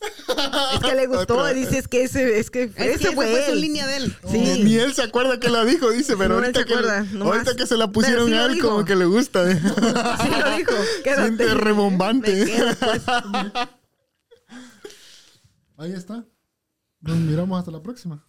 Es 0.75 0.81
que 0.81 0.95
le 0.95 1.07
gustó, 1.07 1.37
Otra. 1.39 1.53
dice, 1.53 1.77
es 1.79 1.87
que 1.89 2.03
ese, 2.05 2.39
es 2.39 2.51
que 2.51 2.63
Es 2.63 2.77
ese 2.97 3.09
que 3.11 3.15
fue 3.15 3.31
fue 3.31 3.47
su 3.51 3.55
línea 3.55 3.87
de 3.87 3.97
él. 3.97 4.17
Sí. 4.31 4.39
Ni, 4.39 4.65
ni 4.65 4.75
él 4.77 4.95
se 4.95 5.03
acuerda 5.03 5.39
que 5.39 5.51
la 5.51 5.65
dijo, 5.67 5.91
dice, 5.91 6.17
pero 6.17 6.31
No, 6.31 6.35
ahorita, 6.37 6.61
se 6.61 6.67
que, 6.67 6.73
acuerda, 6.75 7.07
ahorita 7.21 7.57
que 7.57 7.67
se 7.67 7.77
la 7.77 7.89
pusieron 7.93 8.29
sí 8.29 8.33
a 8.35 8.37
lo 8.39 8.47
él, 8.47 8.55
dijo. 8.55 8.69
como 8.71 8.85
que 8.87 8.97
le 8.97 9.05
gusta. 9.05 9.51
¿eh? 9.51 9.61
Sí 10.23 10.31
lo 10.41 10.57
dijo. 10.57 10.73
Quédate. 11.05 11.23
Siente 11.23 11.55
rebombante. 11.55 12.45
Quedo, 12.47 12.75
pues. 12.81 13.03
Ahí 15.77 15.93
está. 15.93 16.25
Nos 17.01 17.17
miramos 17.17 17.59
hasta 17.59 17.71
la 17.71 17.83
próxima. 17.83 18.25